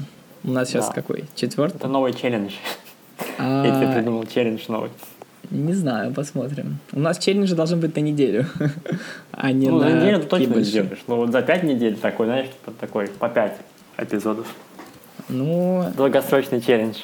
У 0.43 0.51
нас 0.51 0.69
сейчас 0.69 0.89
да. 0.89 0.95
какой? 0.95 1.25
Четвертый? 1.37 1.77
Это 1.77 1.87
новый 1.87 2.13
челлендж. 2.13 2.55
А... 3.39 3.65
Я 3.65 3.77
тебе 3.77 3.95
придумал 3.95 4.27
челлендж 4.27 4.65
новый. 4.69 4.91
Не 5.51 5.75
знаю, 5.75 6.13
посмотрим. 6.13 6.79
У 6.93 6.99
нас 6.99 7.19
челленджи 7.19 7.55
должны 7.55 7.77
быть 7.77 7.95
на 7.95 8.01
неделю, 8.01 8.47
а 9.31 9.53
не 9.53 9.69
ну, 9.69 9.79
на 9.79 9.93
неделю 9.93 10.21
ты 10.21 10.27
точно 10.27 10.55
не 10.55 10.65
сделаешь. 10.65 11.05
Ну, 11.07 11.17
вот 11.17 11.31
за 11.31 11.43
пять 11.43 11.63
недель 11.63 11.97
такой, 11.97 12.27
знаешь, 12.27 12.49
типа 12.49 12.73
такой, 12.81 13.07
по 13.09 13.29
пять 13.29 13.57
эпизодов. 13.97 14.49
Ну... 15.29 15.89
Долгосрочный 15.97 16.61
челлендж. 16.61 16.99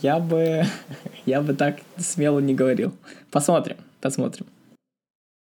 Я 0.00 0.18
бы... 0.18 0.64
Я 1.26 1.40
бы 1.40 1.54
так 1.54 1.76
смело 1.98 2.40
не 2.40 2.54
говорил. 2.54 2.92
Посмотрим, 3.30 3.76
посмотрим. 4.02 4.46